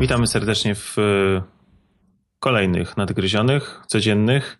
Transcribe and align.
Witamy 0.00 0.26
serdecznie 0.26 0.74
w 0.74 0.98
e, 0.98 1.42
kolejnych 2.38 2.96
nadgryzionych, 2.96 3.82
codziennych. 3.86 4.58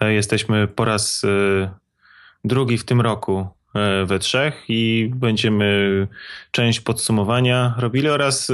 E, 0.00 0.12
jesteśmy 0.12 0.68
po 0.68 0.84
raz 0.84 1.22
e, 1.24 1.70
drugi 2.44 2.78
w 2.78 2.84
tym 2.84 3.00
roku 3.00 3.46
we 4.06 4.18
trzech 4.18 4.64
i 4.68 5.10
będziemy 5.14 6.08
część 6.50 6.80
podsumowania 6.80 7.74
robili 7.78 8.08
oraz 8.08 8.52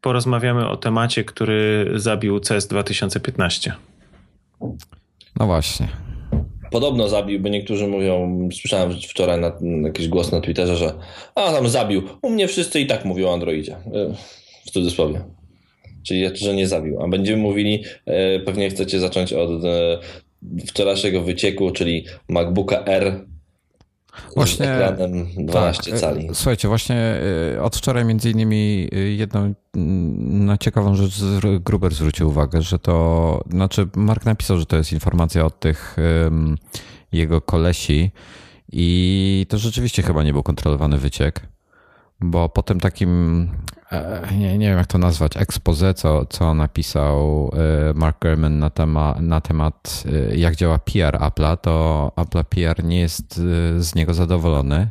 porozmawiamy 0.00 0.68
o 0.68 0.76
temacie, 0.76 1.24
który 1.24 1.92
zabił 1.94 2.40
CES 2.40 2.66
2015. 2.66 3.74
No 5.40 5.46
właśnie. 5.46 5.88
Podobno 6.70 7.08
zabił, 7.08 7.40
bo 7.40 7.48
niektórzy 7.48 7.86
mówią, 7.86 8.48
słyszałem 8.60 8.92
wczoraj 9.10 9.40
na, 9.40 9.52
jakiś 9.86 10.08
głos 10.08 10.32
na 10.32 10.40
Twitterze, 10.40 10.76
że 10.76 10.94
a 11.34 11.52
tam 11.52 11.68
zabił. 11.68 12.02
U 12.22 12.30
mnie 12.30 12.48
wszyscy 12.48 12.80
i 12.80 12.86
tak 12.86 13.04
mówią 13.04 13.28
o 13.28 13.32
Androidzie. 13.32 13.76
W 14.66 14.70
cudzysłowie. 14.70 15.24
Czyli, 16.02 16.36
że 16.36 16.54
nie 16.54 16.68
zabił. 16.68 17.02
A 17.02 17.08
będziemy 17.08 17.42
mówili, 17.42 17.84
e, 18.06 18.40
pewnie 18.40 18.70
chcecie 18.70 19.00
zacząć 19.00 19.32
od 19.32 19.64
e, 19.64 19.98
wczorajszego 20.66 21.22
wycieku, 21.22 21.70
czyli 21.70 22.04
MacBooka 22.28 22.84
R 22.84 23.24
Właśnie, 24.36 24.66
z 24.66 24.68
ekranem 24.68 25.26
12 25.36 25.90
tak, 25.90 26.00
cali. 26.00 26.28
Słuchajcie, 26.32 26.68
właśnie 26.68 27.20
od 27.62 27.76
wczoraj 27.76 28.04
między 28.04 28.30
innymi 28.30 28.88
jedną 29.16 29.54
na 29.74 30.58
ciekawą 30.58 30.94
rzecz 30.94 31.12
Gruber 31.60 31.94
zwrócił 31.94 32.28
uwagę, 32.28 32.62
że 32.62 32.78
to, 32.78 33.44
znaczy 33.50 33.88
Mark 33.96 34.24
napisał, 34.24 34.58
że 34.58 34.66
to 34.66 34.76
jest 34.76 34.92
informacja 34.92 35.44
od 35.44 35.60
tych 35.60 35.96
um, 36.24 36.56
jego 37.12 37.40
kolesi 37.40 38.10
i 38.72 39.46
to 39.48 39.58
rzeczywiście 39.58 40.02
chyba 40.02 40.24
nie 40.24 40.32
był 40.32 40.42
kontrolowany 40.42 40.98
wyciek, 40.98 41.40
bo 42.20 42.48
po 42.48 42.62
tym 42.62 42.80
takim 42.80 43.48
E, 43.92 44.28
nie, 44.38 44.58
nie 44.58 44.68
wiem 44.68 44.78
jak 44.78 44.86
to 44.86 44.98
nazwać, 44.98 45.36
expose, 45.36 45.94
co, 45.94 46.26
co 46.26 46.54
napisał 46.54 47.50
e, 47.90 47.94
Mark 47.94 48.22
Gurman 48.22 48.58
na, 48.58 48.70
tema, 48.70 49.16
na 49.20 49.40
temat 49.40 50.04
e, 50.30 50.36
jak 50.36 50.56
działa 50.56 50.78
PR 50.78 51.18
Apple'a, 51.18 51.56
to 51.56 52.12
Apple 52.16 52.44
PR 52.44 52.84
nie 52.84 53.00
jest 53.00 53.34
z 53.78 53.94
niego 53.94 54.14
zadowolony 54.14 54.90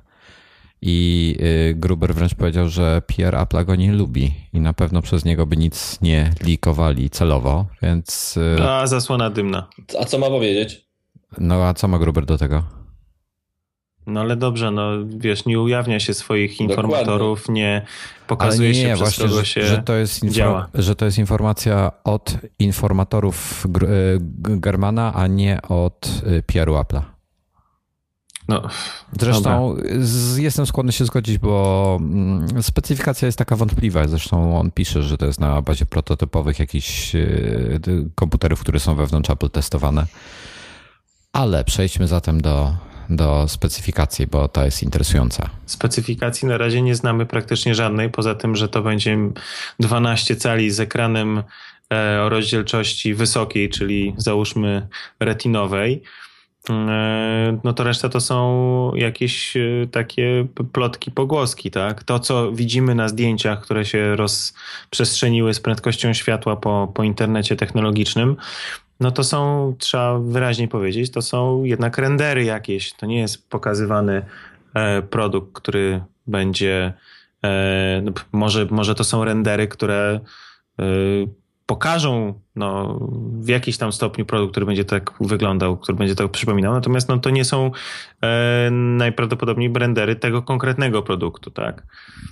i 0.82 1.36
Gruber 1.76 2.16
wręcz 2.16 2.36
powiedział, 2.36 2.70
że 2.70 3.02
PR 3.02 3.34
Apple'a 3.34 3.66
go 3.66 3.76
nie 3.76 3.94
lubi 3.94 4.34
i 4.54 4.60
na 4.60 4.74
pewno 4.74 5.02
przez 5.02 5.26
niego 5.26 5.46
by 5.46 5.58
nic 5.58 6.02
nie 6.02 6.34
likowali 6.44 7.10
celowo, 7.10 7.66
więc... 7.82 8.40
A 8.62 8.88
zasłona 8.88 9.30
dymna. 9.30 9.68
A 10.00 10.06
co 10.06 10.20
ma 10.20 10.28
powiedzieć? 10.28 10.88
No 11.38 11.64
a 11.64 11.74
co 11.74 11.88
ma 11.88 12.00
Gruber 12.00 12.26
do 12.26 12.38
tego? 12.38 12.64
No 14.08 14.20
ale 14.20 14.36
dobrze, 14.36 14.72
no 14.72 14.92
wiesz, 15.18 15.46
nie 15.46 15.60
ujawnia 15.60 16.00
się 16.00 16.14
swoich 16.14 16.60
informatorów, 16.60 17.40
Dokładnie. 17.40 17.62
nie 17.62 17.86
pokazuje 18.28 18.72
nie, 18.72 18.80
nie, 18.80 18.84
się 18.84 18.94
przez 18.94 19.00
właśnie, 19.00 19.28
kogo 19.28 19.44
się 19.44 19.64
że 19.64 19.78
to 19.78 19.96
jest 19.96 20.26
działa. 20.26 20.68
Że 20.74 20.96
to 20.96 21.06
jest 21.06 21.18
informacja 21.18 21.92
od 22.04 22.38
informatorów 22.60 23.66
e, 23.66 23.88
Germana, 24.40 25.14
a 25.14 25.28
nie 25.28 25.62
od 25.62 26.22
e, 26.26 26.42
PR-u 26.42 26.74
Apple'a. 26.74 27.02
No, 28.48 28.62
Zresztą 29.20 29.76
z, 30.00 30.38
jestem 30.38 30.66
skłonny 30.66 30.92
się 30.92 31.06
zgodzić, 31.06 31.38
bo 31.38 31.98
mm, 32.02 32.64
specyfikacja 32.64 33.26
jest 33.26 33.38
taka 33.38 33.56
wątpliwa. 33.56 34.08
Zresztą 34.08 34.60
on 34.60 34.72
pisze, 34.72 35.04
że 35.04 35.18
to 35.18 35.26
jest 35.26 35.40
na 35.40 35.62
bazie 35.62 35.86
prototypowych 35.86 36.60
jakichś 36.60 37.16
e, 37.16 37.20
komputerów, 38.16 38.60
które 38.60 38.80
są 38.80 38.96
wewnątrz 38.96 39.30
Apple 39.30 39.50
testowane. 39.50 40.06
Ale 41.34 41.64
przejdźmy 41.64 42.08
zatem 42.08 42.42
do 42.42 42.76
do 43.10 43.48
specyfikacji, 43.48 44.28
bo 44.28 44.48
to 44.48 44.66
jest 44.66 44.84
interesujące. 44.84 45.50
Specyfikacji 45.66 46.48
na 46.48 46.58
razie 46.58 46.82
nie 46.82 46.96
znamy 46.96 47.26
praktycznie 47.26 47.76
żadnej, 47.76 48.10
poza 48.10 48.36
tym, 48.36 48.56
że 48.56 48.70
to 48.70 48.82
będzie 48.82 49.18
12 49.80 50.36
cali 50.36 50.72
z 50.72 50.80
ekranem 50.80 51.44
e, 51.94 52.22
o 52.22 52.30
rozdzielczości 52.30 53.14
wysokiej, 53.14 53.70
czyli 53.70 54.14
załóżmy 54.18 54.88
retinowej. 55.20 56.04
E, 56.70 57.60
no 57.64 57.74
to 57.74 57.84
reszta 57.84 58.10
to 58.10 58.22
są 58.22 58.92
jakieś 58.96 59.58
e, 59.58 59.62
takie 59.92 60.48
plotki, 60.74 61.12
pogłoski, 61.12 61.72
tak? 61.72 62.04
To, 62.04 62.20
co 62.20 62.52
widzimy 62.52 62.96
na 62.96 63.08
zdjęciach, 63.08 63.62
które 63.62 63.86
się 63.86 64.16
rozprzestrzeniły 64.16 65.54
z 65.54 65.60
prędkością 65.60 66.14
światła 66.14 66.56
po, 66.56 66.92
po 66.94 67.04
internecie 67.04 67.56
technologicznym, 67.56 68.36
no 69.00 69.12
to 69.12 69.24
są, 69.24 69.74
trzeba 69.80 70.20
wyraźnie 70.20 70.68
powiedzieć, 70.68 71.12
to 71.12 71.22
są 71.22 71.64
jednak 71.64 71.98
rendery 71.98 72.44
jakieś. 72.44 72.94
To 72.94 73.06
nie 73.06 73.20
jest 73.20 73.50
pokazywany 73.50 74.26
e, 74.74 75.02
produkt, 75.02 75.54
który 75.54 76.02
będzie. 76.28 76.94
E, 77.44 78.02
no, 78.04 78.12
może, 78.32 78.68
może 78.72 78.96
to 78.96 79.04
są 79.04 79.24
rendery, 79.24 79.68
które 79.68 80.20
e, 80.80 80.84
pokażą 81.66 82.40
no, 82.56 83.00
w 83.40 83.48
jakiś 83.48 83.78
tam 83.78 83.92
stopniu 83.94 84.26
produkt, 84.26 84.52
który 84.52 84.66
będzie 84.66 84.86
tak 84.86 85.14
wyglądał, 85.22 85.78
który 85.78 85.98
będzie 85.98 86.16
tak 86.16 86.32
przypominał. 86.32 86.74
Natomiast 86.74 87.10
no, 87.10 87.18
to 87.18 87.30
nie 87.30 87.46
są 87.46 87.72
najprawdopodobniej 88.72 89.74
rendery 89.76 90.16
tego 90.16 90.42
konkretnego 90.42 91.04
produktu, 91.04 91.52
tak? 91.52 91.84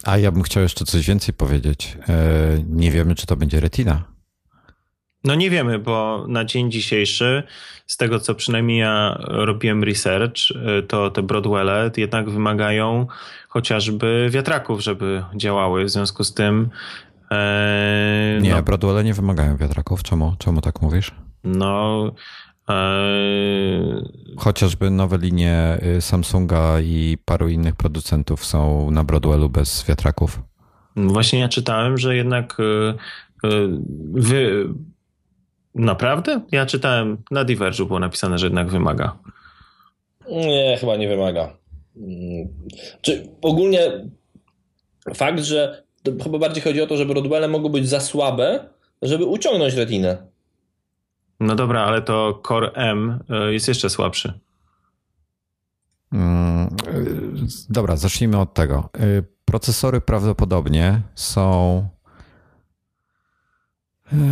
A 0.03 0.17
ja 0.17 0.31
bym 0.31 0.43
chciał 0.43 0.63
jeszcze 0.63 0.85
coś 0.85 1.07
więcej 1.07 1.33
powiedzieć. 1.33 1.97
nie 2.69 2.91
wiemy, 2.91 3.15
czy 3.15 3.25
to 3.25 3.35
będzie 3.35 3.59
retina. 3.59 4.14
No 5.25 5.35
nie 5.35 5.49
wiemy, 5.49 5.79
bo 5.79 6.25
na 6.27 6.45
dzień 6.45 6.71
dzisiejszy, 6.71 7.43
z 7.87 7.97
tego 7.97 8.19
co 8.19 8.35
przynajmniej 8.35 8.79
ja 8.79 9.17
robiłem 9.19 9.83
research, 9.83 10.35
y, 10.79 10.83
to 10.83 11.09
te 11.09 11.23
Broadwelle 11.23 11.91
jednak 11.97 12.29
wymagają 12.29 13.07
chociażby 13.47 14.29
wiatraków, 14.31 14.81
żeby 14.81 15.23
działały. 15.35 15.85
W 15.85 15.89
związku 15.89 16.23
z 16.23 16.33
tym. 16.33 16.69
E, 17.31 18.39
nie, 18.41 18.55
no, 18.55 18.63
Broadwelle 18.63 19.03
nie 19.03 19.13
wymagają 19.13 19.57
wiatraków. 19.57 20.03
Czemu, 20.03 20.35
czemu 20.39 20.61
tak 20.61 20.81
mówisz? 20.81 21.11
No. 21.43 22.11
E, 22.69 22.75
chociażby 24.37 24.89
nowe 24.89 25.17
linie 25.17 25.77
y, 25.97 26.01
Samsunga 26.01 26.79
i 26.79 27.17
paru 27.25 27.49
innych 27.49 27.75
producentów 27.75 28.45
są 28.45 28.91
na 28.91 29.03
Broadwellu 29.03 29.49
bez 29.49 29.85
wiatraków. 29.87 30.41
Właśnie 30.95 31.39
ja 31.39 31.49
czytałem, 31.49 31.97
że 31.97 32.15
jednak 32.15 32.57
y, 32.59 32.93
wy, 34.13 34.69
Naprawdę? 35.75 36.41
Ja 36.51 36.65
czytałem, 36.65 37.17
na 37.31 37.45
Diverge'u 37.45 37.87
było 37.87 37.99
napisane, 37.99 38.37
że 38.37 38.45
jednak 38.45 38.69
wymaga. 38.69 39.17
Nie, 40.31 40.77
chyba 40.79 40.95
nie 40.95 41.07
wymaga. 41.07 41.57
Mm. 41.97 42.47
Czy 43.01 43.29
ogólnie 43.41 43.79
fakt, 45.15 45.39
że 45.39 45.83
chyba 46.23 46.39
bardziej 46.39 46.63
chodzi 46.63 46.81
o 46.81 46.87
to, 46.87 46.97
żeby 46.97 47.13
Rodwelle 47.13 47.47
mogły 47.47 47.69
być 47.69 47.89
za 47.89 47.99
słabe, 47.99 48.69
żeby 49.01 49.25
uciągnąć 49.25 49.73
retinę. 49.73 50.17
No 51.39 51.55
dobra, 51.55 51.83
ale 51.83 52.01
to 52.01 52.41
Core 52.47 52.71
M 52.71 53.19
e, 53.29 53.53
jest 53.53 53.67
jeszcze 53.67 53.89
słabszy. 53.89 54.39
Mm, 56.13 56.67
e, 56.67 56.69
dobra, 57.69 57.95
zacznijmy 57.95 58.39
od 58.39 58.53
tego. 58.53 58.89
E, 58.93 58.99
procesory 59.45 60.01
prawdopodobnie 60.01 61.01
są 61.15 61.87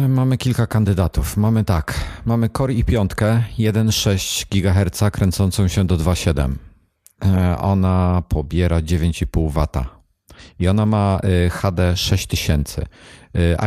mamy 0.10 0.38
kilka 0.38 0.68
kandydatów. 0.68 1.38
Mamy 1.38 1.64
tak, 1.64 1.94
mamy 2.26 2.50
Core 2.50 2.74
i 2.74 2.84
5 2.84 3.12
1,6 3.12 4.46
GHz 4.50 5.12
kręcącą 5.12 5.68
się 5.68 5.88
do 5.88 5.98
2,7. 5.98 6.54
E, 7.26 7.58
ona 7.58 8.24
pobiera 8.30 8.80
9,5 8.80 9.52
W 9.52 9.68
i 10.59 10.68
ona 10.68 10.86
ma 10.86 11.20
e, 11.46 11.50
HD 11.50 11.98
6000. 11.98 12.86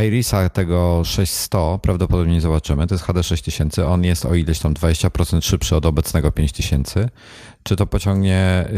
Irisa 0.07 0.49
tego 0.49 1.03
600 1.05 1.83
prawdopodobnie 1.83 2.41
zobaczymy. 2.41 2.87
To 2.87 2.95
jest 2.95 3.05
HD 3.05 3.23
6000. 3.23 3.87
On 3.87 4.05
jest 4.05 4.25
o 4.25 4.35
ileś 4.35 4.59
tam 4.59 4.75
20% 4.75 5.43
szybszy 5.43 5.77
od 5.77 5.87
obecnego 5.87 6.33
5000. 6.33 7.09
Czy 7.63 7.77
to 7.77 7.87
pociągnie, 7.87 8.69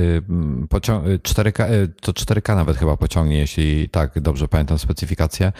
4K, 1.22 1.70
y, 1.70 1.74
y, 1.74 1.88
to 2.00 2.12
4K 2.12 2.56
nawet 2.56 2.76
chyba 2.76 2.96
pociągnie, 2.96 3.38
jeśli 3.38 3.88
tak 3.88 4.20
dobrze 4.20 4.48
pamiętam 4.48 4.78
specyfikację. 4.78 5.52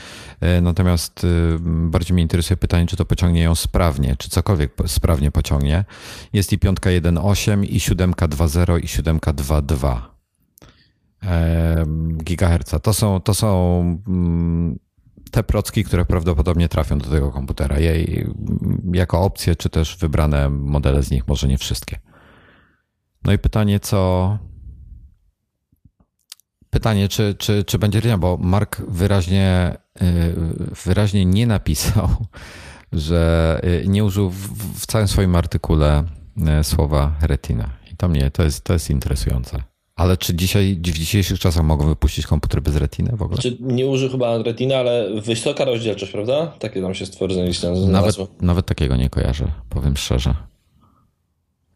Y, 0.59 0.61
natomiast 0.61 1.27
bardziej 1.61 2.15
mnie 2.15 2.23
interesuje 2.23 2.57
pytanie, 2.57 2.87
czy 2.87 2.97
to 2.97 3.05
pociągnie 3.05 3.43
ją 3.43 3.55
sprawnie, 3.55 4.17
czy 4.19 4.31
cokolwiek 4.31 4.73
sprawnie 4.87 5.31
pociągnie. 5.31 5.85
Jest 6.33 6.53
i 6.53 6.59
5 6.59 6.79
1.8 6.79 7.65
i 7.65 7.81
7 7.81 8.13
2.0 8.13 8.85
i 8.85 8.89
7 8.89 9.21
2.2 11.23 12.17
gigaherca. 12.25 12.79
To 12.79 12.95
są, 12.95 13.21
to 13.21 13.35
są 13.35 13.81
mm, 14.09 14.79
te 15.31 15.43
procki, 15.43 15.85
które 15.85 16.05
prawdopodobnie 16.05 16.69
trafią 16.69 16.99
do 16.99 17.11
tego 17.11 17.31
komputera. 17.31 17.79
Jej, 17.79 18.27
jako 18.93 19.21
opcje, 19.21 19.57
czy 19.57 19.71
też 19.71 19.97
wybrane 19.97 20.49
modele 20.51 21.03
z 21.03 21.11
nich, 21.11 21.29
może 21.29 21.49
nie 21.49 21.59
wszystkie. 21.59 21.99
No 23.25 23.33
i 23.33 23.39
pytanie, 23.39 23.81
co. 23.81 24.39
Pytanie, 26.71 27.09
czy, 27.09 27.35
czy, 27.39 27.65
czy 27.65 27.79
będzie 27.79 27.99
Retina, 27.99 28.19
bo 28.19 28.37
Mark 28.37 28.81
wyraźnie, 28.89 29.77
y, 30.03 30.35
wyraźnie 30.85 31.25
nie 31.25 31.47
napisał, 31.47 32.09
że 32.93 33.61
y, 33.65 33.89
nie 33.89 34.05
użył 34.05 34.31
w, 34.31 34.49
w 34.81 34.87
całym 34.87 35.09
swoim 35.09 35.37
artykule 35.37 36.05
y, 36.61 36.65
słowa 36.65 37.15
retina. 37.21 37.71
I 37.93 37.97
to 37.97 38.09
mnie, 38.09 38.31
to 38.31 38.43
jest, 38.43 38.65
to 38.65 38.73
jest 38.73 38.91
interesujące. 38.91 39.63
Ale 39.99 40.17
czy 40.17 40.35
dzisiaj, 40.35 40.75
w 40.75 40.99
dzisiejszych 40.99 41.39
czasach 41.39 41.65
mogą 41.65 41.89
wypuścić 41.89 42.27
komputer 42.27 42.63
bez 42.63 42.77
retiny 42.77 43.11
w 43.17 43.23
ogóle? 43.23 43.41
Znaczy, 43.41 43.57
nie 43.61 43.87
użył 43.87 44.11
chyba 44.11 44.43
retina, 44.43 44.77
ale 44.77 45.21
wysoka 45.21 45.65
rozdzielczość, 45.65 46.13
prawda? 46.13 46.47
Takie 46.47 46.83
tam 46.83 46.95
się 46.95 47.07
stworzenie 47.07 47.53
nawet, 47.87 48.17
nawet 48.43 48.67
takiego 48.67 48.97
nie 48.97 49.11
kojarzę, 49.11 49.53
powiem 49.69 49.97
szczerze. 49.97 50.35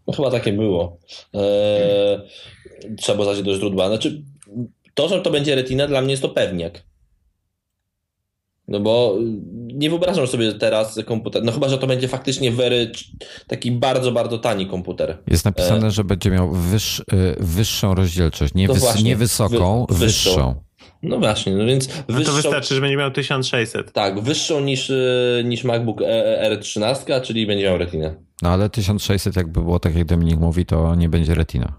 No 0.06 0.12
chyba 0.14 0.30
takie 0.30 0.52
było. 0.52 0.98
Eee, 1.34 2.18
trzeba 2.96 3.24
było 3.24 3.34
do 3.42 3.54
źródła. 3.54 3.88
Znaczy, 3.88 4.22
to, 4.94 5.08
że 5.08 5.20
to 5.20 5.30
będzie 5.30 5.54
retina, 5.54 5.86
dla 5.86 6.00
mnie 6.00 6.10
jest 6.10 6.22
to 6.22 6.28
pewniak. 6.28 6.82
No 8.72 8.80
bo 8.80 9.18
nie 9.74 9.90
wyobrażam 9.90 10.26
sobie 10.26 10.52
teraz 10.52 10.98
komputer, 11.06 11.44
no 11.44 11.52
chyba, 11.52 11.68
że 11.68 11.78
to 11.78 11.86
będzie 11.86 12.08
faktycznie 12.08 12.52
very, 12.52 12.92
taki 13.46 13.72
bardzo, 13.72 14.12
bardzo 14.12 14.38
tani 14.38 14.66
komputer. 14.66 15.18
Jest 15.26 15.44
napisane, 15.44 15.86
e... 15.86 15.90
że 15.90 16.04
będzie 16.04 16.30
miał 16.30 16.50
wyższ, 16.50 17.00
y, 17.00 17.04
wyższą 17.40 17.94
rozdzielczość, 17.94 18.54
nie, 18.54 18.68
wys, 18.68 18.78
właśnie, 18.78 19.02
nie 19.02 19.16
wysoką, 19.16 19.86
wy, 19.88 19.94
wyższą. 19.94 20.30
wyższą. 20.30 20.54
No 21.02 21.18
właśnie, 21.18 21.52
no 21.52 21.66
więc 21.66 21.88
no 22.08 22.14
wyższą, 22.14 22.30
to 22.30 22.36
wystarczy, 22.36 22.74
że 22.74 22.80
będzie 22.80 22.96
miał 22.96 23.10
1600. 23.10 23.92
Tak, 23.92 24.20
wyższą 24.20 24.60
niż, 24.60 24.90
y, 24.90 25.42
niż 25.44 25.64
MacBook 25.64 26.02
e, 26.02 26.42
e, 26.42 26.56
R13, 26.56 27.20
czyli 27.20 27.46
będzie 27.46 27.64
miał 27.64 27.78
retinę. 27.78 28.14
No 28.42 28.50
ale 28.50 28.70
1600 28.70 29.36
jakby 29.36 29.60
było 29.60 29.78
tak 29.78 29.94
jak 29.94 30.04
Dominik 30.04 30.40
mówi, 30.40 30.66
to 30.66 30.94
nie 30.94 31.08
będzie 31.08 31.34
retina. 31.34 31.72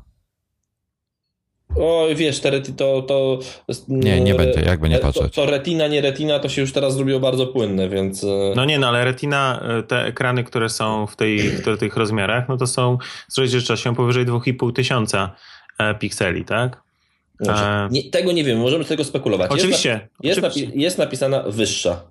O, 1.76 2.08
wiesz, 2.16 2.40
te 2.40 2.50
reti, 2.50 2.74
to, 2.74 3.02
to. 3.02 3.40
Nie, 3.88 4.22
nie 4.22 4.36
będzie, 4.36 4.62
jakby 4.62 4.90
nie 4.90 5.00
patrzeć. 5.00 5.36
To, 5.36 5.46
to, 5.46 5.52
retina, 5.52 5.88
nie 5.88 6.02
retina, 6.02 6.40
to 6.40 6.50
się 6.50 6.62
już 6.62 6.74
teraz 6.74 6.94
zrobiło 6.94 7.20
bardzo 7.20 7.48
płynne, 7.48 7.90
więc. 7.90 8.24
E, 8.24 8.28
no 8.56 8.66
nie, 8.66 8.80
no 8.80 8.88
ale 8.88 9.06
retina, 9.06 9.64
e, 9.80 9.84
te 9.84 10.06
ekrany, 10.06 10.44
które 10.44 10.70
są 10.70 11.08
w, 11.08 11.16
tej, 11.16 11.40
w 11.40 11.78
tych 11.80 11.98
rozmiarach, 11.98 12.50
no 12.50 12.58
to 12.58 12.68
są 12.68 12.98
z 13.28 13.38
rozdzielczością 13.38 13.96
powyżej 13.96 14.26
2,5 14.26 14.74
tysiąca 14.74 15.36
e, 15.80 15.96
pikseli, 15.96 16.46
tak? 16.46 16.84
Nie, 17.92 18.04
tego 18.10 18.32
nie 18.32 18.44
wiem, 18.44 18.60
możemy 18.60 18.86
tego 18.86 19.04
spekulować. 19.04 19.52
Oczywiście. 19.52 20.08
Jest, 20.24 20.40
oczywiście. 20.40 20.68
Napi 20.68 20.82
jest 20.82 20.98
napisana 20.98 21.44
wyższa. 21.48 22.02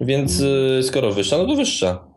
Więc 0.00 0.42
skoro 0.82 1.12
wyższa, 1.12 1.38
no 1.38 1.46
to 1.46 1.54
wyższa. 1.54 2.09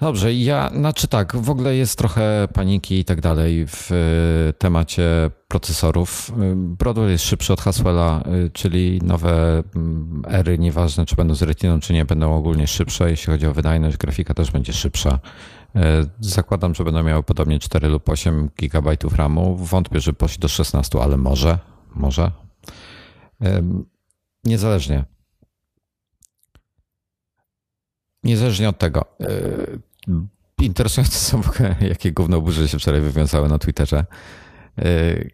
Dobrze, 0.00 0.34
ja, 0.34 0.70
znaczy 0.70 1.08
tak, 1.08 1.36
w 1.36 1.50
ogóle 1.50 1.76
jest 1.76 1.98
trochę 1.98 2.48
paniki 2.54 2.98
i 2.98 3.04
tak 3.04 3.20
dalej 3.20 3.66
w 3.66 3.90
e, 3.92 4.52
temacie 4.52 5.30
procesorów. 5.48 6.30
E, 6.30 6.54
Broadwell 6.56 7.10
jest 7.10 7.24
szybszy 7.24 7.52
od 7.52 7.60
Haswella, 7.60 8.22
e, 8.24 8.50
czyli 8.50 9.00
nowe 9.02 9.62
mm, 9.76 10.22
ery, 10.28 10.58
nieważne 10.58 11.06
czy 11.06 11.16
będą 11.16 11.34
z 11.34 11.42
retiną, 11.42 11.80
czy 11.80 11.92
nie, 11.92 12.04
będą 12.04 12.36
ogólnie 12.36 12.66
szybsze. 12.66 13.10
Jeśli 13.10 13.32
chodzi 13.32 13.46
o 13.46 13.52
wydajność, 13.52 13.96
grafika 13.96 14.34
też 14.34 14.50
będzie 14.50 14.72
szybsza. 14.72 15.18
Zakładam, 16.20 16.74
że 16.74 16.84
będą 16.84 17.02
miały 17.02 17.22
podobnie 17.22 17.58
4 17.58 17.88
lub 17.88 18.08
8 18.08 18.50
GB 18.56 18.96
RAMu. 19.16 19.56
Wątpię, 19.56 20.00
że 20.00 20.12
poszli 20.12 20.38
do 20.38 20.48
16, 20.48 21.02
ale 21.02 21.16
może, 21.16 21.58
może. 21.94 22.30
Niezależnie. 24.44 25.04
Niezależnie 28.24 28.68
od 28.68 28.78
tego, 28.78 29.04
Interesujące 30.60 31.18
są, 31.18 31.40
jakie 31.90 32.12
gówno 32.12 32.40
burze 32.40 32.68
się 32.68 32.78
wczoraj 32.78 33.00
wywiązały 33.00 33.48
na 33.48 33.58
Twitterze, 33.58 34.04
y, 34.78 35.30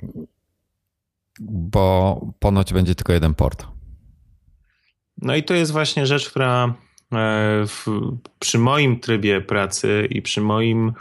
bo 1.40 2.20
ponoć 2.38 2.72
będzie 2.72 2.94
tylko 2.94 3.12
jeden 3.12 3.34
port. 3.34 3.66
No 5.22 5.36
i 5.36 5.42
to 5.42 5.54
jest 5.54 5.72
właśnie 5.72 6.06
rzecz, 6.06 6.30
która 6.30 6.64
e, 6.64 6.72
w, 7.66 7.86
przy 8.38 8.58
moim 8.58 9.00
trybie 9.00 9.40
pracy 9.40 10.08
i 10.10 10.22
przy 10.22 10.40
moim 10.40 10.92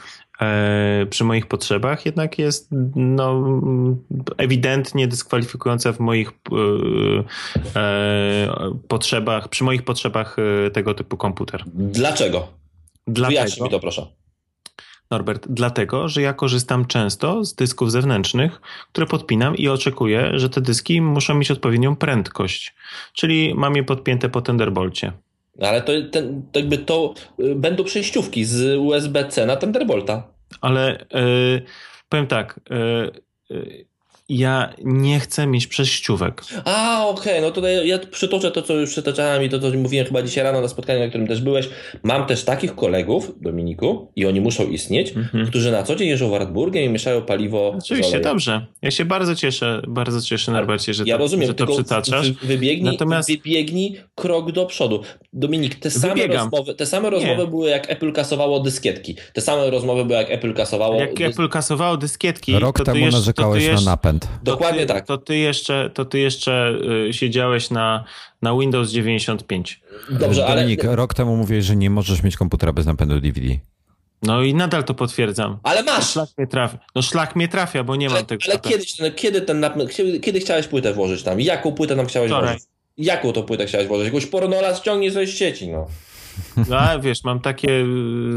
e, 0.42 1.06
przy 1.10 1.24
moich 1.24 1.48
potrzebach 1.48 2.06
jednak 2.06 2.40
jest 2.40 2.68
no, 2.96 3.44
ewidentnie 4.38 5.08
dyskwalifikująca 5.08 5.94
w 5.94 6.00
moich 6.00 6.32
e, 7.76 8.72
potrzebach, 8.88 9.50
przy 9.50 9.64
moich 9.64 9.84
potrzebach 9.84 10.36
tego 10.74 10.94
typu 10.94 11.18
komputer. 11.18 11.64
Dlaczego? 11.74 12.65
Dlatego, 13.08 13.64
mi 13.64 13.70
to 13.70 13.80
proszę. 13.80 14.08
Norbert, 15.12 15.48
dlatego, 15.50 16.10
że 16.10 16.22
ja 16.22 16.34
korzystam 16.34 16.86
często 16.86 17.46
z 17.46 17.56
dysków 17.56 17.92
zewnętrznych, 17.92 18.62
które 18.92 19.08
podpinam 19.08 19.58
i 19.58 19.68
oczekuję, 19.68 20.32
że 20.34 20.50
te 20.50 20.62
dyski 20.62 21.02
muszą 21.02 21.36
mieć 21.36 21.52
odpowiednią 21.52 21.96
prędkość. 21.96 22.76
Czyli 23.14 23.54
mam 23.56 23.76
je 23.76 23.84
podpięte 23.84 24.30
po 24.30 24.42
Thunderbolcie. 24.42 25.12
Ale 25.62 25.82
to, 25.82 25.92
ten, 26.12 26.44
to 26.52 26.60
jakby 26.60 26.78
to 26.78 27.14
y, 27.40 27.56
będą 27.56 27.84
przejściówki 27.84 28.46
z 28.46 28.80
USB-C 28.80 29.46
na 29.46 29.56
Thunderbolta. 29.56 30.28
Ale 30.62 31.06
yy, 31.14 31.62
powiem 32.10 32.28
tak. 32.28 32.60
Yy, 33.50 33.86
ja 34.30 34.74
nie 34.84 35.20
chcę 35.20 35.48
mieć 35.48 35.68
przejściówek. 35.68 36.42
A, 36.66 37.06
okej, 37.08 37.34
okay. 37.34 37.42
no 37.42 37.52
to 37.52 37.68
ja 37.68 38.00
przytoczę 38.00 38.52
to, 38.52 38.62
co 38.62 38.74
już 38.74 38.90
przytaczałem 38.90 39.44
i 39.44 39.50
to, 39.50 39.60
co 39.60 39.78
mówiłem 39.78 40.08
chyba 40.08 40.22
dzisiaj 40.22 40.44
rano 40.44 40.62
na 40.62 40.68
spotkaniu, 40.68 41.00
na 41.00 41.08
którym 41.08 41.28
też 41.28 41.42
byłeś. 41.42 41.70
Mam 42.04 42.26
też 42.26 42.44
takich 42.44 42.76
kolegów, 42.76 43.32
Dominiku, 43.42 44.12
i 44.16 44.26
oni 44.26 44.42
muszą 44.42 44.68
istnieć, 44.68 45.14
mm-hmm. 45.14 45.48
którzy 45.48 45.72
na 45.72 45.84
co 45.84 45.96
dzień 45.96 46.08
jeżdżą 46.08 46.30
Wartburgiem 46.30 46.84
i 46.84 46.90
mieszają 46.90 47.22
paliwo 47.22 47.76
Oczywiście, 47.78 48.20
dobrze. 48.20 48.66
Ja 48.82 48.92
się 48.92 49.06
bardzo 49.06 49.36
cieszę, 49.36 49.82
bardzo 49.88 50.22
cieszę, 50.22 50.52
Norbercie, 50.52 50.94
że, 50.94 51.04
ja 51.06 51.16
to, 51.16 51.24
rozumiem, 51.24 51.48
że 51.48 51.54
to 51.54 51.68
przytaczasz. 51.68 52.32
Wybiegnij, 52.32 52.92
Natomiast... 52.92 53.30
wybiegnij 53.30 54.00
krok 54.16 54.52
do 54.52 54.66
przodu. 54.66 55.02
Dominik, 55.34 55.76
te 55.76 55.92
same 55.92 56.28
rozmowy, 56.28 56.76
te 56.76 56.86
same 56.86 57.10
rozmowy 57.10 57.48
były 57.48 57.70
jak 57.70 57.92
Apple 57.92 58.12
kasowało 58.12 58.60
dyskietki. 58.60 59.16
Te 59.34 59.42
same 59.42 59.70
rozmowy 59.70 60.06
były 60.06 60.20
jak 60.20 60.32
Apple 60.32 60.54
kasowało... 60.54 61.00
Jak 61.00 61.14
dys... 61.14 61.28
Apple 61.28 61.50
kasowało 61.50 61.98
dyskietki... 61.98 62.60
Rok 62.60 62.86
temu 62.86 62.98
jeszcze, 62.98 63.18
narzekałeś 63.18 63.68
na 63.68 63.82
napęd. 63.82 64.15
Dokładnie 64.44 64.82
ty, 64.82 64.88
tak. 64.88 65.06
To 65.06 65.18
ty 65.18 65.38
jeszcze, 65.38 65.90
to 65.94 66.06
ty 66.06 66.20
jeszcze 66.20 66.74
y, 67.10 67.14
siedziałeś 67.14 67.70
na, 67.70 68.04
na 68.42 68.58
Windows 68.58 68.92
95. 68.92 69.82
Dobrze, 70.10 70.48
Dominik, 70.48 70.86
ale... 70.86 70.96
rok 70.96 71.14
temu 71.14 71.38
mówiłeś, 71.38 71.66
że 71.66 71.76
nie 71.76 71.90
możesz 71.90 72.24
mieć 72.24 72.38
komputera 72.38 72.74
bez 72.74 72.86
napędu 72.86 73.22
DVD. 73.22 73.48
No 74.22 74.44
i 74.44 74.54
nadal 74.54 74.84
to 74.84 74.94
potwierdzam. 74.94 75.58
Ale 75.64 75.84
masz! 75.84 76.10
Szlak 76.12 76.30
mnie 76.38 76.48
trafia. 76.48 76.78
No 76.96 77.02
szlak 77.02 77.36
mnie 77.36 77.48
trafia, 77.48 77.84
bo 77.84 77.96
nie 77.96 78.08
ale, 78.08 78.16
mam 78.16 78.26
tego. 78.26 78.42
Ale 78.50 78.60
kiedyś, 78.60 79.00
no, 79.00 79.12
kiedy 79.12 79.42
ten 79.42 79.60
napęd, 79.60 79.92
kiedy 80.22 80.40
chciałeś 80.40 80.68
płytę 80.68 80.94
włożyć 80.94 81.24
tam? 81.24 81.42
Jaką 81.42 81.72
płytę 81.72 81.96
tam 81.96 82.06
chciałeś 82.06 82.32
Wczoraj. 82.32 82.50
włożyć? 82.50 82.68
Jaką 82.98 83.34
to 83.34 83.44
płytę 83.44 83.66
chciałeś 83.66 83.88
włożyć? 83.88 84.06
Jakąś 84.06 84.26
pornola 84.26 84.76
ściągnij 84.76 85.12
ze 85.12 85.28
sieci, 85.28 85.68
no. 85.68 85.88
No, 86.70 86.78
a 86.78 87.00
wiesz, 87.00 87.24
mam 87.24 87.40
takie 87.40 87.86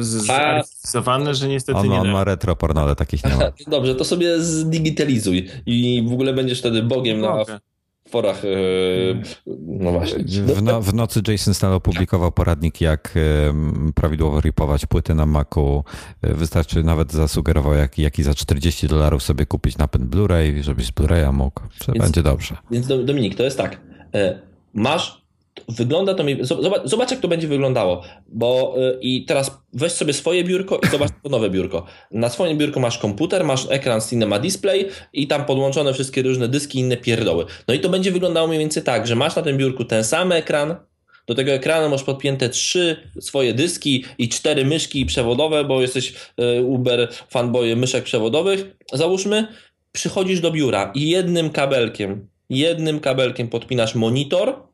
zarysowane, 0.01 1.35
że 1.35 1.49
niestety 1.49 1.79
on, 1.79 1.89
nie. 1.89 2.01
On 2.01 2.09
ma 2.09 2.25
retro 2.25 2.57
porno, 2.57 2.81
ale 2.81 2.97
takich 2.97 3.25
nie 3.25 3.37
ma. 3.37 3.53
Dobrze, 3.77 3.95
to 3.95 4.05
sobie 4.05 4.41
zdigitalizuj 4.41 5.49
i 5.67 6.05
w 6.09 6.13
ogóle 6.13 6.33
będziesz 6.33 6.59
wtedy 6.59 6.83
bogiem 6.83 7.21
na 7.21 7.45
forach. 8.09 8.45
E, 8.45 8.49
no 9.67 9.93
właśnie. 9.93 10.25
W, 10.25 10.63
no, 10.63 10.83
w 10.83 10.95
nocy 10.95 11.21
Jason 11.29 11.55
Snell 11.55 11.73
opublikował 11.73 12.33
poradnik, 12.33 12.81
jak 12.81 13.15
prawidłowo 13.95 14.41
ripować 14.41 14.87
płyty 14.87 15.15
na 15.15 15.27
Macu. 15.27 15.85
Wystarczy 16.23 16.83
nawet 16.83 17.13
zasugerował, 17.13 17.75
jak, 17.75 17.99
jaki 17.99 18.23
za 18.23 18.35
40 18.35 18.87
dolarów 18.87 19.23
sobie 19.23 19.47
kupić 19.47 19.79
napęd 19.79 20.05
Blu-ray, 20.05 20.63
żebyś 20.63 20.87
z 20.87 20.91
Blu-raya 20.91 21.33
mógł. 21.33 21.61
Więc, 21.89 22.05
będzie 22.05 22.23
dobrze. 22.23 22.57
Więc 22.71 22.87
Dominik, 22.87 23.35
to 23.37 23.43
jest 23.43 23.59
tak. 23.59 23.81
E, 24.15 24.39
masz 24.75 25.28
wygląda 25.69 26.15
to 26.15 26.25
mi. 26.25 26.37
Zobacz, 26.41 26.83
zobacz, 26.85 27.11
jak 27.11 27.21
to 27.21 27.29
będzie 27.29 27.49
wyglądało. 27.49 28.03
Bo 28.29 28.75
y, 28.79 28.99
i 29.01 29.25
teraz 29.25 29.59
weź 29.73 29.93
sobie 29.93 30.13
swoje 30.13 30.45
biurko 30.45 30.81
i 30.87 30.89
zobacz 30.89 31.11
nowe 31.31 31.51
biurko. 31.51 31.87
Na 32.11 32.29
swoim 32.29 32.59
biurku 32.59 32.81
masz 32.81 32.99
komputer, 32.99 33.45
masz 33.45 33.67
ekran 33.71 34.01
Cinema 34.01 34.39
Display 34.39 34.89
i 35.13 35.27
tam 35.27 35.45
podłączone 35.45 35.95
wszystkie 35.95 36.23
różne 36.23 36.49
dyski 36.49 36.79
i 36.79 36.81
inne 36.81 36.97
pierdoły. 36.97 37.45
No 37.69 37.75
i 37.75 37.81
to 37.81 37.89
będzie 37.89 38.13
wyglądało 38.13 38.49
mniej 38.49 38.61
więcej 38.61 38.83
tak, 38.83 39.07
że 39.07 39.17
masz 39.17 39.37
na 39.37 39.43
tym 39.43 39.57
biurku 39.57 39.85
ten 39.85 40.05
sam 40.05 40.33
ekran. 40.33 40.77
Do 41.27 41.35
tego 41.35 41.53
ekranu 41.53 41.89
masz 41.89 42.03
podpięte 42.03 42.49
trzy 42.49 42.97
swoje 43.21 43.55
dyski 43.55 44.05
i 44.19 44.29
cztery 44.29 44.65
myszki 44.65 45.07
przewodowe, 45.07 45.65
bo 45.65 45.81
jesteś 45.81 46.15
y, 46.41 46.63
Uber 46.63 47.09
fanboy 47.31 47.77
myszek 47.77 48.05
przewodowych. 48.05 48.77
Załóżmy, 48.93 49.47
przychodzisz 49.93 50.41
do 50.41 50.51
biura 50.51 50.93
i 50.95 51.11
jednym 51.11 51.51
kabelkiem, 51.51 52.29
jednym 52.51 53.01
kabelkiem 53.01 53.49
podpinasz 53.49 53.95
monitor 53.95 54.68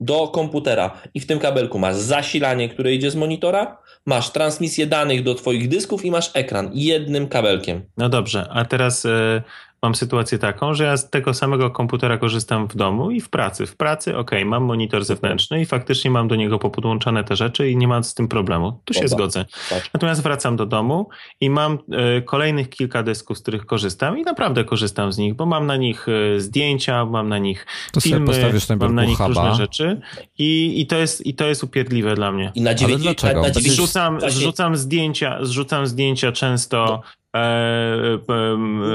do 0.00 0.28
komputera 0.28 0.90
i 1.14 1.20
w 1.20 1.26
tym 1.26 1.38
kabelku 1.38 1.78
masz 1.78 1.96
zasilanie, 1.96 2.68
które 2.68 2.94
idzie 2.94 3.10
z 3.10 3.16
monitora, 3.16 3.78
masz 4.06 4.30
transmisję 4.30 4.86
danych 4.86 5.22
do 5.22 5.34
Twoich 5.34 5.68
dysków 5.68 6.04
i 6.04 6.10
masz 6.10 6.30
ekran 6.34 6.70
jednym 6.74 7.28
kabelkiem. 7.28 7.82
No 7.96 8.08
dobrze, 8.08 8.48
a 8.50 8.64
teraz 8.64 9.04
y, 9.04 9.42
mam 9.84 9.94
sytuację 9.94 10.38
taką, 10.38 10.74
że 10.74 10.84
ja 10.84 10.96
z 10.96 11.10
tego 11.10 11.34
samego 11.34 11.70
komputera 11.70 12.18
korzystam 12.18 12.68
w 12.68 12.76
domu 12.76 13.10
i 13.10 13.20
w 13.20 13.28
pracy. 13.28 13.66
W 13.66 13.76
pracy, 13.76 14.16
ok, 14.16 14.30
mam 14.44 14.64
monitor 14.64 15.04
zewnętrzny 15.04 15.60
i 15.60 15.66
faktycznie 15.66 16.10
mam 16.10 16.28
do 16.28 16.36
niego 16.36 16.58
popodłączane 16.58 17.24
te 17.24 17.36
rzeczy 17.36 17.70
i 17.70 17.76
nie 17.76 17.88
mam 17.88 18.04
z 18.04 18.14
tym 18.14 18.28
problemu. 18.28 18.80
Tu 18.84 18.94
się 18.94 19.08
zgodzę. 19.08 19.44
Tak. 19.70 19.90
Natomiast 19.94 20.22
wracam 20.22 20.56
do 20.56 20.66
domu 20.66 21.08
i 21.40 21.50
mam 21.50 21.78
y, 22.18 22.22
kolejnych 22.22 22.70
kilka 22.70 23.02
dysków, 23.02 23.38
z 23.38 23.42
których 23.42 23.66
korzystam 23.66 24.18
i 24.18 24.22
naprawdę 24.22 24.64
korzystam 24.64 25.12
z 25.12 25.18
nich, 25.18 25.34
bo 25.34 25.46
mam 25.46 25.66
na 25.66 25.76
nich 25.76 26.08
y, 26.08 26.40
zdjęcia, 26.40 27.04
mam 27.04 27.28
na 27.28 27.38
nich 27.38 27.66
to 27.92 28.00
filmy, 28.00 28.32
mam 28.80 28.94
na 28.94 29.04
nich 29.04 29.18
huba. 29.18 29.28
różne 29.28 29.54
rzeczy 29.54 30.00
i, 30.38 30.80
i, 30.80 30.86
to 30.86 30.96
jest, 30.96 31.26
i 31.26 31.34
to 31.34 31.46
jest 31.46 31.64
upierdliwe 31.64 32.14
dla 32.14 32.32
mnie. 32.32 32.52
I 32.54 32.60
na 32.60 32.74
9, 32.74 33.02
dlaczego? 33.02 33.42
Na, 33.42 33.48
na 33.48 33.54
zrzucam, 33.54 34.20
zrzucam 34.28 34.76
zdjęcia, 34.76 35.38
zrzucam 35.42 35.86
zdjęcia 35.86 36.32
często 36.32 37.02
E, 37.02 37.23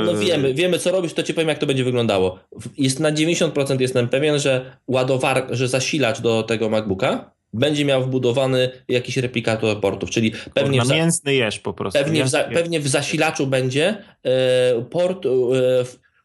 no 0.06 0.16
wiemy, 0.16 0.54
wiemy 0.54 0.80
co 0.80 0.92
robisz, 0.92 1.14
to 1.14 1.24
ci 1.24 1.34
powiem 1.34 1.50
jak 1.50 1.58
to 1.58 1.66
będzie 1.66 1.84
wyglądało. 1.84 2.40
Jest 2.78 3.00
na 3.00 3.12
90% 3.12 3.82
jestem 3.82 4.08
pewien, 4.08 4.40
że 4.40 4.78
ładowar, 4.88 5.48
że 5.50 5.68
zasilacz 5.68 6.22
do 6.22 6.44
tego 6.44 6.70
MacBooka 6.70 7.32
będzie 7.54 7.86
miał 7.86 8.04
wbudowany 8.04 8.70
jakiś 8.88 9.18
replikator 9.18 9.80
portów, 9.82 10.10
czyli 10.10 10.32
pewnie... 10.54 10.78
Na 10.78 10.96
mięsny 10.96 11.36
jesz 11.36 11.60
po 11.60 11.74
prostu. 11.74 12.00
Pewnie 12.00 12.24
w, 12.26 12.30
za, 12.30 12.44
pewnie 12.44 12.80
w 12.80 12.88
zasilaczu 12.88 13.48
będzie 13.48 13.98
e, 14.24 14.82
port... 14.90 15.26
E, 15.26 15.30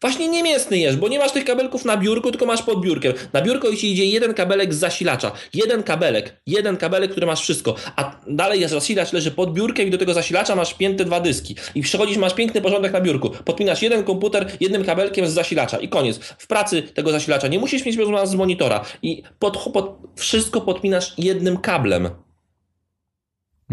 Właśnie 0.05 0.29
niemięsny 0.29 0.79
jesz, 0.79 0.97
bo 0.97 1.09
nie 1.09 1.19
masz 1.19 1.33
tych 1.33 1.45
kabelków 1.45 1.85
na 1.85 1.97
biurku, 1.97 2.31
tylko 2.31 2.47
masz 2.47 2.63
pod 2.63 2.81
biurkiem. 2.81 3.13
Na 3.33 3.43
biurko 3.43 3.77
ci 3.77 3.93
idzie 3.93 4.05
jeden 4.05 4.35
kabelek 4.35 4.75
z 4.75 4.79
zasilacza. 4.79 5.33
Jeden 5.55 5.83
kabelek, 5.83 6.41
jeden 6.47 6.77
kabelek, 6.77 7.11
który 7.11 7.27
masz 7.27 7.41
wszystko. 7.41 7.75
A 7.97 8.21
dalej 8.27 8.61
jest 8.61 8.75
zasilacz, 8.75 9.13
leży 9.13 9.31
pod 9.31 9.53
biurkiem 9.53 9.89
i 9.89 9.91
do 9.91 9.99
tego 9.99 10.15
zasilacza 10.15 10.57
masz 10.57 10.75
pięte 10.75 11.05
dwa 11.05 11.21
dyski. 11.21 11.57
I 11.75 11.83
przychodzisz, 11.83 12.17
masz 12.17 12.35
piękny 12.35 12.61
porządek 12.61 12.93
na 12.93 13.01
biurku. 13.01 13.31
Podpinasz 13.31 13.83
jeden 13.83 14.05
komputer 14.05 14.47
jednym 14.61 14.85
kabelkiem 14.85 15.27
z 15.27 15.33
zasilacza 15.33 15.79
i 15.79 15.89
koniec. 15.89 16.19
W 16.19 16.47
pracy 16.47 16.83
tego 16.83 17.11
zasilacza 17.11 17.49
nie 17.49 17.59
musisz 17.59 17.85
mieć 17.85 17.97
rozwiązania 17.97 18.27
z 18.27 18.35
monitora. 18.35 18.85
I 19.03 19.23
pod, 19.39 19.59
pod, 19.73 19.99
wszystko 20.17 20.61
podpinasz 20.61 21.15
jednym 21.19 21.57
kablem. 21.57 22.24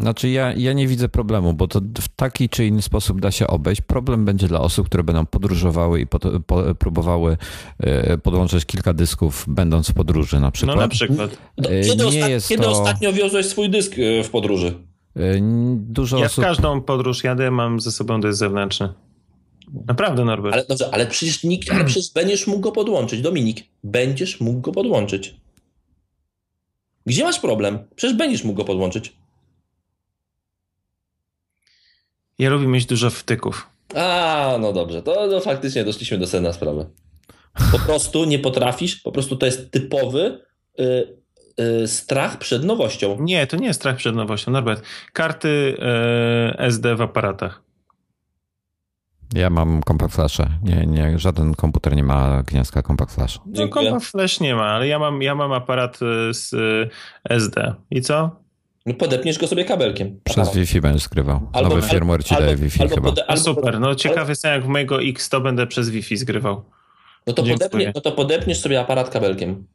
Znaczy 0.01 0.29
ja, 0.29 0.53
ja 0.53 0.73
nie 0.73 0.87
widzę 0.87 1.09
problemu, 1.09 1.53
bo 1.53 1.67
to 1.67 1.79
w 1.79 2.07
taki 2.15 2.49
czy 2.49 2.65
inny 2.65 2.81
sposób 2.81 3.21
da 3.21 3.31
się 3.31 3.47
obejść. 3.47 3.81
Problem 3.81 4.25
będzie 4.25 4.47
dla 4.47 4.59
osób, 4.59 4.85
które 4.85 5.03
będą 5.03 5.25
podróżowały 5.25 6.01
i 6.01 6.07
po, 6.07 6.19
po, 6.19 6.75
próbowały 6.75 7.37
e, 7.79 8.17
podłączyć 8.17 8.65
kilka 8.65 8.93
dysków, 8.93 9.45
będąc 9.47 9.89
w 9.89 9.93
podróży 9.93 10.39
na 10.39 10.51
przykład. 10.51 10.75
No 10.75 10.81
na 10.81 10.87
przykład. 10.87 11.37
E, 11.57 11.83
kiedy, 11.83 12.05
nie 12.05 12.09
osta- 12.09 12.49
kiedy 12.49 12.63
to... 12.63 12.71
ostatnio 12.71 13.13
wiozłeś 13.13 13.45
swój 13.45 13.69
dysk 13.69 13.93
e, 13.99 14.23
w 14.23 14.29
podróży? 14.29 14.73
Dużo 15.75 16.17
ja 16.17 16.25
osób... 16.25 16.43
w 16.43 16.47
każdą 16.47 16.81
podróż 16.81 17.23
jadę, 17.23 17.51
mam 17.51 17.79
ze 17.79 17.91
sobą 17.91 18.21
dysk 18.21 18.39
zewnętrzny. 18.39 18.89
Naprawdę, 19.87 20.25
Norbert. 20.25 20.53
Ale, 20.53 20.65
dobrze, 20.65 20.89
ale 20.91 21.07
przecież 21.07 21.43
nikt, 21.43 21.71
ale 21.71 21.85
przecież 21.85 22.13
będziesz 22.13 22.47
mógł 22.47 22.59
go 22.59 22.71
podłączyć. 22.71 23.21
Dominik, 23.21 23.63
będziesz 23.83 24.39
mógł 24.39 24.61
go 24.61 24.71
podłączyć. 24.71 25.35
Gdzie 27.05 27.23
masz 27.23 27.39
problem? 27.39 27.79
Przecież 27.95 28.17
będziesz 28.17 28.43
mógł 28.43 28.57
go 28.57 28.63
podłączyć. 28.65 29.20
Ja 32.41 32.49
lubię 32.49 32.67
mieć 32.67 32.85
dużo 32.85 33.09
wtyków. 33.09 33.67
A, 33.95 34.57
no 34.61 34.73
dobrze, 34.73 35.01
to 35.01 35.27
no, 35.31 35.39
faktycznie 35.39 35.83
doszliśmy 35.83 36.17
do 36.17 36.27
sedna 36.27 36.53
sprawy. 36.53 36.85
Po 37.71 37.79
prostu 37.87 38.25
nie 38.25 38.39
potrafisz, 38.39 38.95
po 38.95 39.11
prostu 39.11 39.35
to 39.35 39.45
jest 39.45 39.71
typowy 39.71 40.39
y, 40.79 41.17
y, 41.83 41.87
strach 41.87 42.37
przed 42.37 42.63
nowością. 42.63 43.17
Nie, 43.19 43.47
to 43.47 43.57
nie 43.57 43.67
jest 43.67 43.79
strach 43.79 43.95
przed 43.95 44.15
nowością, 44.15 44.51
Norbert. 44.51 44.83
Karty 45.13 45.47
y, 45.47 46.57
SD 46.57 46.95
w 46.95 47.01
aparatach. 47.01 47.63
Ja 49.33 49.49
mam 49.49 49.81
Compact 49.87 50.15
Flash. 50.15 50.37
Nie, 50.63 50.85
nie, 50.85 51.19
żaden 51.19 51.53
komputer 51.53 51.95
nie 51.95 52.03
ma 52.03 52.43
gniazdka 52.43 52.81
Compact 52.81 53.15
Flash. 53.15 53.39
No, 53.45 53.67
Compact 53.67 54.05
Flash 54.05 54.39
nie 54.39 54.55
ma, 54.55 54.65
ale 54.65 54.87
ja 54.87 54.99
mam, 54.99 55.21
ja 55.21 55.35
mam 55.35 55.51
aparat 55.51 55.99
y, 56.01 56.33
z 56.33 56.53
y, 56.53 56.89
SD. 57.23 57.75
I 57.91 58.01
co? 58.01 58.40
No 58.85 58.93
podepniesz 58.93 59.39
go 59.39 59.47
sobie 59.47 59.65
kabelkiem. 59.65 60.19
Przez 60.23 60.37
Aha. 60.37 60.51
Wi-Fi 60.55 60.81
będziesz 60.81 61.03
skrywał. 61.03 61.49
Albo, 61.53 61.69
Nowy 61.69 61.81
firmware 61.81 62.23
ci 62.23 62.35
daje 62.35 62.55
Wi-Fi 62.55 62.81
albo, 62.81 62.95
chyba. 62.95 63.09
Albo, 63.09 63.23
no 63.29 63.37
super, 63.37 63.79
no 63.79 63.95
ciekawy 63.95 64.31
jestem 64.31 64.51
jak 64.51 64.63
w 64.63 64.67
mojego 64.67 65.01
X 65.01 65.29
to 65.29 65.41
będę 65.41 65.67
przez 65.67 65.89
Wi-Fi 65.89 66.17
zgrywał. 66.17 66.63
No 67.27 67.33
to, 67.33 67.43
podepnie, 67.43 67.91
no 67.95 68.01
to 68.01 68.11
podepniesz 68.11 68.59
sobie 68.59 68.79
aparat 68.79 69.09
kabelkiem. 69.09 69.67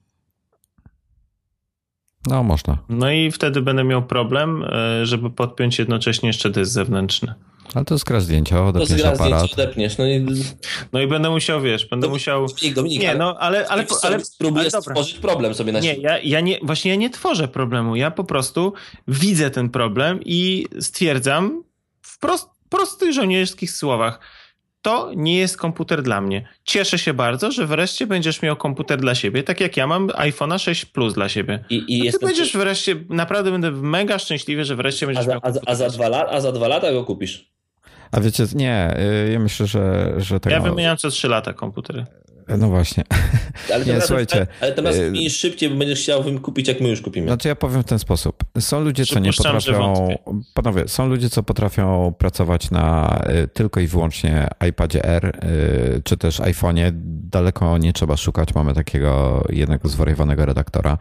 No 2.26 2.42
można. 2.42 2.78
No 2.88 3.10
i 3.10 3.30
wtedy 3.30 3.62
będę 3.62 3.84
miał 3.84 4.02
problem, 4.02 4.64
e, 4.64 5.06
żeby 5.06 5.30
podpiąć 5.30 5.78
jednocześnie 5.78 6.26
jeszcze 6.26 6.50
dysk 6.50 6.72
zewnętrzny. 6.72 7.34
Ale 7.76 7.84
to 7.84 7.98
skra 7.98 8.20
zdjęcia, 8.20 8.64
odepniesz 8.64 9.02
to 9.02 9.08
aparat. 9.08 9.40
Zdjęcie, 9.40 9.62
odepniesz, 9.62 9.98
no, 9.98 10.06
i... 10.06 10.26
no 10.92 11.00
i 11.00 11.06
będę 11.06 11.30
musiał, 11.30 11.60
wiesz, 11.60 11.86
będę 11.86 12.08
musiał... 12.08 12.46
Dominik, 12.74 13.02
nie, 13.02 13.14
no, 13.14 13.36
ale... 13.38 13.68
ale, 13.68 13.86
ale, 14.02 14.24
spróbujesz 14.24 14.72
stworzyć 14.72 15.18
problem 15.18 15.54
sobie 15.54 15.72
na 15.72 15.80
Nie, 15.80 15.94
ja, 15.94 16.18
ja 16.18 16.40
nie, 16.40 16.58
właśnie 16.62 16.90
ja 16.90 16.96
nie 16.96 17.10
tworzę 17.10 17.48
problemu, 17.48 17.96
ja 17.96 18.10
po 18.10 18.24
prostu 18.24 18.72
widzę 19.08 19.50
ten 19.50 19.70
problem 19.70 20.20
i 20.24 20.66
stwierdzam 20.80 21.64
w 22.02 22.18
prost, 22.18 22.48
prostych 22.68 23.12
żołnierskich 23.12 23.70
słowach, 23.70 24.20
to 24.82 25.10
nie 25.16 25.38
jest 25.38 25.56
komputer 25.56 26.02
dla 26.02 26.20
mnie. 26.20 26.48
Cieszę 26.64 26.98
się 26.98 27.14
bardzo, 27.14 27.52
że 27.52 27.66
wreszcie 27.66 28.06
będziesz 28.06 28.42
miał 28.42 28.56
komputer 28.56 29.00
dla 29.00 29.14
siebie, 29.14 29.42
tak 29.42 29.60
jak 29.60 29.76
ja 29.76 29.86
mam 29.86 30.06
iPhone'a 30.06 30.58
6 30.58 30.84
Plus 30.84 31.14
dla 31.14 31.28
siebie. 31.28 31.64
I, 31.70 31.84
i 31.88 32.12
ty 32.12 32.18
będziesz 32.22 32.52
czy... 32.52 32.58
wreszcie, 32.58 32.96
naprawdę 33.08 33.50
będę 33.50 33.70
mega 33.70 34.18
szczęśliwy, 34.18 34.64
że 34.64 34.76
wreszcie 34.76 35.06
będziesz 35.06 35.22
a 35.22 35.26
za, 35.26 35.32
miał 35.32 35.40
komputer. 35.40 35.72
A, 35.72 35.74
za 35.74 35.88
dwa 35.88 36.08
lata, 36.08 36.30
a 36.30 36.40
za 36.40 36.52
dwa 36.52 36.68
lata 36.68 36.92
go 36.92 37.04
kupisz. 37.04 37.55
A 38.12 38.20
wiecie, 38.20 38.44
nie, 38.54 38.94
y, 39.28 39.32
ja 39.32 39.38
myślę, 39.38 39.66
że, 39.66 40.14
że 40.16 40.40
tego... 40.40 40.56
Ja 40.56 40.62
wymieniam 40.62 40.96
co 40.96 41.10
3 41.10 41.28
lata 41.28 41.52
komputery. 41.52 42.06
No 42.48 42.68
właśnie. 42.68 43.04
Ale 43.74 43.84
nie, 43.84 44.00
słuchajcie. 44.00 44.46
Ale 44.60 44.72
teraz 44.72 44.96
zmienisz 44.96 45.36
y, 45.36 45.38
szybciej, 45.38 45.70
bo 45.70 45.76
będziesz 45.76 46.00
chciał 46.00 46.24
kupić, 46.42 46.68
jak 46.68 46.80
my 46.80 46.88
już 46.88 47.00
kupimy. 47.00 47.26
Znaczy 47.26 47.48
ja 47.48 47.56
powiem 47.56 47.82
w 47.82 47.86
ten 47.86 47.98
sposób. 47.98 48.44
Są 48.60 48.80
ludzie, 48.80 49.06
co 49.06 49.18
nie 49.18 49.32
potrafią... 49.32 50.08
Panowie, 50.54 50.88
są 50.88 51.08
ludzie, 51.08 51.30
co 51.30 51.42
potrafią 51.42 52.14
pracować 52.18 52.70
na 52.70 53.18
y, 53.44 53.48
tylko 53.48 53.80
i 53.80 53.86
wyłącznie 53.86 54.48
iPadzie 54.68 55.04
R, 55.04 55.40
czy 56.04 56.16
też 56.16 56.40
iPhone'ie. 56.40 56.90
Daleko 57.30 57.78
nie 57.78 57.92
trzeba 57.92 58.16
szukać. 58.16 58.54
Mamy 58.54 58.74
takiego 58.74 59.44
jednego 59.48 59.88
zwariowanego 59.88 60.46
redaktora. 60.46 60.98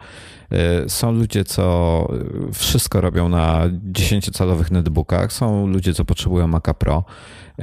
Są 0.88 1.12
ludzie, 1.12 1.44
co 1.44 2.08
wszystko 2.54 3.00
robią 3.00 3.28
na 3.28 3.68
10-calowych 3.92 4.70
netbookach. 4.72 5.32
Są 5.32 5.66
ludzie, 5.66 5.94
co 5.94 6.04
potrzebują 6.04 6.46
Maca 6.46 6.74
Pro. 6.74 7.04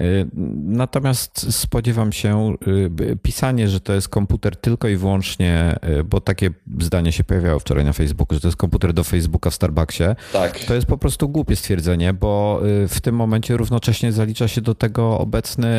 Y, 0.02 0.28
natomiast 0.64 1.54
spodziewam 1.54 2.12
się 2.12 2.56
y, 3.02 3.18
pisanie, 3.22 3.68
że 3.68 3.80
to 3.80 3.94
jest 3.94 4.10
komputer 4.10 4.56
tylko 4.56 4.88
i 4.88 4.96
wyłącznie, 4.96 5.76
y, 6.00 6.04
bo 6.04 6.22
takie 6.22 6.50
zdanie 6.80 7.12
się 7.12 7.24
pojawiało 7.24 7.60
wczoraj 7.60 7.86
na 7.86 7.94
Facebooku, 7.94 8.36
że 8.36 8.42
to 8.42 8.48
jest 8.48 8.58
komputer 8.58 8.94
do 8.94 9.04
Facebooka 9.04 9.50
w 9.50 9.56
Starbucksie. 9.56 10.04
Tak. 10.34 10.60
To 10.60 10.76
jest 10.76 10.88
po 10.88 10.98
prostu 10.98 11.30
głupie 11.30 11.56
stwierdzenie, 11.56 12.14
bo 12.14 12.62
w 12.88 13.02
tym 13.02 13.16
momencie 13.16 13.58
równocześnie 13.58 14.12
zalicza 14.12 14.48
się 14.48 14.62
do 14.62 14.76
tego 14.76 15.20
obecny 15.20 15.74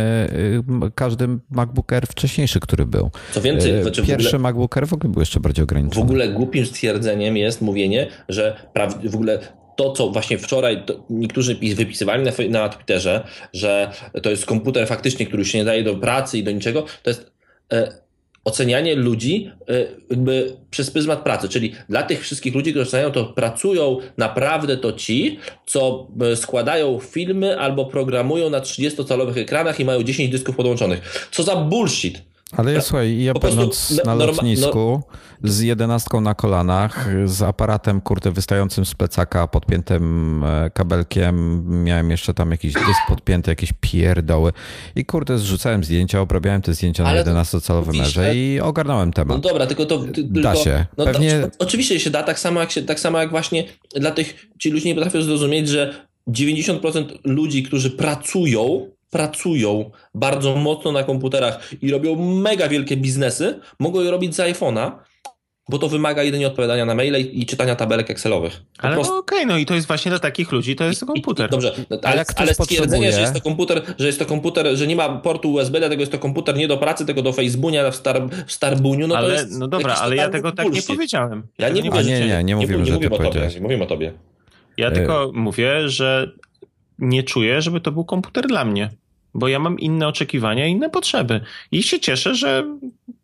każdy 0.94 1.28
MacBook 1.50 1.92
Air 1.92 2.06
wcześniejszy, 2.06 2.61
który 2.61 2.87
był. 2.87 3.11
Co 3.33 3.40
więcej, 3.40 3.83
znaczy 3.83 4.06
pierwszy 4.06 4.28
ogóle, 4.28 4.42
MacBook 4.42 4.76
Air 4.76 4.88
w 4.88 4.92
ogóle 4.92 5.12
był 5.12 5.21
jeszcze 5.21 5.40
bardziej 5.40 5.62
ograniczony. 5.62 6.06
W 6.06 6.09
ogóle 6.09 6.28
głupim 6.28 6.66
stwierdzeniem 6.66 7.37
jest 7.37 7.62
mówienie, 7.62 8.06
że 8.28 8.56
w 9.04 9.14
ogóle 9.14 9.38
to, 9.76 9.93
co 9.93 10.11
właśnie 10.11 10.38
wczoraj 10.38 10.83
niektórzy 11.11 11.59
wypisywali 11.75 12.25
na, 12.25 12.61
na 12.61 12.69
Twitterze, 12.69 13.25
że 13.52 13.90
to 14.23 14.31
jest 14.31 14.47
komputer 14.47 14.88
faktycznie, 14.88 15.26
który 15.26 15.45
się 15.45 15.59
nie 15.59 15.64
daje 15.64 15.83
do 15.83 15.95
pracy 15.95 16.38
i 16.38 16.43
do 16.43 16.50
niczego, 16.50 16.85
to 17.02 17.11
jest 17.11 17.33
e, 17.73 18.04
ocenianie 18.45 18.95
ludzi 18.95 19.50
e, 19.69 19.87
jakby 20.11 20.57
przez 20.71 20.90
pryzmat 20.90 21.23
pracy, 21.23 21.49
czyli 21.49 21.75
dla 21.88 22.02
tych 22.02 22.23
wszystkich 22.23 22.54
ludzi, 22.54 22.71
którzy 22.71 22.88
oceniają 22.88 23.12
to, 23.12 23.25
pracują 23.25 23.99
naprawdę 24.16 24.76
to 24.76 24.93
ci, 24.93 25.38
co 25.66 26.09
e, 26.21 26.37
składają 26.37 26.99
filmy 26.99 27.59
albo 27.59 27.85
programują 27.85 28.50
na 28.50 28.61
30-calowych 28.61 29.38
ekranach 29.38 29.81
i 29.81 29.85
mają 29.85 30.02
10 30.02 30.31
dysków 30.31 30.57
podłączonych. 30.57 31.28
Co 31.33 31.43
za 31.43 31.57
bullshit! 31.57 32.34
Ale 32.57 32.73
ja, 32.73 32.81
słuchaj, 32.81 33.23
ja 33.23 33.35
będąc 33.35 34.01
na 34.05 34.15
lotnisku 34.15 35.03
z 35.43 35.61
jedenastką 35.61 36.21
na 36.21 36.35
kolanach, 36.35 37.09
z 37.25 37.43
aparatem 37.43 38.01
kurde 38.01 38.31
wystającym 38.31 38.85
z 38.85 38.95
plecaka, 38.95 39.49
podpiętym 39.49 40.45
e, 40.45 40.71
kabelkiem, 40.71 41.65
miałem 41.85 42.11
jeszcze 42.11 42.35
tam 42.35 42.51
jakiś 42.51 42.73
dysk 42.73 43.01
podpięty, 43.09 43.51
jakieś 43.51 43.73
pierdoły 43.81 44.53
i 44.97 45.05
kurde 45.05 45.39
zrzucałem 45.39 45.85
zdjęcia, 45.85 46.21
obrabiałem 46.21 46.63
te 46.63 46.75
zdjęcia 46.75 47.05
Ale 47.05 47.25
na 47.25 47.43
11-calowym 47.43 47.97
merze 47.97 48.37
i 48.37 48.61
ogarnąłem 48.61 49.13
temat. 49.13 49.37
No 49.37 49.49
dobra, 49.49 49.67
tylko 49.67 49.87
to... 49.87 49.99
Tylko, 49.99 50.41
da 50.41 50.57
się. 50.57 50.87
No, 50.97 51.05
Pewnie... 51.05 51.49
Oczywiście 51.59 52.01
się 52.01 52.11
da, 52.11 52.23
tak 52.23 52.39
samo 52.39 52.61
jak, 52.61 52.71
się, 52.71 52.83
tak 52.83 53.01
samo 53.01 53.19
jak 53.19 53.31
właśnie 53.31 53.65
dla 53.97 54.11
tych, 54.11 54.47
ci 54.59 54.71
ludzie 54.71 54.89
nie 54.89 54.95
potrafią 54.95 55.23
zrozumieć, 55.23 55.69
że 55.69 55.95
90% 56.29 57.05
ludzi, 57.25 57.63
którzy 57.63 57.91
pracują, 57.91 58.91
pracują 59.14 59.90
bardzo 60.14 60.56
mocno 60.56 60.92
na 60.92 61.02
komputerach 61.02 61.73
i 61.83 61.90
robią 61.90 62.16
mega 62.16 62.68
wielkie 62.68 62.97
biznesy, 62.97 63.61
mogą 63.78 64.00
je 64.00 64.11
robić 64.11 64.35
z 64.35 64.38
iPhone'a, 64.38 64.92
bo 65.68 65.78
to 65.78 65.88
wymaga 65.88 66.23
jedynie 66.23 66.47
odpowiadania 66.47 66.85
na 66.85 66.94
maile 66.94 67.21
i 67.33 67.47
czytania 67.47 67.76
tabelek 67.76 68.11
Excelowych. 68.11 68.62
Po 68.78 68.85
ale 68.85 68.94
prostu... 68.94 69.18
okej, 69.18 69.38
okay, 69.38 69.47
no 69.47 69.59
i 69.59 69.66
to 69.66 69.75
jest 69.75 69.87
właśnie 69.87 70.11
dla 70.11 70.18
takich 70.18 70.52
ludzi, 70.52 70.76
to 70.76 70.85
jest 70.85 71.02
I, 71.02 71.06
komputer. 71.06 71.47
I, 71.47 71.50
dobrze, 71.50 71.73
no, 71.90 71.99
ale, 72.02 72.25
ale 72.37 72.54
stwierdzenie, 72.54 72.80
potrzebuje... 72.80 73.12
że 73.12 73.21
jest 73.21 73.35
to 73.35 73.40
komputer, 73.40 73.83
że 73.99 74.06
jest 74.06 74.18
to 74.18 74.26
komputer, 74.26 74.76
że 74.76 74.87
nie 74.87 74.97
ma 74.97 75.09
portu 75.09 75.52
USB, 75.52 75.78
dlatego 75.78 76.02
jest 76.02 76.12
to 76.12 76.18
komputer 76.18 76.56
nie 76.56 76.68
do 76.68 76.78
pracy, 76.78 77.06
tego 77.06 77.23
do 77.23 77.33
Facebooka 77.33 77.90
w, 77.90 77.97
star, 77.97 78.28
w 78.47 78.52
Starbuniu, 78.52 79.06
no 79.06 79.16
ale, 79.16 79.28
to 79.28 79.35
jest... 79.35 79.59
No 79.59 79.68
dobra, 79.68 79.94
ale 79.94 80.16
ja 80.16 80.28
tego 80.28 80.52
tak 80.52 80.73
nie 80.73 80.83
powiedziałem. 80.83 81.47
Ja 81.59 81.68
nie, 81.68 81.83
mówię, 81.83 82.04
nie, 82.04 82.26
nie, 82.26 82.44
nie, 82.44 82.56
mówimy, 82.56 82.78
nie, 82.78 82.87
że 82.87 82.99
nie 82.99 83.09
mówimy 83.09 83.28
o 83.28 83.30
tobie, 83.30 83.49
nie 83.54 83.61
mówimy 83.61 83.85
o 83.85 83.87
tobie. 83.87 84.12
Ja 84.76 84.90
tylko 84.90 85.30
mówię, 85.35 85.88
że 85.88 86.33
nie 86.99 87.23
czuję, 87.23 87.62
żeby 87.62 87.80
to 87.80 87.92
był 87.92 88.04
komputer 88.04 88.47
dla 88.47 88.64
mnie 88.64 88.90
bo 89.35 89.49
ja 89.49 89.59
mam 89.59 89.79
inne 89.79 90.09
oczekiwania, 90.09 90.67
inne 90.67 90.91
potrzeby. 90.91 91.41
I 91.73 91.83
się 91.83 92.00
cieszę, 92.00 92.35
że 92.35 92.64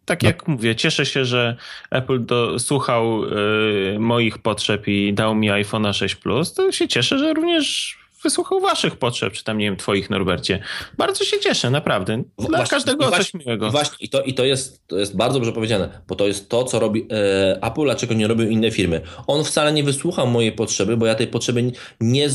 tak 0.04 0.22
no. 0.22 0.28
jak 0.28 0.48
no. 0.48 0.54
mówię, 0.54 0.76
cieszę 0.76 1.06
się, 1.06 1.24
że 1.24 1.56
Apple 1.90 2.24
do, 2.24 2.58
słuchał 2.58 3.24
y, 3.24 3.98
moich 3.98 4.38
potrzeb 4.38 4.88
i 4.88 5.12
dał 5.14 5.34
mi 5.34 5.50
iPhone'a 5.50 5.92
6 5.92 6.14
Plus, 6.14 6.54
to 6.54 6.72
się 6.72 6.88
cieszę, 6.88 7.18
że 7.18 7.34
również 7.34 7.98
wysłuchał 8.22 8.60
waszych 8.60 8.96
potrzeb, 8.96 9.32
czy 9.32 9.44
tam, 9.44 9.58
nie 9.58 9.64
wiem, 9.64 9.76
twoich, 9.76 10.10
Norbercie. 10.10 10.62
Bardzo 10.98 11.24
się 11.24 11.40
cieszę, 11.40 11.70
naprawdę. 11.70 12.22
Dla 12.38 12.48
właśnie, 12.48 12.66
każdego 12.66 13.10
coś 13.10 13.34
miłego. 13.34 13.68
I, 13.68 13.70
właśnie, 13.70 13.96
i, 14.00 14.08
to, 14.08 14.22
i 14.22 14.34
to, 14.34 14.44
jest, 14.44 14.86
to 14.86 14.98
jest 14.98 15.16
bardzo 15.16 15.38
dobrze 15.38 15.52
powiedziane, 15.52 16.02
bo 16.08 16.14
to 16.14 16.26
jest 16.26 16.48
to, 16.48 16.64
co 16.64 16.78
robi 16.78 17.06
e, 17.12 17.62
Apple, 17.62 17.90
a 17.90 17.94
czego 17.94 18.14
nie 18.14 18.26
robią 18.26 18.48
inne 18.48 18.70
firmy. 18.70 19.00
On 19.26 19.44
wcale 19.44 19.72
nie 19.72 19.84
wysłuchał 19.84 20.26
mojej 20.26 20.52
potrzeby, 20.52 20.96
bo 20.96 21.06
ja 21.06 21.14
tej 21.14 21.26
potrzeby 21.26 21.72
nie, 22.00 22.26
e, 22.26 22.30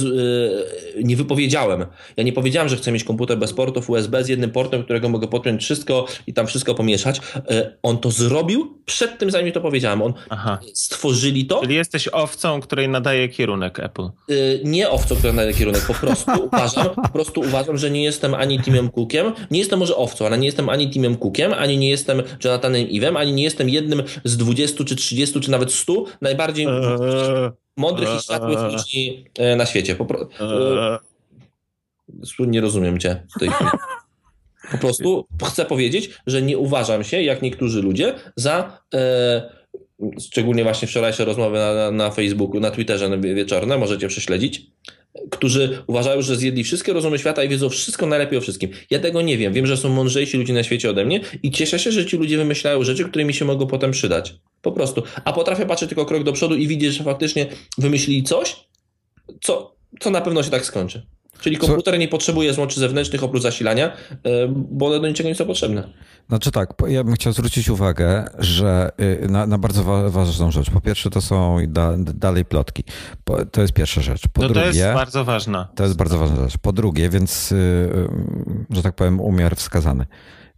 nie 1.04 1.15
wypowiedziałem. 1.15 1.86
Ja 2.18 2.24
nie 2.24 2.34
powiedziałem, 2.34 2.70
że 2.70 2.77
chcę 2.77 2.92
mieć 2.92 3.04
komputer 3.04 3.38
bez 3.38 3.54
portów 3.54 3.89
USB 3.89 4.24
z 4.24 4.27
jednym 4.27 4.51
portem, 4.51 4.84
którego 4.84 5.10
mogę 5.10 5.27
podpiąć 5.27 5.63
wszystko 5.63 6.06
i 6.27 6.34
tam 6.34 6.48
wszystko 6.48 6.75
pomieszać. 6.75 7.22
E, 7.36 7.77
on 7.84 7.98
to 7.98 8.12
zrobił 8.12 8.82
przed 8.86 9.18
tym, 9.20 9.32
zanim 9.32 9.51
to 9.51 9.62
powiedziałem. 9.62 10.01
On 10.01 10.13
Aha. 10.30 10.60
stworzyli 10.74 11.46
to. 11.46 11.62
Czyli 11.62 11.75
jesteś 11.75 12.08
owcą, 12.08 12.62
której 12.62 12.89
nadaje 12.89 13.30
kierunek 13.30 13.80
Apple. 13.80 14.04
E, 14.04 14.34
nie 14.63 14.89
owcą, 14.89 15.15
która 15.15 15.34
nadaje 15.34 15.54
kierunek. 15.54 15.75
Po 15.88 15.94
prostu 15.94 16.32
uważam, 16.48 16.89
po 16.96 17.10
prostu 17.10 17.41
uważam, 17.41 17.77
że 17.77 17.91
nie 17.91 18.03
jestem 18.03 18.34
ani 18.34 18.60
Timem 18.60 18.89
Cookiem, 18.89 19.34
nie 19.51 19.60
jestem 19.60 19.79
może 19.79 19.96
owcą, 19.96 20.25
ale 20.25 20.38
nie 20.38 20.46
jestem 20.46 20.70
ani 20.70 20.89
Timem 20.89 21.17
Cookiem, 21.17 21.53
ani 21.53 21.77
nie 21.77 21.89
jestem 21.89 22.24
Jonathanem 22.44 22.89
Iwem, 22.89 23.17
ani 23.17 23.34
nie 23.34 23.44
jestem 23.44 23.70
jednym 23.70 24.03
z 24.24 24.38
20 24.38 24.84
czy 24.84 24.96
30 24.96 25.39
czy 25.39 25.51
nawet 25.51 25.74
100 25.74 26.05
najbardziej 26.22 26.65
eee, 26.65 27.51
mądrych 27.77 28.10
eee, 28.10 28.17
i 28.17 28.22
światłych 28.22 28.60
ludzi 28.74 29.25
e, 29.38 29.55
na 29.55 29.65
świecie. 29.65 29.96
Po, 29.96 30.05
eee. 30.39 31.00
nie 32.48 32.62
rozumiem 32.62 33.00
cię 33.00 33.24
w 33.36 33.39
tej 33.39 33.50
chwili. 33.50 33.70
Po 34.72 34.77
prostu 34.77 35.27
chcę 35.44 35.65
powiedzieć, 35.65 36.10
że 36.27 36.41
nie 36.41 36.58
uważam 36.58 37.03
się, 37.03 37.22
jak 37.22 37.41
niektórzy 37.41 37.82
ludzie, 37.82 38.13
za 38.36 38.79
e, 38.94 39.65
szczególnie 40.20 40.63
właśnie 40.63 40.88
wczorajsze 40.88 41.25
rozmowy 41.25 41.58
na, 41.58 41.91
na 41.91 42.12
Facebooku, 42.12 42.60
na 42.60 42.72
Twitterze 42.72 43.17
wieczorne, 43.20 43.77
możecie 43.77 44.08
prześledzić, 44.08 44.72
którzy 45.29 45.84
uważają, 45.88 46.22
że 46.22 46.36
zjedli 46.36 46.63
wszystkie 46.63 46.93
rozumy 46.93 47.19
świata 47.19 47.43
i 47.43 47.50
wiedzą 47.50 47.69
wszystko 47.69 48.05
najlepiej 48.05 48.38
o 48.38 48.41
wszystkim. 48.41 48.69
Ja 48.89 49.00
tego 49.00 49.22
nie 49.22 49.38
wiem. 49.38 49.53
Wiem, 49.53 49.65
że 49.65 49.77
są 49.77 49.89
mądrzejsi 49.89 50.38
ludzie 50.38 50.53
na 50.53 50.63
świecie 50.63 50.89
ode 50.89 51.05
mnie 51.05 51.22
i 51.43 51.51
cieszę 51.51 51.79
się, 51.79 51.91
że 51.91 52.05
ci 52.05 52.17
ludzie 52.17 52.38
wymyślają 52.38 52.84
rzeczy, 52.84 53.05
które 53.05 53.25
mi 53.25 53.34
się 53.34 53.45
mogą 53.45 53.67
potem 53.67 53.91
przydać. 53.91 54.36
Po 54.62 54.72
prostu. 54.72 55.03
A 55.25 55.34
potrafię 55.34 55.65
patrzeć 55.65 55.89
tylko 55.89 56.05
krok 56.05 56.24
do 56.24 56.34
przodu 56.34 56.55
i 56.55 56.67
widzieć, 56.67 56.93
że 56.93 57.03
faktycznie 57.03 57.48
wymyślili 57.77 58.24
coś, 58.24 58.55
co, 59.41 59.75
co 60.00 60.10
na 60.10 60.22
pewno 60.22 60.43
się 60.43 60.51
tak 60.51 60.65
skończy. 60.65 61.05
Czyli 61.42 61.58
komputer 61.58 62.00
nie 62.00 62.08
potrzebuje 62.08 62.54
złączy 62.54 62.80
zewnętrznych 62.80 63.24
oprócz 63.24 63.42
zasilania, 63.44 63.88
e, 63.88 64.48
bo 64.48 64.88
one 64.88 65.00
do 65.00 65.08
niczego 65.08 65.30
nie 65.30 65.36
są 65.36 65.46
potrzebne. 65.46 65.89
Znaczy 66.27 66.51
tak, 66.51 66.74
ja 66.88 67.04
bym 67.04 67.13
chciał 67.13 67.34
zwrócić 67.34 67.70
uwagę, 67.70 68.25
że 68.39 68.92
y, 69.24 69.27
na, 69.30 69.48
na 69.48 69.58
bardzo 69.58 69.84
wa 69.84 70.10
ważną 70.10 70.51
rzecz. 70.51 70.70
Po 70.70 70.82
pierwsze 70.82 71.10
to 71.10 71.22
są 71.22 71.58
da, 71.68 71.94
dalej 71.98 72.46
plotki. 72.46 72.84
Po, 73.24 73.46
to 73.46 73.62
jest 73.62 73.74
pierwsza 73.74 74.01
rzecz. 74.01 74.27
Po 74.27 74.42
no 74.42 74.48
drugie, 74.48 74.62
to 74.62 74.75
jest 74.75 74.94
bardzo 74.94 75.25
ważna. 75.25 75.68
To 75.75 75.84
jest 75.84 75.96
bardzo 75.96 76.18
ważna 76.18 76.44
rzecz. 76.44 76.58
Po 76.58 76.74
drugie, 76.74 77.10
więc, 77.10 77.51
y, 77.51 77.56
y, 77.56 78.75
że 78.75 78.84
tak 78.84 78.96
powiem, 78.96 79.22
umiar 79.22 79.56
wskazany. 79.56 80.06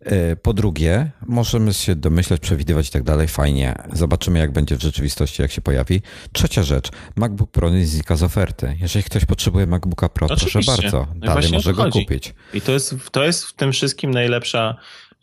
E, 0.07 0.35
po 0.35 0.53
drugie, 0.53 1.11
możemy 1.25 1.73
się 1.73 1.95
domyśleć, 1.95 2.41
przewidywać 2.41 2.87
i 2.87 2.91
tak 2.91 3.03
dalej, 3.03 3.27
fajnie. 3.27 3.75
Zobaczymy, 3.93 4.39
jak 4.39 4.51
będzie 4.51 4.75
w 4.75 4.81
rzeczywistości, 4.81 5.41
jak 5.41 5.51
się 5.51 5.61
pojawi. 5.61 6.01
Trzecia 6.33 6.63
rzecz, 6.63 6.89
MacBook 7.15 7.51
Pro 7.51 7.69
nie 7.69 7.85
znika 7.85 8.15
z 8.15 8.23
oferty. 8.23 8.77
Jeżeli 8.81 9.03
ktoś 9.03 9.25
potrzebuje 9.25 9.67
MacBooka 9.67 10.09
Pro, 10.09 10.27
Oczywiście. 10.27 10.51
proszę 10.51 10.81
bardzo, 10.81 11.07
no 11.15 11.27
dalej 11.27 11.51
może 11.51 11.73
go 11.73 11.83
chodzi. 11.83 12.05
kupić. 12.05 12.33
I 12.53 12.61
to 12.61 12.71
jest, 12.71 12.95
to 13.11 13.23
jest 13.23 13.45
w 13.45 13.53
tym 13.53 13.71
wszystkim 13.71 14.11
najlepsza, 14.11 14.75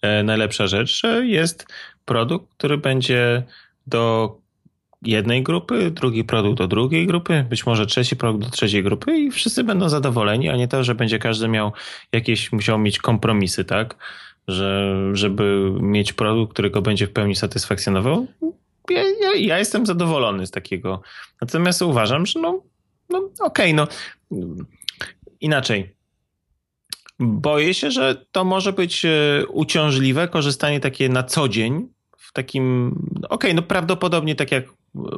e, 0.03 0.23
najlepsza 0.23 0.67
rzecz, 0.67 1.01
że 1.01 1.27
jest 1.27 1.67
produkt, 2.05 2.55
który 2.55 2.79
będzie 2.79 3.43
do 3.87 4.37
jednej 5.03 5.43
grupy, 5.43 5.91
drugi 5.91 6.25
produkt 6.25 6.59
do 6.59 6.69
drugiej 6.69 7.07
grupy, 7.07 7.47
być 7.51 7.67
może 7.67 7.87
trzeci 7.87 8.17
produkt 8.17 8.45
do 8.45 8.51
trzeciej 8.51 8.83
grupy 8.83 9.19
i 9.19 9.31
wszyscy 9.31 9.65
będą 9.65 9.89
zadowoleni, 9.89 10.49
a 10.49 10.57
nie 10.57 10.69
to, 10.69 10.85
że 10.85 10.95
będzie 10.95 11.19
każdy 11.19 11.49
miał 11.49 11.73
jakieś, 12.13 12.53
musiał 12.53 12.79
mieć 12.79 12.99
kompromisy, 12.99 13.65
tak? 13.65 13.97
Że 14.49 14.95
żeby 15.13 15.73
mieć 15.81 16.13
produkt, 16.13 16.53
którego 16.53 16.83
będzie 16.83 17.07
w 17.07 17.13
pełni 17.13 17.37
satysfakcjonował, 17.37 18.27
ja, 18.91 19.03
ja, 19.03 19.35
ja 19.37 19.59
jestem 19.59 19.87
zadowolony 19.87 20.47
z 20.47 20.51
takiego. 20.51 21.03
Natomiast 21.41 21.83
uważam, 21.83 22.27
że 22.27 22.41
no, 22.41 22.63
no 23.11 23.19
okej, 23.19 23.73
okay, 23.73 23.75
no 23.75 23.87
inaczej. 25.41 25.95
Boję 27.19 27.75
się, 27.75 27.91
że 27.91 28.27
to 28.33 28.45
może 28.45 28.73
być 28.73 29.05
e, 29.05 29.47
uciążliwe 29.49 30.29
korzystanie 30.29 30.81
takie 30.81 31.09
na 31.09 31.23
co 31.23 31.49
dzień 31.49 31.89
takim, 32.35 32.95
okej, 33.17 33.29
okay, 33.29 33.55
no 33.55 33.63
prawdopodobnie 33.63 34.35
tak 34.35 34.53
jak 34.53 34.65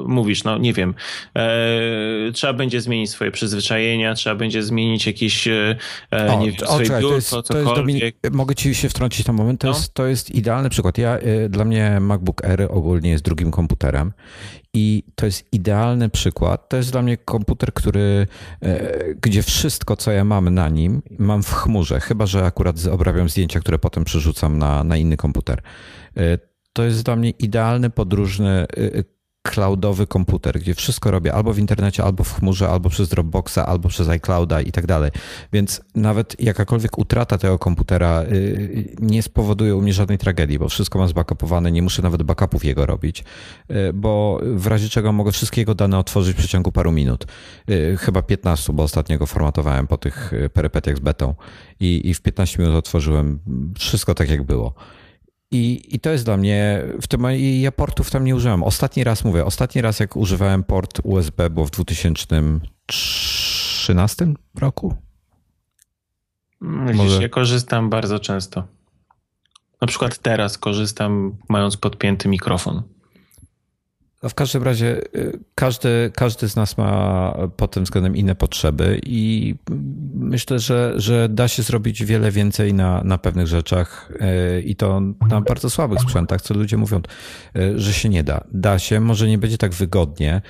mówisz, 0.05 0.43
no 0.43 0.57
nie 0.57 0.73
wiem, 0.73 0.93
e, 1.35 2.31
trzeba 2.33 2.53
będzie 2.53 2.81
zmienić 2.81 3.09
swoje 3.09 3.31
przyzwyczajenia, 3.31 4.13
trzeba 4.13 4.35
będzie 4.35 4.63
zmienić 4.63 5.07
jakieś, 5.07 5.47
e, 5.47 5.77
o, 6.11 6.39
nie 6.39 6.51
wiem, 6.51 6.67
o, 6.67 6.73
swoje 6.73 6.85
czekaj, 6.85 7.01
biurko, 7.01 7.09
to 7.09 7.15
jest, 7.15 7.47
to 7.47 7.57
jest 7.57 8.35
Mogę 8.35 8.55
ci 8.55 8.75
się 8.75 8.89
wtrącić 8.89 9.27
na 9.27 9.33
moment, 9.33 9.61
to, 9.61 9.67
no? 9.67 9.73
jest, 9.73 9.93
to 9.93 10.05
jest 10.05 10.35
idealny 10.35 10.69
przykład. 10.69 10.97
Ja, 10.97 11.17
e, 11.17 11.49
dla 11.49 11.65
mnie 11.65 11.99
MacBook 11.99 12.45
Air 12.45 12.67
ogólnie 12.69 13.09
jest 13.09 13.23
drugim 13.23 13.51
komputerem 13.51 14.13
i 14.73 15.03
to 15.15 15.25
jest 15.25 15.53
idealny 15.53 16.09
przykład. 16.09 16.69
To 16.69 16.77
jest 16.77 16.91
dla 16.91 17.01
mnie 17.01 17.17
komputer, 17.17 17.73
który, 17.73 18.27
e, 18.61 19.13
gdzie 19.21 19.43
wszystko, 19.43 19.95
co 19.95 20.11
ja 20.11 20.23
mam 20.23 20.49
na 20.49 20.69
nim, 20.69 21.01
mam 21.19 21.43
w 21.43 21.53
chmurze, 21.53 21.99
chyba 21.99 22.25
że 22.25 22.45
akurat 22.45 22.85
obrabiam 22.91 23.29
zdjęcia, 23.29 23.59
które 23.59 23.79
potem 23.79 24.03
przerzucam 24.03 24.57
na, 24.57 24.83
na 24.83 24.97
inny 24.97 25.17
komputer. 25.17 25.61
To 26.77 26.83
jest 26.83 27.03
dla 27.03 27.15
mnie 27.15 27.29
idealny 27.29 27.89
podróżny 27.89 28.65
cloudowy 29.43 30.07
komputer, 30.07 30.59
gdzie 30.59 30.75
wszystko 30.75 31.11
robię 31.11 31.33
albo 31.33 31.53
w 31.53 31.59
internecie, 31.59 32.03
albo 32.03 32.23
w 32.23 32.33
chmurze, 32.33 32.69
albo 32.69 32.89
przez 32.89 33.09
Dropboxa, 33.09 33.57
albo 33.57 33.89
przez 33.89 34.09
iClouda 34.09 34.61
i 34.61 34.71
tak 34.71 34.85
dalej. 34.85 35.11
Więc 35.53 35.81
nawet 35.95 36.41
jakakolwiek 36.41 36.97
utrata 36.97 37.37
tego 37.37 37.59
komputera 37.59 38.23
y, 38.23 38.95
nie 38.99 39.23
spowoduje 39.23 39.75
u 39.75 39.81
mnie 39.81 39.93
żadnej 39.93 40.17
tragedii, 40.17 40.59
bo 40.59 40.69
wszystko 40.69 40.99
mam 40.99 41.07
zbackupowane, 41.07 41.71
nie 41.71 41.81
muszę 41.81 42.01
nawet 42.01 42.23
backupów 42.23 42.65
jego 42.65 42.85
robić, 42.85 43.23
y, 43.71 43.93
bo 43.93 44.41
w 44.43 44.67
razie 44.67 44.89
czego 44.89 45.11
mogę 45.11 45.31
wszystkie 45.31 45.61
jego 45.61 45.75
dane 45.75 45.99
otworzyć 45.99 46.35
w 46.35 46.39
przeciągu 46.39 46.71
paru 46.71 46.91
minut. 46.91 47.25
Y, 47.69 47.97
chyba 47.99 48.21
15, 48.21 48.73
bo 48.73 48.83
ostatnio 48.83 49.17
go 49.17 49.25
formatowałem 49.25 49.87
po 49.87 49.97
tych 49.97 50.31
perypetiach 50.53 50.97
z 50.97 50.99
betą 50.99 51.35
i 51.79 52.13
w 52.13 52.21
15 52.21 52.59
minut 52.59 52.75
otworzyłem 52.75 53.39
wszystko 53.77 54.13
tak, 54.13 54.29
jak 54.29 54.43
było. 54.43 54.73
I, 55.51 55.95
I 55.95 55.99
to 55.99 56.09
jest 56.09 56.25
dla 56.25 56.37
mnie, 56.37 56.83
w 57.01 57.07
tym 57.07 57.25
ja 57.61 57.71
portów 57.71 58.11
tam 58.11 58.25
nie 58.25 58.35
użyłem. 58.35 58.63
Ostatni 58.63 59.03
raz 59.03 59.23
mówię, 59.23 59.45
ostatni 59.45 59.81
raz 59.81 59.99
jak 59.99 60.15
używałem 60.15 60.63
port 60.63 60.99
USB 61.03 61.49
było 61.49 61.65
w 61.65 61.71
2013 61.71 64.27
roku. 64.59 64.95
Widzisz, 66.61 66.95
Może... 66.95 67.21
ja 67.21 67.29
korzystam 67.29 67.89
bardzo 67.89 68.19
często. 68.19 68.63
Na 69.81 69.87
przykład 69.87 70.17
teraz 70.17 70.57
korzystam 70.57 71.37
mając 71.49 71.77
podpięty 71.77 72.29
mikrofon. 72.29 72.83
No 74.23 74.29
w 74.29 74.35
każdym 74.35 74.63
razie 74.63 75.01
y, 75.15 75.39
każdy, 75.55 76.11
każdy 76.15 76.49
z 76.49 76.55
nas 76.55 76.77
ma 76.77 77.33
pod 77.57 77.71
tym 77.71 77.83
względem 77.83 78.15
inne 78.15 78.35
potrzeby 78.35 78.99
i 79.05 79.55
myślę, 80.13 80.59
że, 80.59 80.93
że 80.95 81.29
da 81.29 81.47
się 81.47 81.63
zrobić 81.63 82.05
wiele 82.05 82.31
więcej 82.31 82.73
na, 82.73 83.03
na 83.03 83.17
pewnych 83.17 83.47
rzeczach 83.47 84.11
y, 84.57 84.61
i 84.61 84.75
to 84.75 85.01
na 85.29 85.41
bardzo 85.41 85.69
słabych 85.69 86.01
sprzętach, 86.01 86.41
co 86.41 86.53
ludzie 86.53 86.77
mówią, 86.77 87.01
y, 87.57 87.79
że 87.79 87.93
się 87.93 88.09
nie 88.09 88.23
da. 88.23 88.43
Da 88.51 88.79
się, 88.79 88.99
może 88.99 89.27
nie 89.27 89.37
będzie 89.37 89.57
tak 89.57 89.73
wygodnie. 89.73 90.41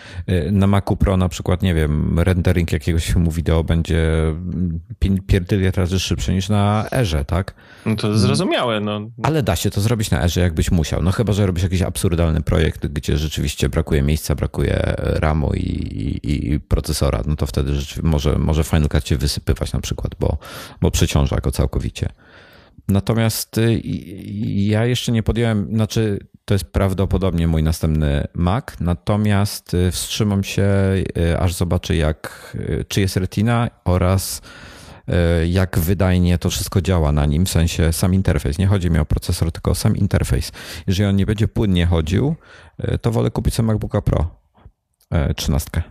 Na 0.52 0.68
Macu 0.68 0.96
Pro 0.96 1.18
na 1.18 1.30
przykład, 1.30 1.62
nie 1.62 1.74
wiem, 1.74 2.20
rendering 2.20 2.72
jakiegoś 2.72 3.06
filmu 3.06 3.32
wideo 3.32 3.64
będzie 3.64 4.08
pierdyliard 5.28 5.78
razy 5.78 6.00
szybszy 6.00 6.34
niż 6.34 6.50
na 6.50 6.86
Erze, 6.92 7.26
tak? 7.26 7.54
No 7.86 7.96
to 7.96 8.18
zrozumiałe, 8.18 8.80
no. 8.80 9.10
Ale 9.24 9.44
da 9.44 9.56
się 9.56 9.70
to 9.70 9.82
zrobić 9.82 10.12
na 10.12 10.24
Erze, 10.24 10.42
jakbyś 10.42 10.72
musiał. 10.72 11.04
No 11.04 11.12
chyba, 11.12 11.34
że 11.34 11.46
robisz 11.46 11.64
jakiś 11.64 11.82
absurdalny 11.82 12.42
projekt, 12.42 12.88
gdzie 12.88 13.18
rzeczywiście 13.18 13.57
rzeczywiście 13.58 13.70
brakuje 13.70 14.02
miejsca, 14.02 14.36
brakuje 14.36 14.96
RAMu 14.98 15.54
i, 15.54 15.60
i, 15.60 16.54
i 16.54 16.60
procesora, 16.60 17.24
no 17.26 17.36
to 17.36 17.46
wtedy 17.46 17.74
może, 18.04 18.38
może 18.40 18.64
Final 18.64 18.90
Cut 18.90 19.04
cię 19.04 19.18
wysypywać 19.18 19.74
na 19.74 19.80
przykład, 19.80 20.16
bo, 20.20 20.38
bo 20.82 20.92
przeciąża 20.92 21.38
go 21.38 21.52
całkowicie. 21.52 22.10
Natomiast 22.88 23.58
y, 23.58 23.82
ja 24.46 24.86
jeszcze 24.86 25.12
nie 25.12 25.24
podjąłem, 25.24 25.68
znaczy 25.74 26.20
to 26.46 26.54
jest 26.54 26.66
prawdopodobnie 26.66 27.48
mój 27.48 27.64
następny 27.64 28.28
Mac, 28.34 28.66
natomiast 28.80 29.74
y, 29.74 29.92
wstrzymam 29.92 30.44
się, 30.44 30.68
y, 31.18 31.40
aż 31.40 31.54
zobaczę 31.54 31.96
jak, 31.96 32.56
czy 32.88 33.02
jest 33.02 33.18
Retina 33.18 33.70
oraz 33.86 34.42
jak 35.48 35.80
wydajnie 35.80 36.38
to 36.38 36.50
wszystko 36.50 36.82
działa 36.82 37.12
na 37.12 37.26
nim, 37.26 37.46
w 37.46 37.50
sensie 37.50 37.94
sam 37.94 38.14
interfejs. 38.14 38.58
Nie 38.58 38.68
chodzi 38.68 38.92
mi 38.92 39.00
o 39.00 39.06
procesor, 39.06 39.52
tylko 39.52 39.72
o 39.72 39.76
sam 39.76 39.98
interfejs. 39.98 40.52
Jeżeli 40.88 41.10
on 41.10 41.16
nie 41.16 41.26
będzie 41.26 41.48
płynnie 41.48 41.86
chodził, 41.86 42.36
E, 42.78 42.98
to 42.98 43.12
wolę 43.12 43.32
kupić 43.32 43.54
sobie 43.54 43.68
MacBooka 43.68 44.02
Pro 44.02 44.36
13. 45.36 45.70
E, 45.78 45.84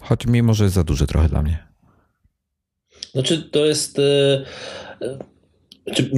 Choć 0.00 0.26
mimo, 0.26 0.54
że 0.54 0.64
jest 0.64 0.74
za 0.74 0.84
duży 0.84 1.06
trochę 1.06 1.28
dla 1.28 1.42
mnie. 1.42 1.58
Znaczy, 3.12 3.42
to 3.42 3.66
jest. 3.66 4.00
Czy, 5.94 6.10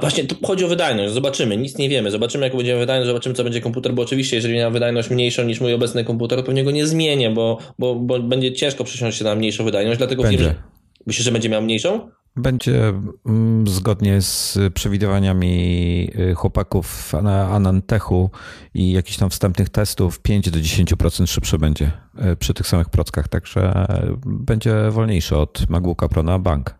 właśnie 0.00 0.24
to 0.24 0.46
chodzi 0.46 0.64
o 0.64 0.68
wydajność. 0.68 1.14
Zobaczymy, 1.14 1.56
nic 1.56 1.78
nie 1.78 1.88
wiemy. 1.88 2.10
Zobaczymy, 2.10 2.44
jak 2.44 2.56
będzie 2.56 2.76
wydajność, 2.78 3.06
zobaczymy, 3.06 3.34
co 3.34 3.44
będzie 3.44 3.60
komputer, 3.60 3.94
bo 3.94 4.02
oczywiście, 4.02 4.36
jeżeli 4.36 4.54
miał 4.54 4.72
wydajność 4.72 5.10
mniejszą 5.10 5.44
niż 5.44 5.60
mój 5.60 5.74
obecny 5.74 6.04
komputer, 6.04 6.38
to 6.38 6.44
pewnie 6.44 6.64
go 6.64 6.70
nie 6.70 6.86
zmienię, 6.86 7.30
bo, 7.30 7.58
bo, 7.78 7.94
bo 7.94 8.18
będzie 8.20 8.52
ciężko 8.52 8.84
przesiąść 8.84 9.18
się 9.18 9.24
na 9.24 9.34
mniejszą 9.34 9.64
wydajność, 9.64 9.98
dlatego 9.98 10.22
będzie. 10.22 10.38
wiem, 10.38 10.46
że 10.48 10.62
Myślisz, 11.06 11.24
że 11.24 11.32
będzie 11.32 11.48
miał 11.48 11.62
mniejszą? 11.62 12.10
Będzie 12.36 12.92
mm, 13.26 13.68
zgodnie 13.68 14.22
z 14.22 14.58
przewidywaniami 14.74 16.10
y, 16.18 16.34
chłopaków 16.34 17.12
na 17.22 17.48
Anantechu 17.48 18.30
i 18.74 18.92
jakichś 18.92 19.18
tam 19.18 19.30
wstępnych 19.30 19.68
testów 19.68 20.20
5 20.20 20.50
do 20.50 20.58
10% 20.58 21.26
szybszy 21.26 21.58
będzie 21.58 21.90
y, 22.32 22.36
przy 22.36 22.54
tych 22.54 22.66
samych 22.66 22.88
prockach, 22.88 23.28
także 23.28 23.86
będzie 24.26 24.74
wolniejszy 24.90 25.36
od 25.36 25.70
MacBooka 25.70 26.08
Pro 26.08 26.22
na 26.22 26.38
bank. 26.38 26.74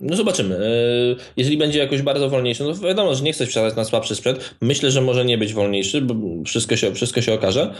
No 0.00 0.16
zobaczymy. 0.16 0.56
Y, 0.56 1.16
jeżeli 1.36 1.56
będzie 1.56 1.78
jakoś 1.78 2.02
bardzo 2.02 2.30
wolniejszy, 2.30 2.64
no 2.64 2.74
wiadomo, 2.74 3.14
że 3.14 3.24
nie 3.24 3.32
chcesz 3.32 3.48
wsiadać 3.48 3.76
na 3.76 3.84
słabszy 3.84 4.14
sprzęt. 4.14 4.54
Myślę, 4.60 4.90
że 4.90 5.00
może 5.00 5.24
nie 5.24 5.38
być 5.38 5.54
wolniejszy, 5.54 6.00
bo 6.00 6.14
wszystko 6.44 6.76
się, 6.76 6.94
wszystko 6.94 7.20
się 7.20 7.34
okaże. 7.34 7.74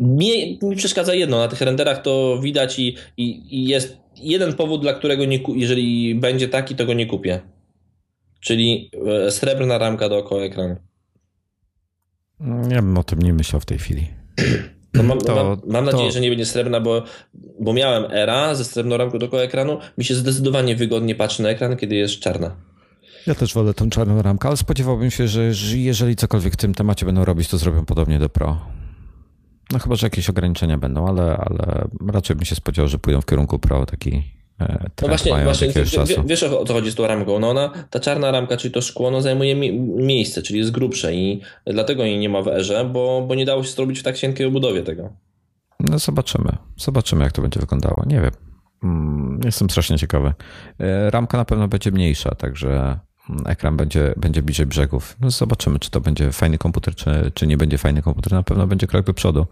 Mi, 0.00 0.58
mi 0.62 0.76
przeszkadza 0.76 1.14
jedno, 1.14 1.38
na 1.38 1.48
tych 1.48 1.60
renderach 1.60 2.02
to 2.02 2.38
widać 2.42 2.78
i, 2.78 2.96
i, 3.16 3.56
i 3.56 3.64
jest 3.68 4.03
jeden 4.16 4.54
powód, 4.54 4.80
dla 4.80 4.94
którego 4.94 5.24
nie, 5.24 5.40
jeżeli 5.54 6.14
będzie 6.14 6.48
taki, 6.48 6.74
to 6.74 6.86
go 6.86 6.94
nie 6.94 7.06
kupię. 7.06 7.40
Czyli 8.40 8.90
e, 9.26 9.30
srebrna 9.30 9.78
ramka 9.78 10.08
dookoła 10.08 10.42
ekranu. 10.42 10.76
Ja 12.70 12.82
bym 12.82 12.98
o 12.98 13.04
tym 13.04 13.22
nie 13.22 13.32
myślał 13.32 13.60
w 13.60 13.64
tej 13.64 13.78
chwili. 13.78 14.06
No 14.94 15.02
mam, 15.02 15.18
to, 15.18 15.34
mam, 15.34 15.60
mam 15.66 15.84
nadzieję, 15.84 16.12
że 16.12 16.20
nie 16.20 16.28
będzie 16.28 16.46
srebrna, 16.46 16.80
bo, 16.80 17.02
bo 17.60 17.72
miałem 17.72 18.04
era 18.10 18.54
ze 18.54 18.64
srebrną 18.64 18.96
ramką 18.96 19.18
dookoła 19.18 19.42
ekranu. 19.42 19.78
Mi 19.98 20.04
się 20.04 20.14
zdecydowanie 20.14 20.76
wygodnie 20.76 21.14
patrzy 21.14 21.42
na 21.42 21.48
ekran, 21.48 21.76
kiedy 21.76 21.94
jest 21.94 22.20
czarna. 22.20 22.56
Ja 23.26 23.34
też 23.34 23.54
wolę 23.54 23.74
tą 23.74 23.90
czarną 23.90 24.22
ramkę, 24.22 24.48
ale 24.48 24.56
spodziewałbym 24.56 25.10
się, 25.10 25.28
że 25.28 25.52
jeżeli 25.74 26.16
cokolwiek 26.16 26.52
w 26.52 26.56
tym 26.56 26.74
temacie 26.74 27.06
będą 27.06 27.24
robić, 27.24 27.48
to 27.48 27.58
zrobią 27.58 27.84
podobnie 27.84 28.18
do 28.18 28.28
Pro. 28.28 28.60
No 29.72 29.78
chyba, 29.78 29.94
że 29.94 30.06
jakieś 30.06 30.30
ograniczenia 30.30 30.78
będą, 30.78 31.08
ale, 31.08 31.36
ale 31.36 31.88
raczej 32.12 32.36
bym 32.36 32.44
się 32.44 32.54
spodziewał, 32.54 32.88
że 32.88 32.98
pójdą 32.98 33.20
w 33.20 33.26
kierunku 33.26 33.58
Pro 33.58 33.86
taki 33.86 34.22
e, 34.60 34.90
no 35.02 35.08
właśnie, 35.08 35.44
właśnie 35.44 35.68
wiesz 36.26 36.42
o 36.42 36.64
co 36.64 36.72
chodzi 36.72 36.90
z 36.90 36.94
tą 36.94 37.06
ramką. 37.06 37.38
No 37.38 37.50
ona, 37.50 37.70
ta 37.90 38.00
czarna 38.00 38.30
ramka, 38.30 38.56
czyli 38.56 38.74
to 38.74 38.80
szkło, 38.80 39.10
no 39.10 39.22
zajmuje 39.22 39.54
mi 39.54 39.72
miejsce, 39.80 40.42
czyli 40.42 40.58
jest 40.58 40.70
grubsze 40.70 41.14
i 41.14 41.40
dlatego 41.66 42.04
jej 42.04 42.18
nie 42.18 42.28
ma 42.28 42.42
w 42.42 42.48
erze, 42.48 42.84
bo, 42.84 43.24
bo 43.28 43.34
nie 43.34 43.44
dało 43.44 43.64
się 43.64 43.70
zrobić 43.70 44.00
w 44.00 44.02
tak 44.02 44.16
cienkiej 44.16 44.46
obudowie 44.46 44.82
tego. 44.82 45.12
No 45.80 45.98
zobaczymy. 45.98 46.56
Zobaczymy, 46.76 47.24
jak 47.24 47.32
to 47.32 47.42
będzie 47.42 47.60
wyglądało. 47.60 48.04
Nie 48.06 48.20
wiem. 48.20 48.32
Mm, 48.82 49.40
jestem 49.44 49.70
strasznie 49.70 49.98
ciekawy. 49.98 50.32
E, 50.78 51.10
ramka 51.10 51.38
na 51.38 51.44
pewno 51.44 51.68
będzie 51.68 51.90
mniejsza, 51.90 52.34
także 52.34 52.98
ekran 53.46 53.76
będzie, 53.76 54.14
będzie 54.16 54.42
bliżej 54.42 54.66
brzegów. 54.66 55.16
No 55.20 55.30
zobaczymy, 55.30 55.78
czy 55.78 55.90
to 55.90 56.00
będzie 56.00 56.32
fajny 56.32 56.58
komputer, 56.58 56.94
czy, 56.94 57.30
czy 57.34 57.46
nie 57.46 57.56
będzie 57.56 57.78
fajny 57.78 58.02
komputer. 58.02 58.32
Na 58.32 58.42
pewno 58.42 58.66
będzie 58.66 58.86
krok 58.86 59.06
do 59.06 59.14
przodu 59.14 59.46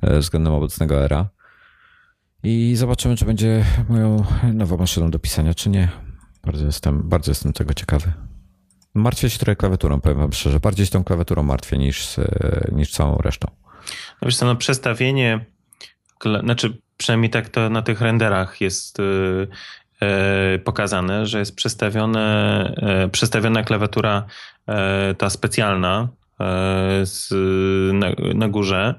e, 0.00 0.18
względem 0.18 0.52
obecnego 0.52 1.04
era. 1.04 1.28
I 2.42 2.76
zobaczymy, 2.76 3.16
czy 3.16 3.24
będzie 3.24 3.64
moją 3.88 4.24
nową 4.54 4.76
maszyną 4.76 5.10
do 5.10 5.18
pisania, 5.18 5.54
czy 5.54 5.70
nie. 5.70 5.88
Bardzo 6.44 6.66
jestem, 6.66 7.08
bardzo 7.08 7.30
jestem 7.30 7.52
tego 7.52 7.74
ciekawy. 7.74 8.12
Martwię 8.94 9.30
się 9.30 9.38
trochę 9.38 9.56
klawiaturą, 9.56 10.00
powiem 10.00 10.18
wam 10.18 10.32
szczerze. 10.32 10.60
Bardziej 10.60 10.88
tą 10.88 11.04
klawiaturą 11.04 11.42
martwię 11.42 11.78
niż, 11.78 12.18
e, 12.18 12.70
niż 12.72 12.90
całą 12.90 13.18
resztą. 13.18 13.48
No 14.22 14.26
wiesz 14.26 14.36
co, 14.36 14.46
no 14.46 14.56
przestawienie, 14.56 15.46
znaczy 16.40 16.78
przynajmniej 16.96 17.30
tak 17.30 17.48
to 17.48 17.70
na 17.70 17.82
tych 17.82 18.00
renderach 18.00 18.60
jest 18.60 19.00
E, 19.00 19.02
pokazane, 20.64 21.26
że 21.26 21.38
jest 21.38 21.56
przestawione, 21.56 22.64
e, 22.76 23.08
przestawiona 23.08 23.62
klawiatura 23.62 24.24
e, 24.66 25.14
ta 25.14 25.30
specjalna 25.30 26.08
z, 27.02 27.28
na, 27.94 28.06
na 28.34 28.48
górze, 28.48 28.94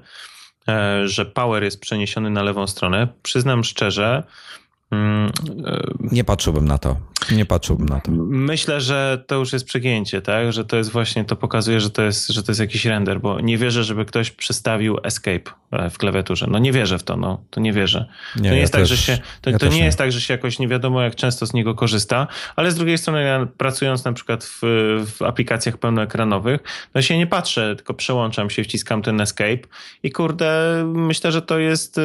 że 1.04 1.24
power 1.24 1.64
jest 1.64 1.80
przeniesiony 1.80 2.30
na 2.30 2.42
lewą 2.42 2.66
stronę. 2.66 3.08
Przyznam 3.22 3.64
szczerze, 3.64 4.22
nie 6.00 6.24
patrzyłbym 6.24 6.64
na 6.64 6.78
to. 6.78 6.96
Nie 7.32 7.46
patrzyłbym 7.46 7.88
na 7.88 8.00
to. 8.00 8.12
Myślę, 8.28 8.80
że 8.80 9.24
to 9.26 9.34
już 9.34 9.52
jest 9.52 9.64
przegięcie, 9.64 10.22
tak? 10.22 10.52
Że 10.52 10.64
to 10.64 10.76
jest 10.76 10.90
właśnie, 10.90 11.24
to 11.24 11.36
pokazuje, 11.36 11.80
że 11.80 11.90
to 11.90 12.02
jest, 12.02 12.28
że 12.28 12.42
to 12.42 12.52
jest 12.52 12.60
jakiś 12.60 12.84
render, 12.84 13.20
bo 13.20 13.40
nie 13.40 13.58
wierzę, 13.58 13.84
żeby 13.84 14.04
ktoś 14.04 14.30
przestawił 14.30 14.98
escape 15.02 15.50
e, 15.70 15.90
w 15.90 15.98
klawiaturze. 15.98 16.46
No 16.50 16.58
nie 16.58 16.72
wierzę 16.72 16.98
w 16.98 17.02
to, 17.02 17.16
no. 17.16 17.44
To 17.50 17.60
nie 17.60 17.72
wierzę. 17.72 18.08
Nie, 18.36 18.42
to 18.42 18.48
nie 18.48 18.48
ja 18.48 18.60
jest 18.60 18.72
też, 18.72 18.80
tak, 18.80 18.86
że 18.88 18.96
się, 18.96 19.18
to, 19.40 19.50
ja 19.50 19.58
to 19.58 19.66
nie, 19.66 19.76
nie, 19.76 19.84
jest 19.84 19.98
tak, 19.98 20.12
że 20.12 20.20
się 20.20 20.34
jakoś 20.34 20.58
nie 20.58 20.68
wiadomo, 20.68 21.02
jak 21.02 21.14
często 21.14 21.46
z 21.46 21.54
niego 21.54 21.74
korzysta, 21.74 22.26
ale 22.56 22.70
z 22.70 22.74
drugiej 22.74 22.98
strony 22.98 23.22
ja 23.22 23.46
pracując 23.58 24.04
na 24.04 24.12
przykład 24.12 24.44
w, 24.44 24.60
w 25.16 25.22
aplikacjach 25.22 25.78
pełnoekranowych, 25.78 26.60
no 26.94 27.02
się 27.02 27.18
nie 27.18 27.26
patrzę, 27.26 27.76
tylko 27.76 27.94
przełączam 27.94 28.50
się, 28.50 28.64
wciskam 28.64 29.02
ten 29.02 29.20
escape 29.20 29.58
i 30.02 30.10
kurde, 30.10 30.82
myślę, 30.94 31.32
że 31.32 31.42
to 31.42 31.58
jest 31.58 31.98
e, 31.98 32.02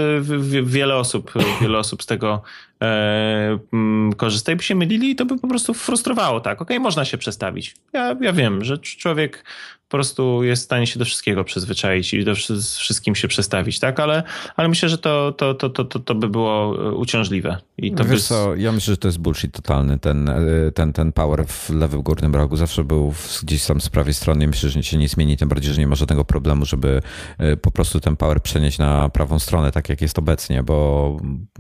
wiele 0.64 0.96
osób, 0.96 1.34
wiele 1.62 1.78
osób 1.78 2.04
z 2.04 2.06
tego 2.06 2.42
e, 2.82 3.60
mm, 3.74 4.14
by 4.14 4.64
się 4.64 4.76
mylili 4.76 5.12
i 5.12 5.16
to 5.16 5.26
by 5.26 5.38
po 5.38 5.48
prostu 5.48 5.74
frustrowało, 5.74 6.40
tak, 6.40 6.62
okej, 6.62 6.78
okay, 6.78 6.84
można 6.84 7.06
się 7.06 7.18
przestawić. 7.18 7.76
Ja, 7.94 8.16
ja 8.22 8.34
wiem, 8.34 8.64
że 8.64 8.78
człowiek 8.78 9.44
po 9.90 9.98
prostu 9.98 10.44
jest 10.44 10.62
w 10.62 10.66
stanie 10.66 10.88
się 10.88 11.00
do 11.00 11.06
wszystkiego 11.06 11.44
przyzwyczaić 11.44 12.14
i 12.14 12.26
do 12.26 12.36
wszystkim 12.78 13.16
się 13.16 13.28
przestawić, 13.28 13.80
tak? 13.80 14.00
Ale, 14.00 14.24
ale 14.56 14.68
myślę, 14.68 14.90
że 14.90 14.98
to, 14.98 15.32
to, 15.32 15.54
to, 15.54 15.70
to, 15.70 15.86
to, 15.86 16.00
to 16.00 16.16
by 16.16 16.30
było 16.30 16.76
e, 16.90 16.92
uciążliwe. 16.92 17.58
I 17.78 17.92
to 17.92 18.06
Wiesz 18.06 18.22
by... 18.22 18.28
co, 18.28 18.56
ja 18.56 18.72
myślę, 18.72 18.94
że 18.94 18.98
to 18.98 19.08
jest 19.08 19.20
bullshit 19.20 19.54
totalny. 19.54 20.00
Ten, 20.00 20.30
e, 20.30 20.36
ten, 20.74 20.94
ten 20.94 21.12
power 21.12 21.46
w 21.48 21.70
lewym 21.70 22.02
górnym 22.02 22.36
rogu 22.36 22.58
zawsze 22.58 22.84
był 22.84 23.14
gdzieś 23.44 23.66
tam 23.66 23.82
z 23.82 23.90
prawej 23.90 24.14
strony. 24.14 24.48
Myślę, 24.48 24.70
że 24.70 24.84
się 24.84 24.98
nie 24.98 25.10
zmieni, 25.10 25.38
tym 25.38 25.50
bardziej, 25.50 25.74
że 25.74 25.82
nie 25.82 25.88
ma 25.88 25.96
żadnego 25.96 26.26
problemu, 26.26 26.66
żeby 26.66 27.02
e, 27.38 27.58
po 27.58 27.72
prostu 27.72 28.00
ten 28.00 28.16
power 28.16 28.42
przenieść 28.42 28.78
na 28.78 29.10
prawą 29.10 29.40
stronę, 29.40 29.72
tak 29.72 29.90
jak 29.90 30.02
jest 30.02 30.20
obecnie, 30.20 30.64
bo 30.64 31.18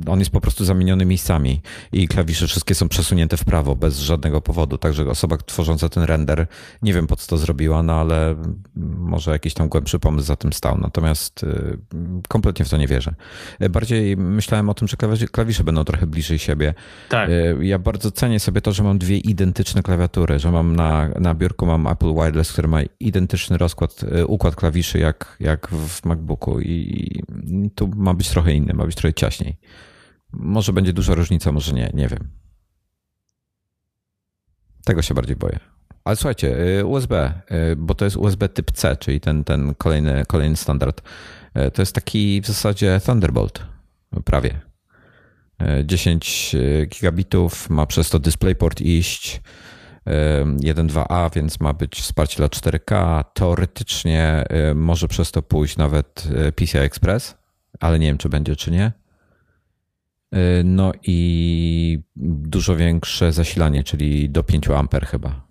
on 0.07 0.19
jest 0.19 0.31
po 0.31 0.41
prostu 0.41 0.65
zamieniony 0.65 1.05
miejscami 1.05 1.61
i 1.91 2.07
klawisze 2.07 2.47
wszystkie 2.47 2.75
są 2.75 2.89
przesunięte 2.89 3.37
w 3.37 3.43
prawo 3.43 3.75
bez 3.75 3.99
żadnego 3.99 4.41
powodu. 4.41 4.77
Także 4.77 5.09
osoba 5.09 5.37
tworząca 5.37 5.89
ten 5.89 6.03
render, 6.03 6.47
nie 6.81 6.93
wiem 6.93 7.07
po 7.07 7.15
co 7.15 7.27
to 7.27 7.37
zrobiła, 7.37 7.83
no 7.83 7.93
ale 7.93 8.18
może 8.75 9.31
jakiś 9.31 9.53
tam 9.53 9.69
głębszy 9.69 9.99
pomysł 9.99 10.27
za 10.27 10.35
tym 10.35 10.53
stał. 10.53 10.77
Natomiast 10.77 11.43
y, 11.43 11.77
kompletnie 12.27 12.65
w 12.65 12.69
to 12.69 12.77
nie 12.77 12.87
wierzę. 12.87 13.15
Bardziej 13.69 14.17
myślałem 14.17 14.69
o 14.69 14.73
tym, 14.73 14.87
że 14.87 14.97
klawisze 15.31 15.63
będą 15.63 15.83
trochę 15.83 16.07
bliżej 16.07 16.39
siebie. 16.39 16.73
Tak. 17.09 17.29
Y, 17.29 17.57
ja 17.61 17.79
bardzo 17.79 18.11
cenię 18.11 18.39
sobie 18.39 18.61
to, 18.61 18.71
że 18.71 18.83
mam 18.83 18.97
dwie 18.97 19.17
identyczne 19.17 19.83
klawiatury, 19.83 20.39
że 20.39 20.51
mam 20.51 20.75
na, 20.75 21.09
na 21.19 21.35
biurku 21.35 21.65
mam 21.65 21.87
Apple 21.87 22.13
Wireless, 22.13 22.51
który 22.51 22.67
ma 22.67 22.81
identyczny 22.99 23.57
rozkład, 23.57 24.03
y, 24.03 24.25
układ 24.25 24.55
klawiszy 24.55 24.99
jak, 24.99 25.37
jak 25.39 25.67
w 25.67 26.05
MacBooku 26.05 26.61
i 26.61 27.23
tu 27.75 27.91
ma 27.95 28.13
być 28.13 28.29
trochę 28.29 28.53
inny, 28.53 28.73
ma 28.73 28.85
być 28.85 28.95
trochę 28.95 29.13
ciaśniej. 29.13 29.57
Może 30.31 30.73
będzie 30.73 30.93
duża 30.93 31.15
różnica, 31.15 31.51
może 31.51 31.73
nie, 31.73 31.91
nie 31.93 32.07
wiem. 32.07 32.29
Tego 34.85 35.01
się 35.01 35.13
bardziej 35.13 35.35
boję. 35.35 35.59
Ale 36.09 36.15
słuchajcie, 36.15 36.57
y, 36.79 36.85
USB, 36.85 37.41
y, 37.71 37.75
bo 37.75 37.95
to 37.95 38.05
jest 38.05 38.17
USB 38.17 38.49
typ 38.49 38.71
C, 38.71 38.97
czyli 38.97 39.19
ten, 39.19 39.43
ten 39.43 39.75
kolejny, 39.75 40.23
kolejny 40.27 40.55
standard. 40.55 41.01
Y, 41.67 41.71
to 41.71 41.81
jest 41.81 41.95
taki 41.95 42.41
w 42.41 42.47
zasadzie 42.47 42.99
Thunderbolt, 43.05 43.65
prawie. 44.25 44.59
10 45.83 46.55
gigabitów, 46.87 47.69
ma 47.69 47.85
przez 47.85 48.09
to 48.09 48.19
DisplayPort 48.19 48.81
iść 48.81 49.41
1.2a, 50.05 51.35
więc 51.35 51.59
ma 51.59 51.73
być 51.73 52.01
wsparcie 52.01 52.37
dla 52.37 52.47
4K. 52.47 53.23
Teoretycznie 53.33 54.43
może 54.75 55.07
przez 55.07 55.31
to 55.31 55.41
pójść 55.41 55.77
nawet 55.77 56.27
PCI 56.55 56.77
Express, 56.77 57.37
ale 57.79 57.99
nie 57.99 58.07
wiem, 58.07 58.17
czy 58.17 58.29
będzie, 58.29 58.55
czy 58.55 58.71
nie. 58.71 58.91
No 60.63 60.91
i 61.03 61.99
dużo 62.15 62.75
większe 62.75 63.31
zasilanie, 63.31 63.83
czyli 63.83 64.29
do 64.29 64.43
5 64.43 64.67
A 64.69 65.05
chyba. 65.05 65.48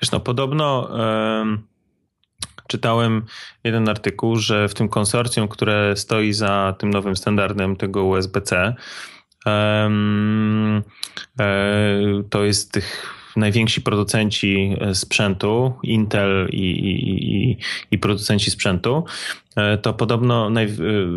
Wiesz, 0.00 0.10
no 0.12 0.20
podobno 0.20 0.88
czytałem 2.68 3.22
jeden 3.64 3.88
artykuł, 3.88 4.36
że 4.36 4.68
w 4.68 4.74
tym 4.74 4.88
konsorcjum, 4.88 5.48
które 5.48 5.96
stoi 5.96 6.32
za 6.32 6.74
tym 6.78 6.90
nowym 6.90 7.16
standardem 7.16 7.76
tego 7.76 8.04
USB-C, 8.04 8.74
e, 9.46 9.90
to 12.30 12.44
jest 12.44 12.72
tych 12.72 13.14
najwięksi 13.36 13.80
producenci 13.82 14.76
sprzętu, 14.92 15.74
Intel 15.82 16.48
i, 16.50 16.56
i, 16.56 17.24
i, 17.24 17.58
i 17.90 17.98
producenci 17.98 18.50
sprzętu, 18.50 19.04
e, 19.56 19.78
to 19.78 19.92
podobno 19.94 20.50
naj, 20.50 20.68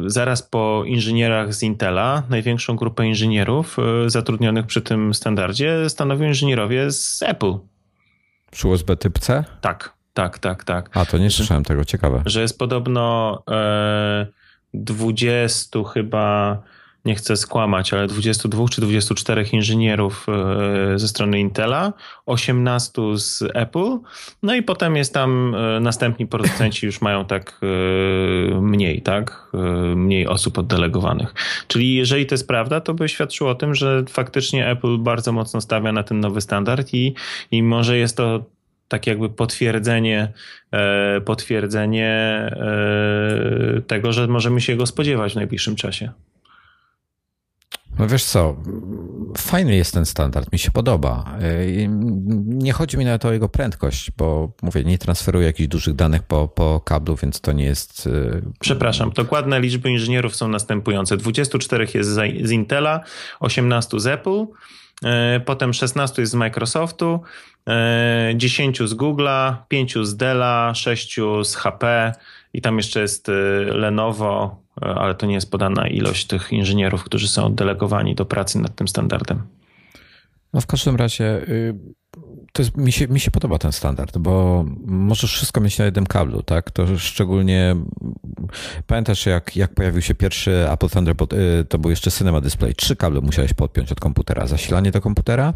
zaraz 0.05 0.43
po 0.43 0.83
inżynierach 0.85 1.53
z 1.53 1.63
Intela 1.63 2.23
największą 2.29 2.75
grupę 2.75 3.07
inżynierów 3.07 3.77
e, 3.79 4.09
zatrudnionych 4.09 4.65
przy 4.65 4.81
tym 4.81 5.13
standardzie 5.13 5.89
stanowią 5.89 6.27
inżynierowie 6.27 6.91
z 6.91 7.23
Apple. 7.23 7.53
Przy 8.51 8.67
USB 8.67 8.95
typ 8.95 9.19
C? 9.19 9.43
Tak, 9.61 9.93
tak, 10.13 10.39
tak, 10.39 10.63
tak. 10.63 10.97
A, 10.97 11.05
to 11.05 11.17
nie 11.17 11.31
słyszałem 11.31 11.63
tego, 11.63 11.85
ciekawe. 11.85 12.21
Że 12.25 12.41
jest 12.41 12.59
podobno 12.59 13.43
e, 13.51 14.27
20 14.73 15.79
chyba 15.93 16.57
nie 17.05 17.15
chcę 17.15 17.37
skłamać, 17.37 17.93
ale 17.93 18.07
22 18.07 18.67
czy 18.67 18.81
24 18.81 19.45
inżynierów 19.51 20.25
e, 20.29 20.99
ze 20.99 21.07
strony 21.07 21.39
Intela, 21.39 21.93
18 22.25 23.01
z 23.15 23.43
Apple, 23.53 23.97
no 24.43 24.55
i 24.55 24.63
potem 24.63 24.95
jest 24.95 25.13
tam 25.13 25.55
e, 25.55 25.79
następni 25.79 26.27
producenci 26.27 26.85
już 26.85 27.01
mają 27.01 27.25
tak 27.25 27.61
e, 27.63 28.61
mniej, 28.61 29.01
tak? 29.01 29.47
Mniej 29.95 30.27
osób 30.27 30.57
oddelegowanych. 30.57 31.33
Czyli 31.67 31.95
jeżeli 31.95 32.25
to 32.25 32.33
jest 32.33 32.47
prawda, 32.47 32.81
to 32.81 32.93
by 32.93 33.09
świadczyło 33.09 33.49
o 33.49 33.55
tym, 33.55 33.75
że 33.75 34.03
faktycznie 34.09 34.69
Apple 34.69 34.97
bardzo 34.97 35.31
mocno 35.31 35.61
stawia 35.61 35.91
na 35.91 36.03
ten 36.03 36.19
nowy 36.19 36.41
standard 36.41 36.93
i, 36.93 37.13
i 37.51 37.63
może 37.63 37.97
jest 37.97 38.17
to 38.17 38.45
tak 38.87 39.07
jakby 39.07 39.29
potwierdzenie, 39.29 40.33
potwierdzenie 41.25 42.51
tego, 43.87 44.13
że 44.13 44.27
możemy 44.27 44.61
się 44.61 44.75
go 44.75 44.85
spodziewać 44.85 45.33
w 45.33 45.35
najbliższym 45.35 45.75
czasie. 45.75 46.11
No 47.99 48.07
wiesz 48.07 48.23
co, 48.23 48.55
fajny 49.37 49.75
jest 49.75 49.93
ten 49.93 50.05
standard, 50.05 50.51
mi 50.51 50.59
się 50.59 50.71
podoba. 50.71 51.37
Nie 52.45 52.73
chodzi 52.73 52.97
mi 52.97 53.05
nawet 53.05 53.25
o 53.25 53.33
jego 53.33 53.49
prędkość, 53.49 54.11
bo 54.17 54.51
mówię, 54.61 54.83
nie 54.83 54.97
transferuję 54.97 55.45
jakichś 55.45 55.67
dużych 55.67 55.95
danych 55.95 56.23
po, 56.23 56.47
po 56.47 56.81
kablu, 56.85 57.15
więc 57.15 57.41
to 57.41 57.51
nie 57.51 57.65
jest. 57.65 58.07
Y, 58.07 58.41
Przepraszam, 58.59 59.11
dokładne 59.11 59.59
liczby 59.59 59.89
inżynierów 59.89 60.35
są 60.35 60.47
następujące: 60.47 61.17
24 61.17 61.87
jest 61.93 62.09
z 62.43 62.51
Intela, 62.51 63.03
18 63.39 63.99
z 63.99 64.07
Apple, 64.07 64.45
y, 65.35 65.39
potem 65.39 65.73
16 65.73 66.21
jest 66.21 66.31
z 66.31 66.35
Microsoftu, 66.35 67.21
10 68.35 68.81
y, 68.81 68.87
z 68.87 68.93
Google'a, 68.93 69.55
5 69.67 69.95
z 70.03 70.17
Della, 70.17 70.73
6 70.75 71.19
z 71.43 71.55
HP 71.55 72.13
i 72.53 72.61
tam 72.61 72.77
jeszcze 72.77 73.01
jest 73.01 73.27
Lenovo, 73.65 74.66
ale 74.81 75.15
to 75.15 75.25
nie 75.25 75.33
jest 75.33 75.51
podana 75.51 75.87
ilość 75.87 76.27
tych 76.27 76.53
inżynierów, 76.53 77.03
którzy 77.03 77.27
są 77.27 77.45
oddelegowani 77.45 78.15
do 78.15 78.25
pracy 78.25 78.59
nad 78.59 78.75
tym 78.75 78.87
standardem. 78.87 79.41
No 80.53 80.61
w 80.61 80.67
każdym 80.67 80.95
razie 80.95 81.25
y, 81.49 81.75
to 82.53 82.61
jest, 82.61 82.77
mi, 82.77 82.91
się, 82.91 83.07
mi 83.07 83.19
się 83.19 83.31
podoba 83.31 83.57
ten 83.57 83.71
standard, 83.71 84.17
bo 84.17 84.65
możesz 84.85 85.33
wszystko 85.33 85.61
mieć 85.61 85.77
na 85.77 85.85
jednym 85.85 86.05
kablu, 86.05 86.43
tak? 86.43 86.71
To 86.71 86.97
szczególnie 86.97 87.75
pamiętasz 88.87 89.25
jak, 89.25 89.55
jak 89.55 89.73
pojawił 89.73 90.01
się 90.01 90.15
pierwszy 90.15 90.69
Apple 90.71 90.89
Thunderbolt, 90.89 91.33
y, 91.33 91.65
to 91.69 91.77
był 91.77 91.89
jeszcze 91.89 92.11
Cinema 92.11 92.41
Display. 92.41 92.75
Trzy 92.75 92.95
kable 92.95 93.21
musiałeś 93.21 93.53
podpiąć 93.53 93.91
od 93.91 93.99
komputera. 93.99 94.47
Zasilanie 94.47 94.91
do 94.91 95.01
komputera, 95.01 95.53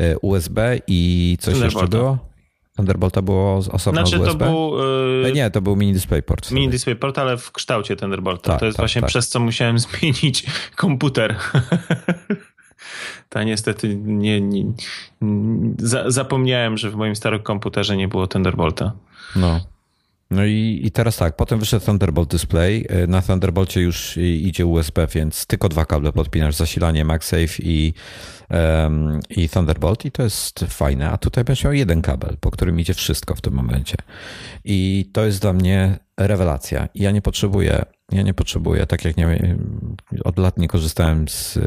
y, 0.00 0.18
USB 0.18 0.78
i 0.86 1.36
coś 1.40 1.58
jeszcze 1.58 1.88
było? 1.88 2.33
Thunderbolta 2.76 3.22
było 3.22 3.56
osobno 3.56 4.06
znaczy, 4.06 4.20
USB? 4.20 4.38
to 4.38 4.44
był... 4.44 4.78
Yy... 5.22 5.32
Nie, 5.32 5.50
to 5.50 5.62
był 5.62 5.76
mini 5.76 5.92
DisplayPort. 5.92 6.50
Mini 6.50 6.68
DisplayPort, 6.68 7.18
ale 7.18 7.36
w 7.36 7.52
kształcie 7.52 7.96
Thunderbolta. 7.96 8.50
Tak, 8.50 8.60
to 8.60 8.66
jest 8.66 8.76
tak, 8.76 8.82
właśnie 8.82 9.00
tak. 9.00 9.08
przez 9.08 9.28
co 9.28 9.40
musiałem 9.40 9.78
zmienić 9.84 10.46
komputer. 10.76 11.36
Ta 13.28 13.44
niestety 13.44 13.96
nie, 13.96 14.40
nie, 14.40 14.64
nie 14.64 14.72
za, 15.78 16.10
zapomniałem, 16.10 16.76
że 16.76 16.90
w 16.90 16.96
moim 16.96 17.16
starym 17.16 17.42
komputerze 17.42 17.96
nie 17.96 18.08
było 18.08 18.26
Thunderbolta. 18.26 18.92
No. 19.36 19.60
No 20.30 20.44
i, 20.44 20.80
i 20.84 20.90
teraz 20.90 21.16
tak, 21.16 21.36
potem 21.36 21.58
wyszedł 21.58 21.86
Thunderbolt 21.86 22.30
Display. 22.30 22.86
Y, 23.04 23.06
na 23.06 23.22
Thunderbolcie 23.22 23.80
już 23.80 24.16
idzie 24.16 24.66
USB, 24.66 25.06
więc 25.06 25.46
tylko 25.46 25.68
dwa 25.68 25.84
kable 25.84 26.12
podpinasz, 26.12 26.54
zasilanie 26.54 27.04
MagSafe 27.04 27.62
i, 27.62 27.94
um, 28.50 29.20
i 29.30 29.48
Thunderbolt 29.48 30.04
i 30.04 30.10
to 30.10 30.22
jest 30.22 30.64
fajne. 30.68 31.10
A 31.10 31.18
tutaj 31.18 31.44
będziesz 31.44 31.64
miał 31.64 31.72
jeden 31.72 32.02
kabel, 32.02 32.36
po 32.40 32.50
którym 32.50 32.80
idzie 32.80 32.94
wszystko 32.94 33.34
w 33.34 33.40
tym 33.40 33.54
momencie. 33.54 33.96
I 34.64 35.10
to 35.12 35.24
jest 35.24 35.40
dla 35.40 35.52
mnie 35.52 35.98
rewelacja. 36.16 36.88
Ja 36.94 37.10
nie 37.10 37.22
potrzebuję, 37.22 37.84
ja 38.12 38.22
nie 38.22 38.34
potrzebuję, 38.34 38.86
tak 38.86 39.04
jak 39.04 39.16
nie, 39.16 39.56
od 40.24 40.38
lat 40.38 40.58
nie 40.58 40.68
korzystałem 40.68 41.28
z 41.28 41.58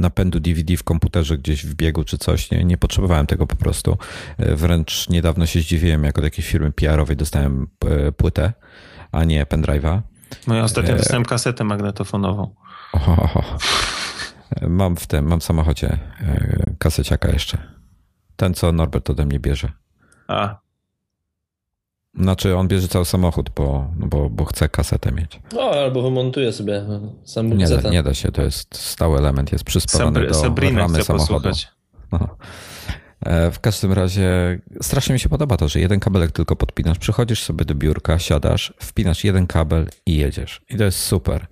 napędu 0.00 0.40
DVD 0.40 0.76
w 0.76 0.84
komputerze 0.84 1.38
gdzieś 1.38 1.66
w 1.66 1.74
biegu 1.74 2.04
czy 2.04 2.18
coś, 2.18 2.50
nie, 2.50 2.64
nie 2.64 2.76
potrzebowałem 2.76 3.26
tego 3.26 3.46
po 3.46 3.56
prostu. 3.56 3.98
Wręcz 4.38 5.08
niedawno 5.08 5.46
się 5.46 5.60
zdziwiłem, 5.60 6.04
jak 6.04 6.18
od 6.18 6.24
jakiejś 6.24 6.48
firmy 6.48 6.72
PR-owej 6.72 7.16
dostałem 7.16 7.66
e, 7.86 8.12
płytę, 8.12 8.52
a 9.12 9.24
nie 9.24 9.46
pendrive'a. 9.46 10.00
No 10.46 10.54
ja 10.54 10.64
ostatnio 10.64 10.92
e, 10.92 10.96
dostałem 10.96 11.24
kasetę 11.24 11.64
magnetofonową. 11.64 12.54
Oho, 12.92 13.42
Mam 14.68 14.96
w 14.96 15.06
tym, 15.06 15.26
mam 15.26 15.40
w 15.40 15.44
samochodzie 15.44 15.98
e, 16.20 16.74
kaseciaka 16.78 17.28
jeszcze. 17.30 17.58
Ten, 18.36 18.54
co 18.54 18.72
Norbert 18.72 19.10
ode 19.10 19.26
mnie 19.26 19.40
bierze. 19.40 19.72
A, 20.28 20.60
znaczy 22.14 22.56
on 22.56 22.68
bierze 22.68 22.88
cały 22.88 23.04
samochód, 23.04 23.50
bo, 23.50 23.90
no 23.96 24.06
bo, 24.06 24.30
bo 24.30 24.44
chce 24.44 24.68
kasetę 24.68 25.12
mieć. 25.12 25.40
No, 25.52 25.60
albo 25.60 26.02
wymontuje 26.02 26.52
sobie 26.52 26.84
sam 27.24 27.52
nie 27.52 27.68
da, 27.68 27.90
nie 27.90 28.02
da 28.02 28.14
się, 28.14 28.32
to 28.32 28.42
jest 28.42 28.78
stały 28.78 29.18
element, 29.18 29.52
jest 29.52 29.64
przyspawany 29.64 30.26
do 30.26 30.34
Sabrina 30.34 30.78
ramy 30.78 31.04
samochodu. 31.04 31.50
No. 32.12 32.36
E, 33.20 33.50
w 33.50 33.60
każdym 33.60 33.92
razie 33.92 34.58
strasznie 34.82 35.12
mi 35.12 35.20
się 35.20 35.28
podoba 35.28 35.56
to, 35.56 35.68
że 35.68 35.80
jeden 35.80 36.00
kabelek 36.00 36.32
tylko 36.32 36.56
podpinasz, 36.56 36.98
przychodzisz 36.98 37.42
sobie 37.42 37.64
do 37.64 37.74
biurka, 37.74 38.18
siadasz, 38.18 38.74
wpinasz 38.80 39.24
jeden 39.24 39.46
kabel 39.46 39.88
i 40.06 40.16
jedziesz. 40.16 40.62
I 40.68 40.76
to 40.76 40.84
jest 40.84 40.98
super. 40.98 41.46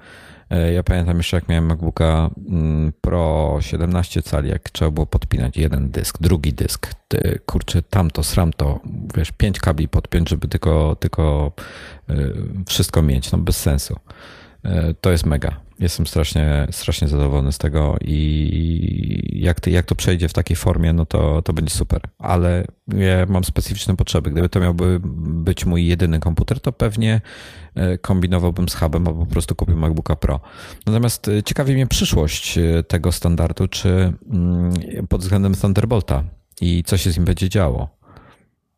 E, 0.50 0.72
ja 0.72 0.82
pamiętam 0.82 1.16
jeszcze, 1.16 1.36
jak 1.36 1.48
miałem 1.48 1.66
MacBooka 1.66 2.30
mm, 2.48 2.92
Pro 3.00 3.56
17 3.60 4.22
cali, 4.22 4.48
jak 4.48 4.70
trzeba 4.70 4.90
było 4.90 5.06
podpinać 5.06 5.56
jeden 5.56 5.90
dysk, 5.90 6.18
drugi 6.20 6.52
dysk, 6.52 6.94
kurczę, 7.46 7.82
tamto, 7.82 8.22
sramto, 8.22 8.80
wiesz, 9.14 9.32
pięć 9.32 9.58
kabli 9.60 9.88
podpiąć, 9.88 10.28
żeby 10.28 10.48
tylko, 10.48 10.96
tylko 11.00 11.52
e, 12.08 12.14
wszystko 12.66 13.02
mieć, 13.02 13.32
no 13.32 13.38
bez 13.38 13.56
sensu. 13.56 13.96
E, 14.64 14.94
to 14.94 15.10
jest 15.10 15.26
mega. 15.26 15.67
Jestem 15.80 16.06
strasznie, 16.06 16.66
strasznie 16.70 17.08
zadowolony 17.08 17.52
z 17.52 17.58
tego 17.58 17.96
i 18.00 19.30
jak, 19.32 19.60
ty, 19.60 19.70
jak 19.70 19.86
to 19.86 19.94
przejdzie 19.94 20.28
w 20.28 20.32
takiej 20.32 20.56
formie, 20.56 20.92
no 20.92 21.06
to, 21.06 21.42
to 21.42 21.52
będzie 21.52 21.74
super. 21.74 22.00
Ale 22.18 22.64
ja 22.88 23.26
mam 23.28 23.44
specyficzne 23.44 23.96
potrzeby. 23.96 24.30
Gdyby 24.30 24.48
to 24.48 24.60
miałby 24.60 25.00
być 25.44 25.66
mój 25.66 25.86
jedyny 25.86 26.20
komputer, 26.20 26.60
to 26.60 26.72
pewnie 26.72 27.20
e, 27.74 27.98
kombinowałbym 27.98 28.68
z 28.68 28.74
hubem, 28.74 29.08
albo 29.08 29.26
po 29.26 29.32
prostu 29.32 29.54
kupił 29.54 29.76
MacBooka 29.76 30.16
Pro. 30.16 30.40
Natomiast 30.86 31.28
e, 31.28 31.42
ciekawi 31.42 31.74
mnie 31.74 31.86
przyszłość 31.86 32.58
tego 32.88 33.12
standardu, 33.12 33.68
czy 33.68 34.12
mm, 34.32 34.72
pod 35.08 35.20
względem 35.20 35.54
Thunderbolta 35.54 36.24
i 36.60 36.84
co 36.84 36.96
się 36.96 37.10
z 37.10 37.16
nim 37.16 37.24
będzie 37.24 37.48
działo. 37.48 37.88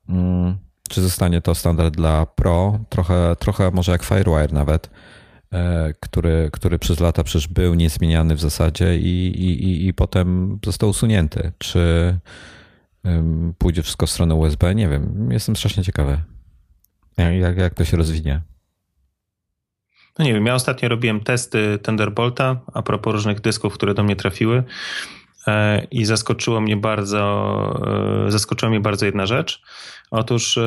Mm, 0.08 0.58
czy 0.88 1.02
zostanie 1.02 1.40
to 1.40 1.54
standard 1.54 1.96
dla 1.96 2.26
Pro, 2.26 2.78
trochę, 2.88 3.36
trochę 3.38 3.70
może 3.70 3.92
jak 3.92 4.02
Firewire 4.02 4.52
nawet, 4.52 4.90
E, 4.90 4.90
który, 6.00 6.50
który 6.52 6.78
przez 6.78 7.00
lata 7.00 7.24
przecież 7.24 7.48
był 7.48 7.74
niezmieniany 7.74 8.34
w 8.34 8.40
zasadzie 8.40 8.98
i, 8.98 9.26
i, 9.26 9.86
i 9.86 9.94
potem 9.94 10.58
został 10.64 10.88
usunięty. 10.88 11.52
Czy 11.58 12.18
pójdzie 13.58 13.82
wszystko 13.82 14.06
w 14.06 14.10
stronę 14.10 14.34
USB? 14.34 14.74
Nie 14.74 14.88
wiem. 14.88 15.28
Jestem 15.32 15.56
strasznie 15.56 15.84
ciekawy, 15.84 16.20
jak, 17.18 17.56
jak 17.56 17.74
to 17.74 17.84
się 17.84 17.96
rozwinie. 17.96 18.40
No 20.18 20.24
nie 20.24 20.34
wiem, 20.34 20.46
ja 20.46 20.54
ostatnio 20.54 20.88
robiłem 20.88 21.20
testy 21.20 21.78
Thunderbolta 21.82 22.60
a 22.74 22.82
propos 22.82 23.12
różnych 23.12 23.40
dysków, 23.40 23.74
które 23.74 23.94
do 23.94 24.02
mnie 24.02 24.16
trafiły 24.16 24.64
e, 25.46 25.84
i 25.90 26.04
zaskoczyło 26.04 26.60
mnie 26.60 26.76
bardzo, 26.76 28.26
e, 28.26 28.30
zaskoczyła 28.30 28.70
mnie 28.70 28.80
bardzo 28.80 29.06
jedna 29.06 29.26
rzecz. 29.26 29.62
Otóż 30.10 30.58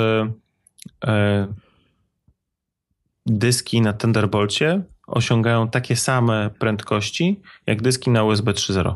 dyski 3.26 3.82
na 3.82 3.94
Thunderbolcie 3.94 4.82
osiągają 5.08 5.68
takie 5.70 5.96
same 5.96 6.50
prędkości 6.60 7.42
jak 7.68 7.82
dyski 7.82 8.10
na 8.10 8.24
USB 8.24 8.52
3.0. 8.52 8.96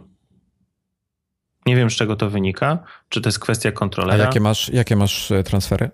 Nie 1.66 1.76
wiem, 1.76 1.90
z 1.90 1.94
czego 1.94 2.16
to 2.16 2.30
wynika. 2.30 2.84
Czy 3.10 3.22
to 3.22 3.28
jest 3.28 3.40
kwestia 3.40 3.72
kontrolera? 3.72 4.24
A 4.24 4.28
jakie 4.28 4.40
masz, 4.40 4.70
jakie 4.70 4.96
masz 4.96 5.32
e, 5.32 5.44
transfery? 5.44 5.90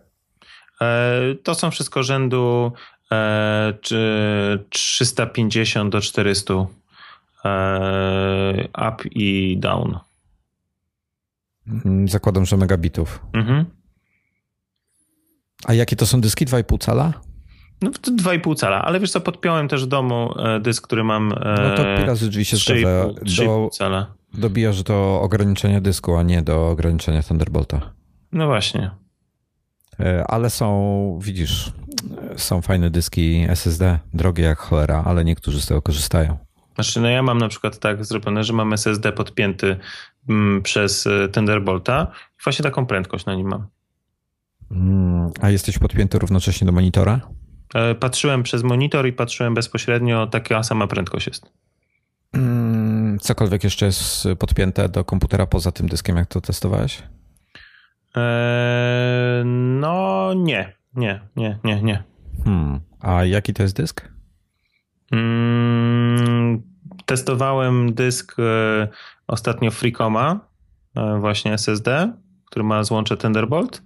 E, 0.82 1.20
to 1.44 1.56
są 1.56 1.72
wszystko 1.72 2.04
rzędu 2.04 2.72
e, 3.12 3.74
350 4.70 5.92
do 5.92 6.02
400 6.02 6.54
e, 7.46 8.68
up 8.92 9.10
i 9.12 9.58
down. 9.60 10.00
Mm, 11.86 12.08
zakładam, 12.08 12.46
że 12.46 12.58
megabitów. 12.58 13.20
Mhm. 13.34 13.66
A 15.66 15.74
jakie 15.74 15.96
to 15.96 16.06
są 16.06 16.22
dyski? 16.22 16.46
2,5 16.46 16.78
cala? 16.80 17.14
No 17.84 17.90
2,5 17.90 18.56
cala, 18.56 18.82
ale 18.82 19.00
wiesz 19.00 19.12
co, 19.12 19.22
podpiąłem 19.22 19.68
też 19.68 19.86
w 19.86 19.88
domu 19.88 20.34
e, 20.40 20.60
dysk, 20.60 20.84
który 20.84 21.04
mam. 21.04 21.30
No 21.30 21.76
to 21.78 22.06
razy 22.06 22.30
drzwi 22.30 22.46
się 22.46 22.58
zgadza. 22.58 23.08
Do, 23.46 23.70
cala. 23.72 24.14
Dobijasz 24.34 24.84
do 24.84 25.20
ograniczenia 25.22 25.82
dysku, 25.82 26.16
a 26.16 26.24
nie 26.24 26.42
do 26.42 26.70
ograniczenia 26.70 27.24
Thunderbolta. 27.24 27.92
No 28.32 28.48
właśnie. 28.48 28.92
E, 30.00 30.24
ale 30.28 30.50
są, 30.50 31.20
widzisz, 31.22 31.72
są 32.36 32.62
fajne 32.62 32.90
dyski 32.90 33.46
SSD, 33.50 34.00
drogie 34.14 34.44
jak 34.44 34.60
cholera, 34.60 35.04
ale 35.06 35.26
niektórzy 35.26 35.62
z 35.62 35.66
tego 35.66 35.82
korzystają. 35.82 36.38
Znaczy, 36.76 37.02
no 37.02 37.10
ja 37.10 37.24
mam 37.24 37.38
na 37.38 37.48
przykład 37.48 37.80
tak 37.80 38.06
zrobione, 38.06 38.44
że 38.44 38.54
mam 38.54 38.74
SSD 38.74 39.12
podpięty 39.12 39.78
mm, 40.30 40.62
przez 40.62 41.08
e, 41.08 41.28
Thunderbolta 41.28 42.08
i 42.40 42.44
właśnie 42.44 42.64
taką 42.64 42.86
prędkość 42.86 43.26
na 43.26 43.36
nim 43.36 43.48
mam. 43.48 43.68
Mm, 44.72 45.32
a 45.42 45.50
jesteś 45.50 45.78
podpięty 45.80 46.20
równocześnie 46.20 46.66
do 46.66 46.72
monitora? 46.72 47.22
E, 47.74 47.96
patrzyłem 47.96 48.44
przez 48.44 48.64
monitor 48.64 49.08
i 49.08 49.14
patrzyłem 49.14 49.54
bezpośrednio, 49.54 50.28
taka 50.28 50.64
sama 50.64 50.88
prędkość 50.88 51.28
jest. 51.28 51.52
Mm, 52.34 53.20
cokolwiek 53.20 53.64
jeszcze 53.64 53.86
jest 53.86 54.28
podpięte 54.40 54.90
do 54.90 55.06
komputera 55.06 55.46
poza 55.46 55.72
tym 55.72 55.88
dyskiem, 55.88 56.18
jak 56.18 56.28
to 56.28 56.42
testowałeś? 56.42 57.04
Eee, 58.16 59.46
no 59.80 60.34
nie, 60.36 60.74
nie, 60.96 61.22
nie, 61.36 61.60
nie, 61.64 61.82
nie. 61.82 62.04
Hmm. 62.46 62.80
A 63.00 63.26
jaki 63.26 63.54
to 63.54 63.64
jest 63.64 63.76
dysk? 63.76 64.10
Mm, 65.12 66.62
testowałem 67.06 67.94
dysk 67.94 68.36
e, 68.40 68.88
ostatnio 69.28 69.72
Freecoma, 69.72 70.40
e, 70.96 71.20
właśnie 71.20 71.54
SSD, 71.54 72.14
który 72.46 72.64
ma 72.64 72.84
złącze 72.84 73.18
Thunderbolt. 73.18 73.82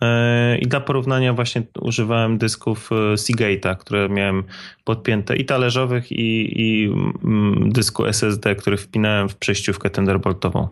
E, 0.00 0.58
I 0.58 0.66
dla 0.66 0.80
porównania 0.80 1.32
właśnie 1.32 1.62
używałem 1.80 2.38
dysków 2.38 2.90
Seagate'a, 3.14 3.76
które 3.76 4.08
miałem 4.08 4.44
podpięte 4.84 5.36
i 5.36 5.44
talerzowych, 5.44 6.12
i, 6.12 6.60
i 6.62 6.92
mm, 7.24 7.72
dysku 7.72 8.06
SSD, 8.06 8.54
który 8.54 8.76
wpinałem 8.76 9.28
w 9.28 9.36
przejściówkę 9.36 9.90
Thunderboltową. 9.90 10.68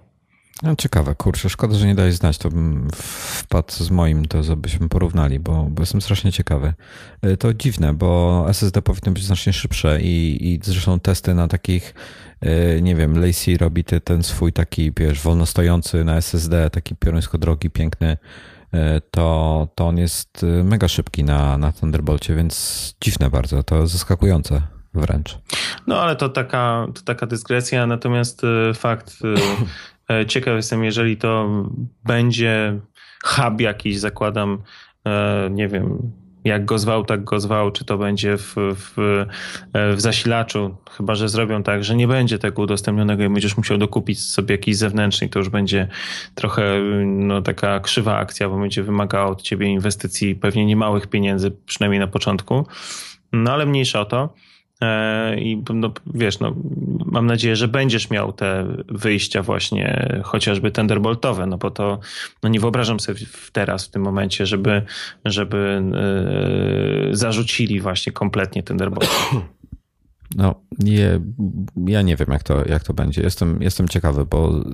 No, 0.62 0.76
ciekawe, 0.76 1.14
kurczę, 1.14 1.48
szkoda, 1.48 1.74
że 1.74 1.86
nie 1.86 1.94
dałeś 1.94 2.14
znać, 2.14 2.38
to 2.38 2.50
bym 2.50 2.88
wpadł 2.92 3.72
z 3.72 3.90
moim, 3.90 4.24
to 4.24 4.56
byśmy 4.56 4.88
porównali, 4.88 5.38
bo, 5.40 5.66
bo 5.70 5.82
jestem 5.82 6.00
strasznie 6.00 6.32
ciekawy. 6.32 6.74
Y, 7.26 7.36
to 7.36 7.54
dziwne, 7.54 7.94
bo 7.94 8.44
SSD 8.48 8.82
powinno 8.82 9.12
być 9.12 9.24
znacznie 9.24 9.52
szybsze 9.52 10.00
i, 10.02 10.38
i 10.52 10.60
zresztą 10.62 11.00
testy 11.00 11.34
na 11.34 11.48
takich, 11.48 11.94
nie 12.82 12.94
wiem, 12.94 13.20
Lacey 13.20 13.56
robi 13.56 13.84
ten 13.84 14.22
swój 14.22 14.52
taki, 14.52 14.92
wiesz, 14.96 15.20
wolno 15.20 15.46
stojący 15.46 16.04
na 16.04 16.16
SSD, 16.16 16.70
taki 16.70 16.96
pioruńsko 16.96 17.38
drogi, 17.38 17.70
piękny, 17.70 18.16
to, 19.11 19.68
to 19.74 19.87
on 19.87 19.98
jest 19.98 20.46
mega 20.64 20.88
szybki 20.88 21.24
na, 21.24 21.59
na 21.59 21.72
Thunderbolcie, 21.72 22.35
więc 22.35 22.94
dziwne 23.00 23.31
bardzo, 23.31 23.62
to 23.62 23.87
zaskakujące 23.87 24.62
wręcz. 24.94 25.38
No 25.87 26.00
ale 26.00 26.16
to 26.16 26.28
taka, 26.28 26.87
to 26.94 27.02
taka 27.02 27.26
dyskrecja, 27.26 27.87
natomiast 27.87 28.42
fakt 28.74 29.16
E, 30.11 30.26
ciekaw 30.26 30.57
jestem, 30.57 30.85
jeżeli 30.85 31.16
to 31.16 31.48
będzie 32.04 32.81
hub 33.24 33.61
jakiś, 33.61 33.98
zakładam, 33.98 34.62
e, 35.07 35.48
nie 35.50 35.68
wiem, 35.68 36.12
jak 36.48 36.64
go 36.64 36.78
zwał, 36.78 37.04
tak 37.04 37.24
go 37.24 37.40
zwał, 37.40 37.70
czy 37.70 37.84
to 37.84 37.98
będzie 37.98 38.37
w, 38.37 38.54
w, 38.56 38.92
w, 39.74 40.00
zasilaczu, 40.00 40.76
chyba 40.90 41.14
że 41.14 41.28
zrobią 41.28 41.62
tak, 41.62 41.84
że 41.84 41.96
nie 41.96 42.08
będzie 42.08 42.38
tego 42.38 42.62
udostępnionego 42.62 43.24
i 43.24 43.28
będziesz 43.28 43.56
musiał 43.56 43.78
dokupić 43.78 44.20
sobie 44.20 44.54
jakiś 44.54 44.76
zewnętrzny, 44.76 45.28
to 45.28 45.38
już 45.38 45.48
będzie 45.48 45.88
trochę 46.34 46.80
no, 47.06 47.42
taka 47.42 47.80
krzywa 47.80 48.16
akcja, 48.16 48.48
bo 48.48 48.58
będzie 48.58 48.82
wymagała 48.82 49.26
od 49.26 49.42
ciebie 49.42 49.66
inwestycji 49.66 50.34
pewnie 50.34 50.66
niemałych 50.66 51.06
pieniędzy, 51.06 51.50
przynajmniej 51.66 52.00
na 52.00 52.06
początku. 52.06 52.66
No 53.32 53.52
ale 53.52 53.66
mniejsza 53.66 54.00
o 54.00 54.04
to. 54.04 54.34
E, 54.82 55.40
I 55.40 55.62
no, 55.74 55.92
wiesz, 56.14 56.40
no, 56.40 56.54
mam 57.04 57.26
nadzieję, 57.26 57.56
że 57.56 57.68
będziesz 57.68 58.10
miał 58.10 58.32
te 58.32 58.66
wyjścia 58.88 59.42
właśnie 59.42 60.20
chociażby 60.24 60.70
Thunderboltowe, 60.70 61.46
no 61.46 61.58
bo 61.58 61.70
to 61.70 62.00
no 62.42 62.48
nie 62.48 62.60
wyobrażam 62.60 63.00
sobie 63.00 63.20
teraz, 63.52 63.86
w 63.86 63.90
tym 63.90 64.02
momencie, 64.02 64.46
żeby, 64.46 64.82
żeby 65.24 65.82
yy, 67.08 67.16
zarzucili 67.16 67.80
właśnie 67.80 68.12
kompletnie 68.12 68.62
Thunderbolt. 68.62 69.10
No, 70.36 70.54
nie, 70.78 71.20
ja 71.86 72.02
nie 72.02 72.16
wiem, 72.16 72.28
jak 72.30 72.42
to, 72.42 72.68
jak 72.68 72.84
to 72.84 72.94
będzie. 72.94 73.22
Jestem, 73.22 73.62
jestem 73.62 73.88
ciekawy, 73.88 74.26
bo 74.26 74.64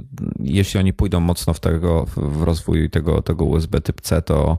jeśli 0.41 0.81
oni 0.81 0.93
pójdą 0.93 1.21
mocno 1.21 1.55
w, 1.55 1.61
tego, 1.61 2.07
w 2.17 2.43
rozwój 2.43 2.91
tego, 2.91 3.23
tego 3.23 3.45
USB 3.45 3.81
typ 3.81 4.01
C, 4.01 4.23
to 4.23 4.59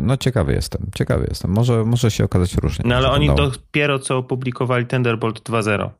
no 0.00 0.16
ciekawy 0.16 0.52
jestem, 0.52 0.86
ciekawy 0.94 1.26
jestem. 1.28 1.50
Może, 1.50 1.84
może 1.84 2.10
się 2.10 2.24
okazać 2.24 2.54
różnie. 2.54 2.84
No 2.88 2.96
ale 2.96 3.10
oni 3.10 3.30
dopiero 3.34 3.98
co 3.98 4.18
opublikowali 4.18 4.86
Thunderbolt 4.86 5.48
2.0. 5.50 5.90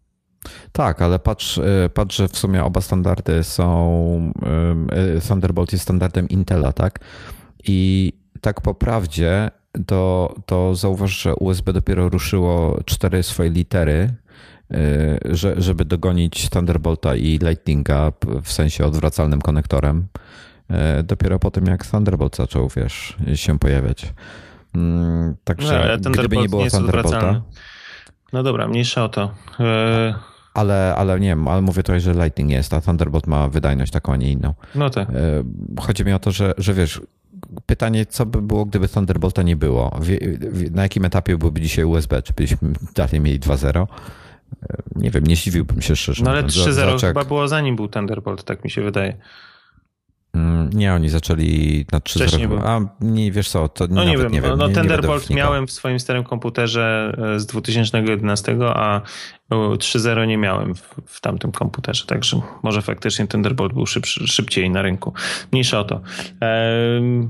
Tak, 0.73 1.03
ale 1.03 1.19
patrz, 1.19 1.59
e, 1.59 1.91
patrz, 1.95 2.17
że 2.17 2.29
w 2.29 2.39
sumie 2.39 2.65
oba 2.65 2.81
standardy 2.81 3.45
są. 3.45 4.33
E, 5.17 5.21
Thunderbolt 5.21 5.73
jest 5.73 5.83
standardem 5.83 6.29
Intela, 6.29 6.73
tak? 6.73 7.01
I 7.67 8.13
tak 8.41 8.61
po 8.61 8.75
prawdzie, 8.75 9.51
to, 9.87 10.35
to 10.47 10.75
zauważ, 10.75 11.23
że 11.23 11.35
USB 11.35 11.73
dopiero 11.73 12.09
ruszyło 12.09 12.81
cztery 12.85 13.23
swoje 13.23 13.51
litery, 13.51 14.15
że, 15.25 15.55
żeby 15.61 15.85
dogonić 15.85 16.51
Thunderbolta 16.51 17.17
i 17.17 17.39
Lightninga 17.39 18.13
w 18.43 18.53
sensie 18.53 18.87
odwracalnym 18.87 19.41
konektorem. 19.41 20.07
E, 20.71 21.03
dopiero 21.03 21.39
po 21.39 21.51
tym, 21.51 21.67
jak 21.67 21.87
Thunderbolt 21.87 22.37
zaczął, 22.37 22.69
wiesz, 22.77 23.17
się 23.35 23.59
pojawiać. 23.59 24.13
Mm, 24.75 25.35
także 25.45 25.99
no, 26.05 26.11
gdyby 26.11 26.37
nie 26.37 26.49
było 26.49 26.63
nie 26.63 26.71
Thunderbolta... 26.71 27.43
No 28.33 28.43
dobra, 28.43 28.69
mniejsza 28.69 29.05
o 29.05 29.09
to. 29.09 29.35
E... 29.61 30.15
Ale, 30.55 30.95
ale 30.97 31.21
nie 31.21 31.29
wiem, 31.29 31.49
ale 31.49 31.63
mówię 31.63 31.83
tutaj, 31.83 32.01
że 32.01 32.13
Lightning 32.13 32.51
jest, 32.51 32.75
a 32.75 32.81
Thunderbolt 32.81 33.27
ma 33.27 33.49
wydajność 33.49 33.93
taką, 33.93 34.13
a 34.13 34.17
nie 34.17 34.33
inną. 34.33 34.55
No 34.75 34.91
tak. 34.91 35.11
E, 35.11 35.15
chodzi 35.81 36.05
mi 36.05 36.13
o 36.13 36.19
to, 36.19 36.31
że, 36.31 36.55
że 36.59 36.75
wiesz, 36.75 37.01
pytanie, 37.67 38.07
co 38.07 38.27
by 38.27 38.43
było, 38.43 38.65
gdyby 38.65 38.89
Thunderbolta 38.89 39.43
nie 39.43 39.57
było? 39.57 40.01
Na 40.71 40.83
jakim 40.83 41.05
etapie 41.05 41.37
byłby 41.37 41.61
dzisiaj 41.61 41.85
USB? 41.85 42.23
Czy 42.23 42.33
byśmy 42.33 42.59
dalej 42.95 43.21
mieli 43.21 43.41
2.0? 43.41 43.87
E, 44.63 44.77
nie 44.97 45.11
wiem, 45.11 45.27
nie 45.27 45.37
zdziwiłbym 45.37 45.83
się 45.83 45.97
szczerze. 45.97 46.25
No 46.25 46.31
ale 46.31 46.43
3.0 46.43 47.01
chyba 47.01 47.25
było 47.25 47.49
zanim 47.49 47.77
był 47.77 47.89
Thunderbolt, 47.89 48.45
tak 48.45 48.65
mi 48.65 48.71
się 48.71 48.83
wydaje. 48.83 49.17
Mm, 50.35 50.71
nie, 50.73 50.95
oni 50.95 51.09
zaczęli 51.09 51.87
na 51.93 51.99
3.0. 51.99 52.61
A 52.67 52.81
nie 53.01 53.33
wiesz 53.33 53.49
co, 53.49 53.69
to 53.69 53.87
no 53.91 54.05
nie 54.05 54.19
wiem. 54.19 54.33
Nie 54.33 54.41
wiem 54.41 54.59
no, 54.59 54.69
nie, 54.69 54.75
Thunderbolt 54.75 55.31
nie 55.31 55.37
miałem 55.37 55.67
w 55.67 55.73
swoim 55.73 56.01
starym 56.01 56.25
komputerze 56.25 57.17
e, 57.35 57.41
z 57.41 57.47
2011, 57.47 58.57
a 58.75 59.01
3.0 59.51 60.27
nie 60.27 60.39
miałem 60.39 60.75
w, 60.75 60.95
w, 61.07 61.21
tamtym 61.21 61.53
komputerze, 61.53 62.07
także 62.07 62.41
może 62.63 62.83
faktycznie 62.83 63.27
Thunderbolt 63.27 63.73
był 63.73 63.87
szybszy, 63.87 64.27
szybciej 64.27 64.71
na 64.71 64.83
rynku. 64.83 65.13
Mniejsza 65.53 65.81
o 65.81 65.85
to. 65.85 66.01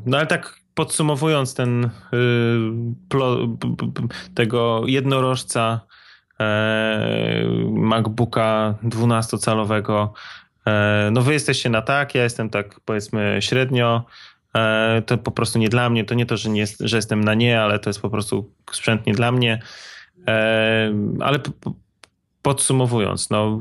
No 0.07 0.17
ale 0.17 0.27
tak 0.27 0.61
podsumowując 0.75 1.55
ten 1.55 1.85
y, 1.85 1.89
tego 4.35 4.83
jednorożca 4.87 5.81
e, 6.41 7.45
MacBooka 7.71 8.75
12-calowego 8.85 10.09
E, 10.09 10.40
no 11.13 11.23
wy 11.23 11.33
jesteście 11.33 11.71
na 11.71 11.83
tak, 11.83 12.15
ja 12.15 12.23
jestem 12.23 12.51
tak 12.51 12.81
powiedzmy 12.85 13.37
średnio, 13.41 14.05
e, 14.55 15.03
to 15.07 15.19
po 15.19 15.31
prostu 15.31 15.59
nie 15.59 15.69
dla 15.69 15.91
mnie, 15.91 16.05
to 16.05 16.15
nie 16.15 16.27
to, 16.27 16.37
że, 16.37 16.51
nie, 16.51 16.65
że 16.81 16.97
jestem 16.97 17.25
na 17.25 17.35
nie, 17.35 17.61
ale 17.61 17.79
to 17.79 17.91
jest 17.91 18.01
po 18.01 18.11
prostu 18.11 18.51
sprzęt 18.73 19.07
nie 19.07 19.15
dla 19.15 19.33
mnie, 19.33 19.63
e, 20.29 20.95
ale 21.21 21.39
podsumowując, 22.43 23.31
no 23.31 23.61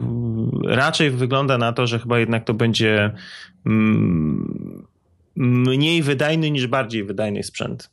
raczej 0.68 1.12
wygląda 1.12 1.58
na 1.58 1.74
to, 1.74 1.88
że 1.88 2.00
chyba 2.00 2.20
jednak 2.20 2.44
to 2.44 2.54
będzie 2.54 3.12
mm, 3.66 4.86
mniej 5.36 6.04
wydajny 6.04 6.52
niż 6.52 6.68
bardziej 6.68 7.04
wydajny 7.04 7.44
sprzęt. 7.44 7.90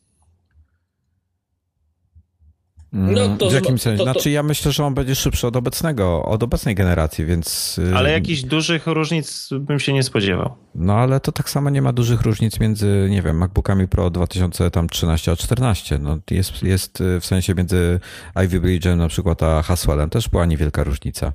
No, 2.97 3.25
mm, 3.25 3.39
to 3.39 3.51
w 3.51 3.53
jakim 3.53 3.79
sensie? 3.79 3.99
To, 3.99 4.05
to... 4.05 4.13
Znaczy 4.13 4.31
ja 4.31 4.43
myślę, 4.43 4.73
że 4.73 4.85
on 4.85 4.95
będzie 4.95 5.15
szybszy 5.15 5.47
od 5.47 5.57
obecnego, 5.57 6.23
od 6.25 6.43
obecnej 6.43 6.75
generacji, 6.75 7.25
więc... 7.25 7.79
Y, 7.79 7.97
ale 7.97 8.11
jakichś 8.13 8.43
dużych 8.43 8.87
różnic 8.87 9.49
bym 9.61 9.81
się 9.81 9.93
nie 9.93 10.03
spodziewał. 10.03 10.55
No 10.75 10.95
ale 10.95 11.21
to 11.21 11.33
tak 11.33 11.51
samo 11.51 11.71
nie 11.71 11.83
ma 11.83 11.93
dużych 11.93 12.23
różnic 12.23 12.61
między, 12.61 13.07
nie 13.11 13.23
wiem, 13.23 13.37
MacBookami 13.37 13.89
Pro 13.89 14.11
2013 14.11 15.33
a 15.33 15.37
14. 15.37 15.99
No 15.99 16.19
jest, 16.31 16.63
jest 16.63 17.01
y, 17.01 17.21
w 17.21 17.27
sensie 17.27 17.55
między 17.55 18.01
Ivy 18.45 18.61
Bridge'em 18.61 18.97
na 18.97 19.09
przykład 19.09 19.43
a 19.43 19.63
Haswellem 19.63 20.11
też 20.11 20.29
była 20.29 20.47
niewielka 20.47 20.85
różnica. 20.85 21.33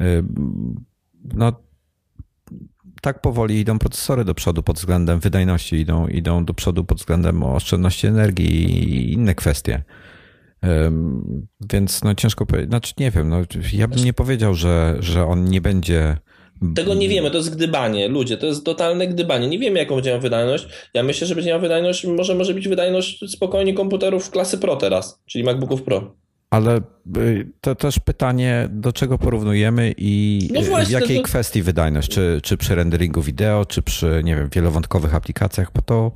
Y, 0.00 0.24
no 1.34 1.52
tak 3.00 3.20
powoli 3.20 3.60
idą 3.60 3.78
procesory 3.78 4.24
do 4.24 4.34
przodu 4.34 4.62
pod 4.62 4.76
względem 4.76 5.20
wydajności, 5.20 5.76
idą, 5.76 6.06
idą 6.08 6.44
do 6.44 6.54
przodu 6.54 6.84
pod 6.84 6.98
względem 6.98 7.42
oszczędności 7.42 8.06
energii 8.06 8.54
i 8.54 9.12
inne 9.12 9.34
kwestie. 9.34 9.82
Więc 11.70 12.04
no 12.04 12.14
ciężko 12.14 12.46
powiedzieć, 12.46 12.70
znaczy 12.70 12.94
nie 12.98 13.10
wiem, 13.10 13.28
no, 13.28 13.42
ja 13.72 13.88
bym 13.88 14.04
nie 14.04 14.12
powiedział, 14.12 14.54
że, 14.54 14.96
że 15.00 15.26
on 15.26 15.44
nie 15.44 15.60
będzie 15.60 16.16
tego 16.74 16.94
nie 16.94 17.08
wiemy, 17.08 17.30
to 17.30 17.36
jest 17.36 17.56
gdybanie. 17.56 18.08
Ludzie, 18.08 18.36
to 18.36 18.46
jest 18.46 18.64
totalne 18.64 19.08
gdybanie. 19.08 19.48
Nie 19.48 19.58
wiemy, 19.58 19.78
jaką 19.78 19.94
będzie 19.94 20.10
miał 20.10 20.20
wydajność. 20.20 20.66
Ja 20.94 21.02
myślę, 21.02 21.26
że 21.26 21.34
będzie 21.34 21.50
miał 21.50 21.60
wydajność, 21.60 22.06
może, 22.06 22.34
może 22.34 22.54
być 22.54 22.68
wydajność 22.68 23.30
spokojnie 23.30 23.74
komputerów 23.74 24.30
klasy 24.30 24.58
Pro 24.58 24.76
teraz, 24.76 25.22
czyli 25.26 25.44
MacBooków 25.44 25.82
Pro. 25.82 26.16
Ale 26.54 26.80
y, 27.16 27.52
to 27.60 27.74
też 27.74 27.98
pytanie, 27.98 28.68
do 28.70 28.92
czego 28.92 29.18
porównujemy 29.18 29.94
i 29.96 30.48
no 30.52 30.62
właśnie, 30.62 30.98
w 30.98 31.00
jakiej 31.00 31.16
to... 31.16 31.22
kwestii 31.22 31.62
wydajność? 31.62 32.08
Czy, 32.08 32.40
czy 32.42 32.56
przy 32.56 32.74
renderingu 32.74 33.22
wideo, 33.22 33.64
czy 33.66 33.82
przy, 33.82 34.20
nie 34.24 34.36
wiem, 34.36 34.48
wielowątkowych 34.48 35.14
aplikacjach, 35.14 35.72
bo 35.74 35.82
to 35.82 36.12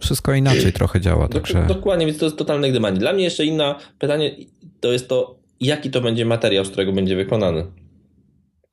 wszystko 0.00 0.34
inaczej 0.34 0.72
trochę 0.72 1.00
działa. 1.00 1.28
Także... 1.28 1.66
Dokładnie, 1.66 2.06
więc 2.06 2.18
to 2.18 2.24
jest 2.24 2.36
totalne 2.36 2.70
gdybanie. 2.70 2.98
Dla 2.98 3.12
mnie 3.12 3.24
jeszcze 3.24 3.44
inne 3.44 3.74
pytanie 3.98 4.36
to 4.80 4.92
jest 4.92 5.08
to, 5.08 5.38
jaki 5.60 5.90
to 5.90 6.00
będzie 6.00 6.24
materiał, 6.24 6.64
z 6.64 6.68
którego 6.68 6.92
będzie 6.92 7.16
wykonany. 7.16 7.66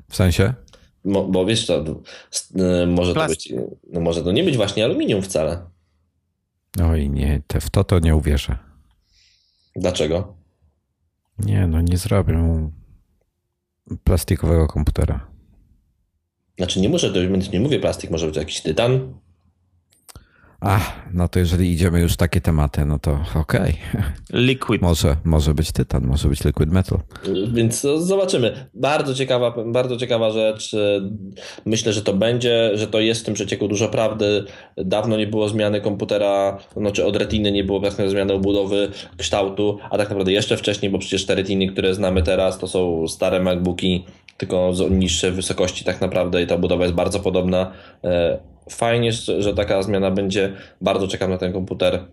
W 0.09 0.15
sensie? 0.15 0.53
Mo, 1.03 1.23
bo 1.23 1.45
wiesz, 1.45 1.65
to, 1.65 1.85
y, 2.83 2.87
może, 2.87 3.13
to 3.13 3.27
być, 3.27 3.53
no 3.93 4.01
może 4.01 4.23
to 4.23 4.31
nie 4.31 4.43
być 4.43 4.57
właśnie 4.57 4.85
aluminium 4.85 5.21
wcale. 5.21 5.61
Oj 6.83 7.09
nie, 7.09 7.41
te, 7.47 7.61
w 7.61 7.69
to 7.69 7.83
to 7.83 7.99
nie 7.99 8.15
uwierzę. 8.15 8.57
Dlaczego? 9.75 10.38
Nie, 11.39 11.67
no 11.67 11.81
nie 11.81 11.97
zrobią. 11.97 12.71
plastikowego 14.03 14.67
komputera. 14.67 15.27
Znaczy 16.57 16.81
nie 16.81 16.89
muszę, 16.89 17.13
to 17.13 17.19
nie 17.53 17.59
mówię 17.59 17.79
plastik, 17.79 18.11
może 18.11 18.27
być 18.27 18.35
jakiś 18.35 18.61
tytan. 18.61 19.13
Ach, 20.61 20.91
no 21.13 21.27
to 21.27 21.39
jeżeli 21.39 21.71
idziemy 21.71 21.99
już 21.99 22.13
w 22.13 22.17
takie 22.17 22.41
tematy, 22.41 22.85
no 22.85 22.99
to 22.99 23.19
okej. 23.35 23.73
Liquid. 24.33 24.81
Może, 24.81 25.15
może 25.23 25.53
być 25.53 25.71
tytan, 25.71 26.07
może 26.07 26.27
być 26.27 26.43
liquid 26.43 26.71
metal. 26.71 26.99
Więc 27.53 27.81
zobaczymy. 27.97 28.69
Bardzo 28.73 29.15
ciekawa, 29.15 29.53
bardzo 29.65 29.97
ciekawa 29.97 30.31
rzecz. 30.31 30.75
Myślę, 31.65 31.93
że 31.93 32.01
to 32.01 32.13
będzie, 32.13 32.71
że 32.73 32.87
to 32.87 32.99
jest 32.99 33.21
w 33.21 33.25
tym 33.25 33.33
przecieku 33.33 33.67
dużo 33.67 33.89
prawdy. 33.89 34.43
Dawno 34.77 35.17
nie 35.17 35.27
było 35.27 35.49
zmiany 35.49 35.81
komputera, 35.81 36.57
znaczy 36.77 37.05
od 37.05 37.15
retiny 37.15 37.51
nie 37.51 37.63
było 37.63 37.79
praktycznie 37.79 38.09
zmiany 38.09 38.33
obudowy, 38.33 38.91
kształtu, 39.17 39.77
a 39.89 39.97
tak 39.97 40.09
naprawdę 40.09 40.31
jeszcze 40.31 40.57
wcześniej, 40.57 40.91
bo 40.91 40.99
przecież 40.99 41.25
te 41.25 41.35
retiny, 41.35 41.67
które 41.67 41.95
znamy 41.95 42.23
teraz, 42.23 42.59
to 42.59 42.67
są 42.67 43.07
stare 43.07 43.39
MacBooki, 43.39 44.05
tylko 44.37 44.73
z 44.73 44.91
niższej 44.91 45.31
wysokości 45.31 45.85
tak 45.85 46.01
naprawdę 46.01 46.43
i 46.43 46.47
ta 46.47 46.57
budowa 46.57 46.83
jest 46.83 46.95
bardzo 46.95 47.19
podobna. 47.19 47.71
E, 48.69 48.75
fajnie, 48.75 49.11
że 49.11 49.53
taka 49.53 49.81
zmiana 49.81 50.11
będzie. 50.11 50.53
Bardzo 50.81 51.07
czekam 51.07 51.29
na 51.29 51.37
ten 51.37 51.53
komputer. 51.53 52.05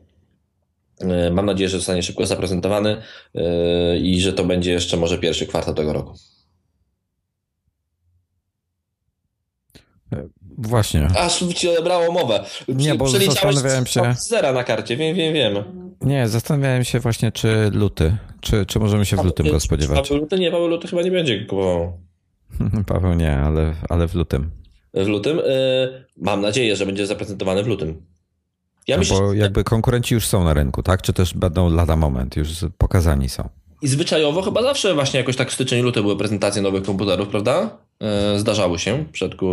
E, 1.01 1.31
mam 1.31 1.47
nadzieję, 1.47 1.69
że 1.69 1.77
zostanie 1.77 2.03
szybko 2.03 2.27
zaprezentowany 2.27 2.97
e, 3.35 3.99
i 3.99 4.21
że 4.21 4.33
to 4.33 4.45
będzie 4.45 4.73
jeszcze 4.73 4.97
może 4.97 5.19
pierwszy 5.19 5.47
kwartał 5.47 5.75
tego 5.75 5.93
roku. 5.93 6.15
Właśnie. 10.59 11.09
Aż 11.19 11.39
ci 11.39 11.69
odebrało 11.69 12.13
mowę. 12.13 12.45
Nie, 12.69 12.95
bo 12.95 13.09
zastanawiałem 13.09 13.87
się. 13.87 14.15
Zera 14.19 14.53
na 14.53 14.65
karcie, 14.65 14.97
wiem, 14.97 15.17
wiem, 15.17 15.35
wiem. 15.35 15.65
Nie, 16.01 16.29
zastanawiałem 16.29 16.85
się 16.85 17.01
właśnie, 17.01 17.33
czy 17.33 17.71
luty. 17.73 18.17
Czy, 18.41 18.67
czy 18.67 18.79
możemy 18.79 19.07
się 19.07 19.17
w 19.17 19.25
lutym 19.25 19.51
go 19.51 19.61
spodziewać? 19.61 20.09
Paweł 20.09 20.21
Luty? 20.23 20.39
Nie, 20.39 20.51
Paweł 20.51 20.69
Luty 20.69 20.89
chyba 20.89 21.03
nie 21.03 21.11
będzie 21.11 21.41
kupował. 21.41 21.99
Paweł 22.87 23.15
nie, 23.15 23.37
ale, 23.37 23.75
ale 23.89 24.09
w 24.09 24.15
lutym. 24.15 24.51
W 24.97 25.07
lutym? 25.07 25.37
Yy, 25.37 26.05
mam 26.17 26.41
nadzieję, 26.41 26.77
że 26.77 26.87
będzie 26.87 27.07
zaprezentowany 27.07 27.63
w 27.63 27.67
lutym. 27.67 28.03
Ja 28.89 28.97
no 28.97 29.01
myślę, 29.01 29.17
bo 29.17 29.33
jakby 29.33 29.65
konkurenci 29.65 30.15
już 30.15 30.27
są 30.27 30.45
na 30.45 30.55
rynku, 30.55 30.83
tak? 30.83 31.03
Czy 31.03 31.13
też 31.13 31.35
będą 31.35 31.71
lada 31.71 31.97
moment, 31.97 32.37
już 32.37 32.49
pokazani 32.79 33.29
są? 33.29 33.49
I 33.83 33.89
zwyczajowo 33.89 34.43
chyba 34.43 34.63
zawsze 34.63 34.95
właśnie 34.95 35.21
jakoś 35.21 35.37
tak 35.37 35.53
styczeń, 35.53 35.83
luty 35.83 36.03
były 36.03 36.17
prezentacje 36.17 36.63
nowych 36.63 36.83
komputerów, 36.83 37.29
prawda? 37.29 37.79
E, 38.01 38.39
zdarzało 38.39 38.79
się 38.79 39.05
w 39.05 39.11
przypadku... 39.11 39.47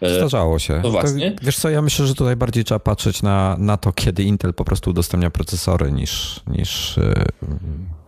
E, 0.00 0.14
Zdarzało 0.14 0.58
się. 0.58 0.80
No 0.82 0.90
właśnie. 0.90 1.32
To, 1.32 1.44
wiesz 1.44 1.56
co, 1.56 1.70
ja 1.70 1.82
myślę, 1.82 2.06
że 2.06 2.14
tutaj 2.14 2.36
bardziej 2.36 2.64
trzeba 2.64 2.78
patrzeć 2.78 3.22
na, 3.22 3.56
na 3.58 3.76
to, 3.76 3.92
kiedy 3.92 4.22
Intel 4.22 4.54
po 4.54 4.64
prostu 4.64 4.90
udostępnia 4.90 5.30
procesory 5.30 5.92
niż, 5.92 6.40
niż 6.46 6.98
e, 6.98 7.24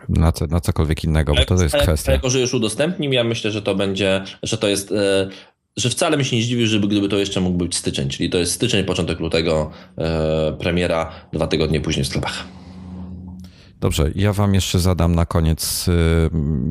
na, 0.09 0.31
co, 0.31 0.47
na 0.47 0.61
cokolwiek 0.61 1.03
innego, 1.03 1.33
bo 1.33 1.45
to, 1.45 1.55
to 1.55 1.63
jest 1.63 1.75
kwestia. 1.75 2.11
Jako, 2.11 2.29
że 2.29 2.39
już 2.39 2.53
udostępnił, 2.53 3.11
ja 3.11 3.23
myślę, 3.23 3.51
że 3.51 3.61
to 3.61 3.75
będzie, 3.75 4.23
że 4.43 4.57
to 4.57 4.67
jest 4.67 4.93
że 5.77 5.89
wcale 5.89 6.17
mi 6.17 6.25
się 6.25 6.35
nie 6.35 6.41
zdziwił, 6.41 6.67
żeby 6.67 6.87
gdyby 6.87 7.09
to 7.09 7.17
jeszcze 7.17 7.41
mógł 7.41 7.57
być 7.57 7.75
styczeń, 7.75 8.09
czyli 8.09 8.29
to 8.29 8.37
jest 8.37 8.51
styczeń, 8.51 8.85
początek 8.85 9.19
lutego, 9.19 9.71
premiera, 10.59 11.11
dwa 11.33 11.47
tygodnie 11.47 11.81
później 11.81 12.03
w 12.03 12.07
sklepach. 12.07 12.43
Dobrze, 13.81 14.11
ja 14.15 14.33
wam 14.33 14.53
jeszcze 14.53 14.79
zadam 14.79 15.15
na 15.15 15.25
koniec 15.25 15.85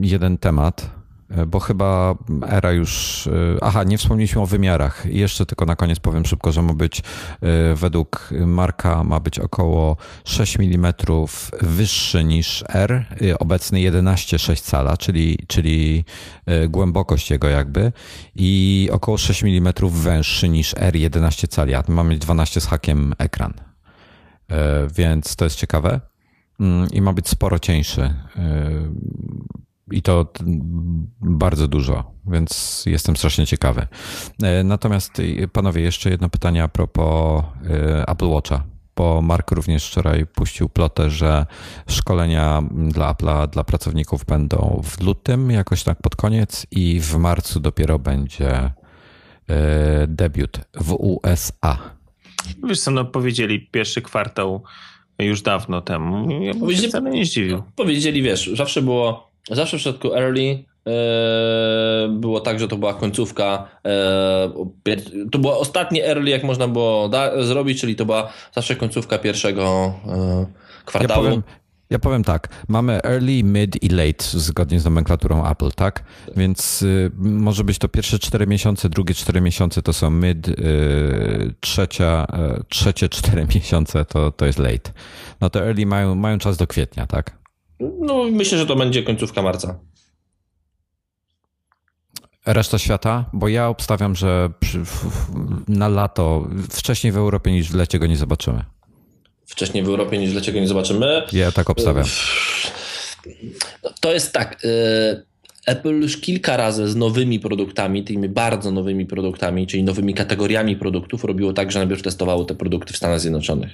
jeden 0.00 0.38
temat, 0.38 0.90
E, 0.90 1.05
bo 1.46 1.60
chyba 1.60 2.14
era 2.48 2.72
już. 2.72 3.26
E, 3.26 3.30
aha, 3.60 3.84
nie 3.84 3.98
wspomnieliśmy 3.98 4.42
o 4.42 4.46
wymiarach. 4.46 5.06
Jeszcze 5.06 5.46
tylko 5.46 5.64
na 5.64 5.76
koniec 5.76 5.98
powiem 6.00 6.24
szybko, 6.24 6.52
że 6.52 6.62
ma 6.62 6.74
być 6.74 7.00
e, 7.00 7.74
według 7.74 8.30
Marka 8.46 9.04
ma 9.04 9.20
być 9.20 9.38
około 9.38 9.96
6 10.24 10.56
mm 10.60 10.92
wyższy 11.60 12.24
niż 12.24 12.64
R, 12.68 13.04
obecny 13.38 13.78
11,6 13.78 14.60
cala, 14.60 14.96
czyli, 14.96 15.38
czyli 15.46 16.04
głębokość 16.68 17.30
jego 17.30 17.48
jakby 17.48 17.92
i 18.34 18.88
około 18.92 19.18
6 19.18 19.44
mm 19.44 19.72
węższy 19.90 20.48
niż 20.48 20.74
R 20.76 20.96
11 20.96 21.48
cali, 21.48 21.74
a 21.74 21.82
ma 21.88 22.04
mieć 22.04 22.18
12 22.18 22.60
z 22.60 22.66
hakiem 22.66 23.14
ekran. 23.18 23.54
Więc 24.96 25.36
to 25.36 25.44
jest 25.44 25.56
ciekawe. 25.56 26.00
Mm, 26.60 26.90
I 26.92 27.00
ma 27.00 27.12
być 27.12 27.28
sporo 27.28 27.58
cieńszy 27.58 28.14
i 29.90 30.02
to 30.02 30.32
bardzo 31.20 31.68
dużo, 31.68 32.12
więc 32.26 32.82
jestem 32.86 33.16
strasznie 33.16 33.46
ciekawy. 33.46 33.86
E, 34.42 34.64
natomiast 34.64 35.12
panowie, 35.52 35.82
jeszcze 35.82 36.10
jedno 36.10 36.28
pytanie 36.28 36.62
a 36.62 36.68
propos 36.68 37.44
e, 37.70 38.08
Apple 38.08 38.28
Watcha 38.28 38.76
bo 38.96 39.22
Mark 39.22 39.50
również 39.50 39.88
wczoraj 39.88 40.26
puścił 40.26 40.68
plotę, 40.68 41.10
że 41.10 41.46
szkolenia 41.88 42.62
dla 42.70 43.14
Apple'a 43.14 43.48
dla 43.48 43.64
pracowników 43.64 44.24
będą 44.24 44.82
w 44.84 45.02
lutym, 45.02 45.50
jakoś 45.50 45.82
tak 45.82 46.02
pod 46.02 46.16
koniec, 46.16 46.66
i 46.70 47.00
w 47.00 47.16
marcu 47.16 47.60
dopiero 47.60 47.98
będzie 47.98 48.50
e, 48.52 48.72
debiut 50.08 50.60
w 50.74 50.92
USA. 50.92 51.78
Wiesz 52.68 52.80
co, 52.80 52.90
no 52.90 53.04
powiedzieli 53.04 53.60
pierwszy 53.60 54.02
kwartał 54.02 54.62
już 55.18 55.42
dawno 55.42 55.80
temu. 55.80 56.30
Ja 56.42 56.54
bym 56.54 56.76
się 56.76 56.88
wcale 56.88 57.10
nie 57.10 57.24
zdziwił. 57.24 57.62
Powiedzieli, 57.76 58.22
wiesz, 58.22 58.50
zawsze 58.54 58.82
było 58.82 59.30
Zawsze 59.50 59.76
w 59.76 59.80
przypadku 59.80 60.14
early 60.14 60.64
e, 60.86 62.08
było 62.08 62.40
tak, 62.40 62.60
że 62.60 62.68
to 62.68 62.76
była 62.76 62.94
końcówka, 62.94 63.68
e, 63.84 64.50
to 65.32 65.38
było 65.38 65.60
ostatnie 65.60 66.06
early, 66.06 66.30
jak 66.30 66.44
można 66.44 66.68
było 66.68 67.10
zrobić, 67.40 67.80
czyli 67.80 67.96
to 67.96 68.04
była 68.04 68.32
zawsze 68.54 68.76
końcówka 68.76 69.18
pierwszego 69.18 69.94
e, 70.06 70.46
kwartału. 70.84 71.24
Ja 71.24 71.30
powiem, 71.30 71.42
ja 71.90 71.98
powiem 71.98 72.24
tak, 72.24 72.48
mamy 72.68 73.02
early, 73.02 73.42
mid 73.44 73.82
i 73.82 73.88
late 73.88 74.24
zgodnie 74.24 74.80
z 74.80 74.84
nomenklaturą 74.84 75.50
Apple, 75.50 75.70
tak? 75.70 76.04
Więc 76.36 76.82
y, 76.82 77.10
może 77.18 77.64
być 77.64 77.78
to 77.78 77.88
pierwsze 77.88 78.18
4 78.18 78.46
miesiące, 78.46 78.88
drugie 78.88 79.14
4 79.14 79.40
miesiące 79.40 79.82
to 79.82 79.92
są 79.92 80.10
mid, 80.10 80.48
y, 80.48 81.54
trzecia, 81.60 82.26
trzecie 82.68 83.08
4 83.08 83.46
miesiące 83.54 84.04
to, 84.04 84.30
to 84.30 84.46
jest 84.46 84.58
late. 84.58 84.92
No 85.40 85.50
to 85.50 85.66
early 85.66 85.86
mają, 85.86 86.14
mają 86.14 86.38
czas 86.38 86.56
do 86.56 86.66
kwietnia, 86.66 87.06
tak? 87.06 87.45
No, 87.80 88.24
myślę, 88.32 88.58
że 88.58 88.66
to 88.66 88.76
będzie 88.76 89.02
końcówka 89.02 89.42
marca. 89.42 89.78
Reszta 92.46 92.78
świata? 92.78 93.24
Bo 93.32 93.48
ja 93.48 93.68
obstawiam, 93.68 94.16
że 94.16 94.50
przy, 94.60 94.82
na 95.68 95.88
lato, 95.88 96.48
wcześniej 96.70 97.12
w 97.12 97.16
Europie 97.16 97.52
niż 97.52 97.70
w 97.70 97.74
lecie 97.74 97.98
go 97.98 98.06
nie 98.06 98.16
zobaczymy. 98.16 98.64
Wcześniej 99.46 99.84
w 99.84 99.88
Europie 99.88 100.18
niż 100.18 100.30
w 100.30 100.34
lecie 100.34 100.52
go 100.52 100.60
nie 100.60 100.68
zobaczymy? 100.68 101.22
Ja 101.32 101.52
tak 101.52 101.70
obstawiam. 101.70 102.04
To 104.00 104.12
jest 104.12 104.32
tak. 104.32 104.64
Y, 104.64 105.22
Apple 105.66 106.00
już 106.00 106.16
kilka 106.16 106.56
razy 106.56 106.88
z 106.88 106.96
nowymi 106.96 107.40
produktami, 107.40 108.04
tymi 108.04 108.28
bardzo 108.28 108.70
nowymi 108.70 109.06
produktami, 109.06 109.66
czyli 109.66 109.82
nowymi 109.82 110.14
kategoriami 110.14 110.76
produktów, 110.76 111.24
robiło 111.24 111.52
tak, 111.52 111.72
że 111.72 111.78
najpierw 111.78 112.02
testowało 112.02 112.44
te 112.44 112.54
produkty 112.54 112.92
w 112.92 112.96
Stanach 112.96 113.20
Zjednoczonych. 113.20 113.70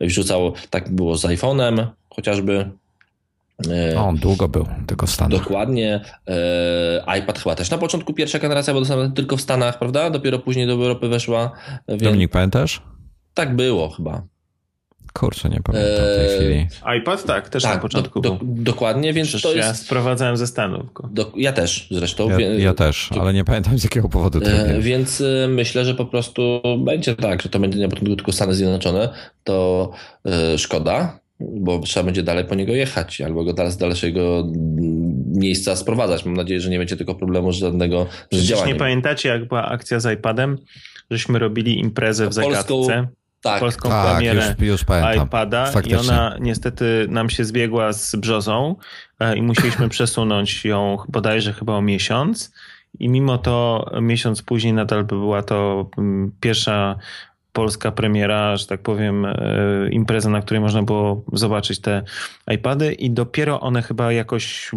Wrzucało, 0.00 0.52
tak 0.70 0.94
było 0.94 1.16
z 1.16 1.24
iPhone'em 1.24 1.86
chociażby, 2.10 2.70
on 3.98 4.16
długo 4.16 4.48
był 4.48 4.66
tylko 4.86 5.06
w 5.06 5.10
Stanach. 5.10 5.40
Dokładnie. 5.40 6.00
E, 6.28 7.18
iPad 7.18 7.38
chyba 7.38 7.54
też 7.54 7.70
na 7.70 7.78
początku 7.78 8.14
pierwsza 8.14 8.38
generacja, 8.38 8.74
bo 8.74 8.80
dostałem 8.80 9.12
tylko 9.12 9.36
w 9.36 9.40
Stanach, 9.40 9.78
prawda? 9.78 10.10
Dopiero 10.10 10.38
później 10.38 10.66
do 10.66 10.72
Europy 10.72 11.08
weszła. 11.08 11.52
Więc... 11.88 12.02
Dominik, 12.02 12.30
pamiętasz? 12.30 12.82
Tak 13.34 13.56
było 13.56 13.88
chyba. 13.88 14.22
Kurczę, 15.14 15.48
nie 15.48 15.60
pamiętam 15.60 15.92
w 15.92 16.16
tej 16.16 16.26
e, 16.26 16.36
chwili. 16.36 16.66
iPad 16.98 17.24
tak, 17.24 17.48
też 17.48 17.62
tak, 17.62 17.74
na 17.74 17.80
początku 17.80 18.20
do, 18.20 18.30
do, 18.30 18.38
Dokładnie, 18.42 19.12
więc 19.12 19.28
Przecież 19.28 19.42
to 19.42 19.54
jest... 19.54 19.68
ja 19.68 19.74
sprowadzałem 19.74 20.36
ze 20.36 20.46
Stanów. 20.46 20.86
Do, 21.10 21.32
ja 21.36 21.52
też 21.52 21.88
zresztą. 21.90 22.38
Ja, 22.38 22.38
ja 22.38 22.74
też, 22.74 23.10
ale 23.20 23.32
nie 23.32 23.44
pamiętam 23.44 23.78
z 23.78 23.84
jakiego 23.84 24.08
powodu 24.08 24.40
to 24.40 24.46
e, 24.46 24.80
Więc 24.80 25.20
e, 25.20 25.48
myślę, 25.48 25.84
że 25.84 25.94
po 25.94 26.04
prostu 26.06 26.62
będzie 26.78 27.16
tak, 27.16 27.42
że 27.42 27.48
to 27.48 27.58
będzie 27.58 27.78
na 27.78 27.88
początku 27.88 28.16
tylko 28.16 28.32
Stany 28.32 28.54
Zjednoczone, 28.54 29.08
to 29.44 29.90
e, 30.26 30.58
szkoda, 30.58 31.20
bo 31.40 31.78
trzeba 31.78 32.04
będzie 32.04 32.22
dalej 32.22 32.44
po 32.44 32.54
niego 32.54 32.72
jechać, 32.72 33.20
albo 33.20 33.44
go 33.44 33.70
z 33.70 33.76
dalszego 33.76 34.52
miejsca 35.26 35.76
sprowadzać. 35.76 36.24
Mam 36.24 36.34
nadzieję, 36.34 36.60
że 36.60 36.70
nie 36.70 36.78
będzie 36.78 36.96
tylko 36.96 37.14
problemu 37.14 37.52
żadnego 37.52 38.06
z 38.32 38.42
działaniem. 38.42 38.74
nie 38.74 38.78
pamiętacie, 38.78 39.28
jak 39.28 39.48
była 39.48 39.66
akcja 39.66 40.00
z 40.00 40.18
iPadem, 40.18 40.58
żeśmy 41.10 41.38
robili 41.38 41.78
imprezę 41.78 42.28
w 42.28 42.34
zagadce. 42.34 43.08
Tak, 43.40 43.60
polską 43.60 43.88
tak, 43.88 44.16
premierę 44.16 44.54
już, 44.58 44.68
już 44.68 44.84
iPada 45.16 45.66
Faktycznie. 45.66 45.96
i 45.96 46.00
ona 46.00 46.36
niestety 46.40 47.06
nam 47.08 47.30
się 47.30 47.44
zbiegła 47.44 47.92
z 47.92 48.16
brzozą 48.16 48.76
e, 49.20 49.36
i 49.36 49.42
musieliśmy 49.42 49.88
przesunąć 49.98 50.64
ją 50.64 50.96
bodajże 51.08 51.52
chyba 51.52 51.72
o 51.76 51.82
miesiąc 51.82 52.52
i 52.98 53.08
mimo 53.08 53.38
to 53.38 53.86
miesiąc 54.02 54.42
później 54.42 54.72
nadal 54.72 55.04
by 55.04 55.14
była 55.14 55.42
to 55.42 55.90
mm, 55.98 56.32
pierwsza 56.40 56.96
polska 57.54 57.92
premiera, 57.92 58.56
że 58.56 58.66
tak 58.66 58.82
powiem, 58.82 59.24
e, 59.24 59.34
impreza, 59.90 60.30
na 60.30 60.42
której 60.42 60.60
można 60.60 60.82
było 60.82 61.24
zobaczyć 61.32 61.80
te 61.80 62.02
iPady 62.54 62.92
i 62.92 63.10
dopiero 63.10 63.60
one 63.60 63.82
chyba 63.82 64.12
jakoś, 64.12 64.70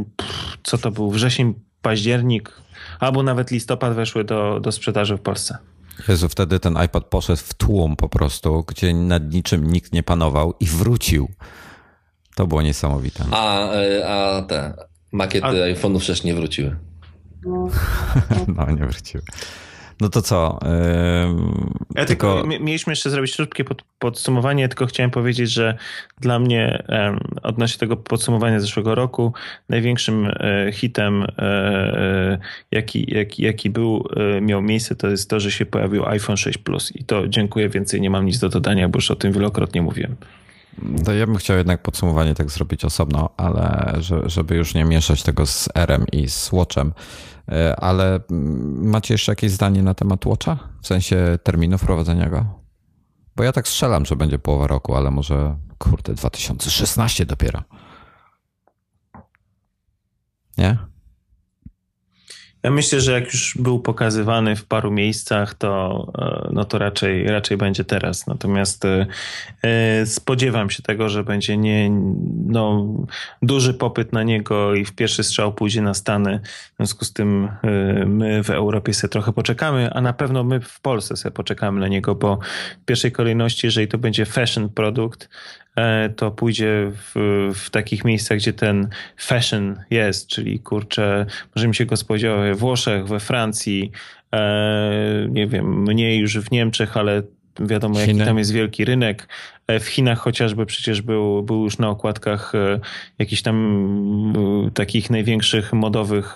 co 0.63 0.78
to 0.78 0.91
był, 0.91 1.11
wrzesień, 1.11 1.53
październik, 1.82 2.51
albo 2.99 3.23
nawet 3.23 3.51
listopad 3.51 3.93
weszły 3.93 4.23
do, 4.23 4.59
do 4.59 4.71
sprzedaży 4.71 5.17
w 5.17 5.21
Polsce. 5.21 5.57
Jezu, 6.07 6.30
wtedy 6.30 6.59
ten 6.59 6.78
iPad 6.86 7.05
poszedł 7.05 7.41
w 7.41 7.53
tłum 7.53 7.95
po 7.95 8.09
prostu, 8.09 8.63
gdzie 8.67 8.93
nad 8.93 9.34
niczym 9.34 9.71
nikt 9.71 9.93
nie 9.93 10.03
panował 10.03 10.53
i 10.59 10.65
wrócił. 10.65 11.30
To 12.36 12.47
było 12.47 12.61
niesamowite. 12.61 13.23
A, 13.32 13.71
e, 13.71 14.07
a 14.09 14.41
te 14.41 14.73
makiety 15.11 15.47
a... 15.47 15.73
iPhone'ów 15.73 15.99
przecież 15.99 16.23
nie 16.23 16.34
wróciły. 16.34 16.75
no, 18.57 18.71
nie 18.71 18.86
wróciły. 18.86 19.23
No 20.02 20.10
to 20.10 20.22
co? 20.22 20.60
Yy, 20.62 20.70
ja 21.95 22.06
tylko, 22.06 22.43
mieliśmy 22.60 22.91
jeszcze 22.91 23.10
zrobić 23.10 23.36
szybkie 23.36 23.64
pod, 23.64 23.84
podsumowanie, 24.00 24.68
tylko 24.68 24.86
chciałem 24.86 25.12
powiedzieć, 25.12 25.52
że 25.52 25.78
dla 26.22 26.39
mnie 26.39 26.84
odnośnie 27.43 27.80
tego 27.80 27.98
podsumowania 27.98 28.60
zeszłego 28.60 28.95
roku 28.95 29.34
największym 29.70 30.24
yy, 30.66 30.72
hitem, 30.72 31.28
e, 31.38 32.38
jaki, 32.72 33.14
jaki, 33.16 33.43
jaki 33.43 33.70
był, 33.70 34.08
miał 34.41 34.62
miejsce, 34.62 34.95
to 34.95 35.08
jest 35.08 35.30
to, 35.30 35.39
że 35.39 35.52
się 35.52 35.66
pojawił 35.66 36.06
iPhone 36.06 36.38
6 36.38 36.58
Plus 36.58 36.95
i 36.95 37.04
to 37.04 37.28
dziękuję, 37.28 37.70
więcej 37.70 38.02
nie 38.02 38.10
mam 38.10 38.26
nic 38.26 38.39
do 38.39 38.50
dodania, 38.50 38.89
bo 38.89 38.98
już 38.98 39.12
o 39.12 39.16
tym 39.16 39.34
wielokrotnie 39.34 39.82
mówiłem. 39.82 40.16
To 41.06 41.14
ja 41.14 41.26
bym 41.26 41.36
chciał 41.36 41.58
jednak 41.58 41.82
podsumowanie 41.82 42.36
tak 42.36 42.50
zrobić 42.50 42.86
osobno, 42.86 43.30
ale 43.38 43.93
żeby 44.26 44.56
już 44.56 44.74
nie 44.74 44.86
mieszać 44.86 45.24
tego 45.24 45.45
z 45.45 45.70
R-em 45.76 46.06
i 46.12 46.30
z 46.30 46.52
Watchem, 46.52 46.93
E, 46.93 47.36
ale 47.78 48.20
mm, 48.32 48.89
macie 48.89 49.14
jeszcze 49.14 49.32
jakieś 49.32 49.52
zdanie 49.52 49.84
na 49.84 49.93
temat 49.93 50.26
Watcha? 50.26 50.58
W 50.82 50.88
sensie 50.88 51.39
terminu 51.43 51.78
wprowadzenia 51.78 52.30
go? 52.30 52.45
Bo 53.36 53.43
ja 53.43 53.52
tak 53.52 53.68
strzelam, 53.68 54.06
że 54.06 54.16
będzie 54.16 54.39
połowa 54.39 54.68
roku, 54.68 54.95
ale 54.95 55.12
może 55.12 55.58
kurde 55.78 56.14
2016 56.14 57.26
dopiero. 57.26 57.64
Nie? 60.58 60.78
Ja 62.68 62.72
myślę, 62.72 63.01
że 63.01 63.11
jak 63.11 63.26
już 63.26 63.57
był 63.59 63.80
pokazywany 63.80 64.55
w 64.55 64.65
paru 64.65 64.91
miejscach, 64.91 65.53
to, 65.53 66.07
e, 66.20 66.49
no 66.53 66.65
to 66.65 66.78
raczej, 66.78 67.28
raczej 67.28 67.57
będzie 67.57 67.84
teraz. 67.84 68.28
Natomiast 68.28 68.86
e, 68.86 69.05
e, 69.63 70.05
spodziewam 70.05 70.70
się 70.70 70.84
tego, 70.84 71.09
że 71.09 71.24
będzie 71.24 71.57
nie, 71.57 71.89
no, 72.47 72.88
duży 73.41 73.74
popyt 73.74 74.13
na 74.13 74.24
niego 74.24 74.76
i 74.76 74.86
w 74.86 74.91
pierwszy 74.91 75.24
strzał 75.24 75.53
pójdzie 75.53 75.82
na 75.82 75.93
Stany. 75.93 76.39
W 76.74 76.76
związku 76.78 77.05
z 77.05 77.13
tym 77.13 77.49
my 78.05 78.43
w 78.43 78.49
Europie 78.49 78.93
sobie 78.93 79.11
trochę 79.11 79.34
poczekamy, 79.34 79.93
a 79.93 80.01
na 80.01 80.13
pewno 80.13 80.43
my 80.43 80.59
w 80.59 80.80
Polsce 80.80 81.18
sobie 81.18 81.34
poczekamy 81.34 81.80
na 81.80 81.88
niego, 81.88 82.15
bo 82.15 82.39
w 82.82 82.86
pierwszej 82.86 83.11
kolejności, 83.11 83.68
jeżeli 83.68 83.88
to 83.88 83.97
będzie 83.97 84.26
fashion 84.26 84.70
produkt, 84.70 85.30
to 86.15 86.32
pójdzie 86.32 86.91
w, 86.91 87.51
w, 87.55 87.69
takich 87.69 88.05
miejscach, 88.05 88.38
gdzie 88.38 88.53
ten 88.53 88.89
fashion 89.17 89.80
jest, 89.89 90.28
czyli 90.28 90.59
kurczę, 90.59 91.25
możemy 91.55 91.73
się 91.73 91.86
go 91.86 91.97
spodziewać 91.97 92.49
we 92.49 92.55
Włoszech, 92.55 93.07
we 93.07 93.19
Francji, 93.19 93.91
e, 94.34 95.28
nie 95.30 95.47
wiem, 95.47 95.84
mniej 95.84 96.19
już 96.19 96.38
w 96.38 96.51
Niemczech, 96.51 96.97
ale 96.97 97.23
wiadomo, 97.59 97.95
Chiny. 97.95 98.13
jaki 98.13 98.25
tam 98.25 98.38
jest 98.38 98.51
wielki 98.51 98.86
rynek. 98.86 99.28
E, 99.67 99.80
w 99.80 99.88
Chinach 99.88 100.19
chociażby 100.19 100.65
przecież 100.65 101.01
był, 101.01 101.43
był 101.43 101.63
już 101.63 101.78
na 101.78 101.89
okładkach 101.89 102.53
jakichś 103.19 103.41
tam 103.41 104.71
takich 104.73 105.09
największych 105.09 105.73
modowych 105.73 106.36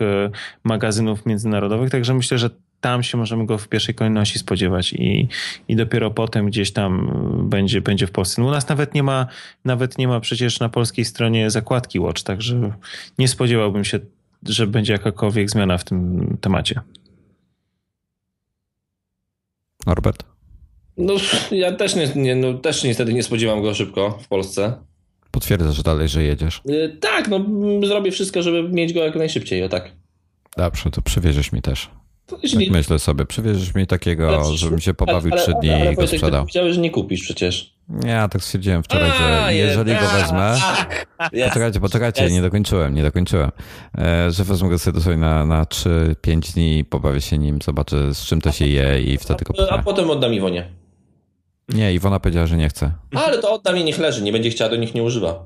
magazynów 0.64 1.26
międzynarodowych, 1.26 1.90
także 1.90 2.14
myślę, 2.14 2.38
że 2.38 2.50
tam 2.82 3.04
się 3.04 3.18
możemy 3.18 3.46
go 3.46 3.58
w 3.58 3.68
pierwszej 3.68 3.96
kolejności 3.96 4.40
spodziewać 4.40 4.94
i, 4.94 5.28
i 5.68 5.76
dopiero 5.76 6.12
potem 6.12 6.46
gdzieś 6.46 6.72
tam 6.72 7.12
będzie, 7.50 7.82
będzie 7.82 8.08
w 8.08 8.12
Polsce. 8.12 8.42
No 8.42 8.48
u 8.48 8.52
nas 8.52 8.70
nawet 8.70 8.94
nie 8.94 9.04
ma, 9.04 9.28
nawet 9.66 9.98
nie 9.98 10.08
ma 10.08 10.20
przecież 10.20 10.60
na 10.60 10.70
polskiej 10.70 11.06
stronie 11.06 11.50
zakładki 11.50 12.00
Watch, 12.00 12.24
także 12.24 12.74
nie 13.18 13.28
spodziewałbym 13.28 13.86
się, 13.86 14.00
że 14.44 14.68
będzie 14.68 14.94
jakakolwiek 14.94 15.50
zmiana 15.50 15.78
w 15.78 15.84
tym 15.84 16.38
temacie. 16.42 16.82
Norbert? 19.86 20.24
No, 20.98 21.14
ja 21.52 21.72
też, 21.72 21.96
nie, 21.96 22.08
nie, 22.16 22.36
no, 22.36 22.54
też 22.54 22.84
niestety 22.84 23.14
nie 23.14 23.24
spodziewam 23.24 23.62
go 23.62 23.74
szybko 23.74 24.20
w 24.24 24.28
Polsce. 24.28 24.74
Potwierdzasz 25.32 25.84
dalej, 25.84 26.10
że 26.10 26.24
jedziesz? 26.24 26.62
Yy, 26.66 26.98
tak, 27.02 27.28
no 27.28 27.40
zrobię 27.88 28.12
wszystko, 28.12 28.42
żeby 28.42 28.70
mieć 28.70 28.94
go 28.94 29.04
jak 29.04 29.16
najszybciej, 29.16 29.64
o 29.64 29.70
tak. 29.70 29.92
Dobrze, 30.58 30.92
to 30.92 31.02
przywieziesz 31.02 31.52
mi 31.52 31.62
też. 31.62 31.90
Tak 32.32 32.70
myślę 32.72 33.00
sobie, 33.00 33.26
przywieziesz 33.26 33.76
mi 33.76 33.88
takiego, 33.88 34.28
ale, 34.28 34.58
żebym 34.58 34.80
się 34.80 34.94
pobawił 34.94 35.32
trzy 35.32 35.54
dni 35.62 35.70
ale, 35.70 35.82
ale, 35.82 35.94
i 35.94 35.96
go 35.96 36.08
sprzedał. 36.08 36.42
Powiedziałeś, 36.42 36.76
że 36.76 36.82
nie 36.82 36.92
kupisz 36.92 37.22
przecież. 37.22 37.74
Nie, 37.90 38.10
ja 38.10 38.28
tak 38.28 38.44
stwierdziłem 38.44 38.84
wczoraj, 38.84 39.12
że 39.20 39.54
jeżeli 39.54 39.94
go 39.94 40.08
wezmę... 40.08 40.58
Poczekajcie, 41.32 41.80
poczekajcie, 41.80 42.30
nie 42.30 42.42
dokończyłem, 42.42 42.94
nie 42.94 43.02
dokończyłem. 43.02 43.52
E, 43.98 44.32
że 44.32 44.44
wezmę 44.44 44.70
go 44.70 44.80
sobie 44.80 45.02
sobie 45.02 45.18
na, 45.18 45.46
na 45.46 45.64
3-5 45.64 46.54
dni, 46.54 46.86
pobawię 46.86 47.22
się 47.22 47.38
nim, 47.38 47.60
zobaczę 47.62 48.14
z 48.14 48.26
czym 48.26 48.42
to 48.42 48.52
się 48.52 48.68
je 48.68 49.02
i 49.02 49.18
wtedy 49.18 49.46
go 49.46 49.72
A 49.72 49.78
potem 49.78 50.10
oddam 50.10 50.34
Iwonie. 50.34 50.70
Nie, 51.70 51.94
Iwona 51.94 52.20
powiedziała, 52.20 52.48
że 52.48 52.58
nie 52.58 52.70
chce. 52.70 52.92
Ale 53.16 53.38
to 53.38 53.54
oddam 53.54 53.78
i 53.78 53.84
niech 53.84 54.00
leży, 54.00 54.24
nie 54.24 54.32
będzie 54.32 54.50
chciała, 54.50 54.70
do 54.70 54.76
nich 54.76 54.96
nie 54.96 55.04
używa. 55.04 55.44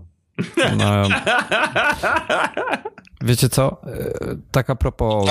No, 0.77 1.07
Wiecie 3.25 3.49
co? 3.49 3.77
E, 3.87 4.11
tak 4.51 4.69
a 4.69 4.75
propos... 4.75 5.25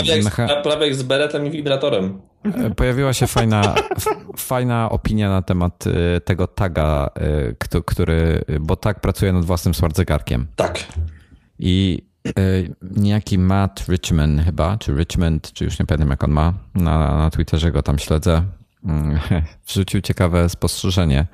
Prawie 0.62 0.86
jak 0.86 0.94
z 0.94 1.02
beretem 1.02 1.46
i 1.46 1.50
wibratorem. 1.50 2.20
E, 2.44 2.70
pojawiła 2.70 3.12
się 3.12 3.26
fajna, 3.26 3.74
fajna 4.36 4.90
opinia 4.90 5.30
na 5.30 5.42
temat 5.42 5.84
e, 5.86 6.20
tego 6.20 6.46
taga, 6.46 7.10
który, 7.86 8.44
bo 8.60 8.76
tak 8.76 9.00
pracuje 9.00 9.32
nad 9.32 9.44
własnym 9.44 9.74
smart 9.74 9.96
zegarkiem. 9.96 10.46
Tak. 10.56 10.84
I 11.58 12.02
niejaki 12.82 13.38
Matt 13.38 13.84
Richmond 13.88 14.42
chyba, 14.42 14.76
czy 14.76 14.94
Richmond, 14.94 15.52
czy 15.52 15.64
już 15.64 15.78
nie 15.78 15.86
pamiętam 15.86 16.10
jak 16.10 16.24
on 16.24 16.30
ma, 16.30 16.54
na, 16.74 17.16
na 17.18 17.30
Twitterze 17.30 17.72
go 17.72 17.82
tam 17.82 17.98
śledzę, 17.98 18.42
mm, 18.84 19.18
wrzucił 19.66 20.00
ciekawe 20.00 20.48
spostrzeżenie, 20.48 21.26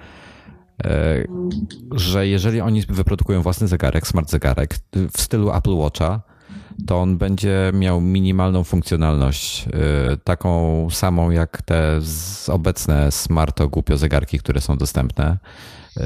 że 1.92 2.26
jeżeli 2.28 2.60
oni 2.60 2.82
wyprodukują 2.82 3.42
własny 3.42 3.68
zegarek, 3.68 4.06
smart 4.06 4.30
zegarek 4.30 4.74
w 5.16 5.20
stylu 5.20 5.54
Apple 5.54 5.74
Watcha, 5.74 6.20
to 6.86 7.00
on 7.00 7.18
będzie 7.18 7.70
miał 7.74 8.00
minimalną 8.00 8.64
funkcjonalność, 8.64 9.66
y, 10.14 10.16
taką 10.24 10.86
samą 10.90 11.30
jak 11.30 11.62
te 11.62 12.00
obecne 12.48 13.12
smarto 13.12 13.68
głupio 13.68 13.96
zegarki, 13.96 14.38
które 14.38 14.60
są 14.60 14.76
dostępne. 14.76 15.38
Y, 15.96 16.00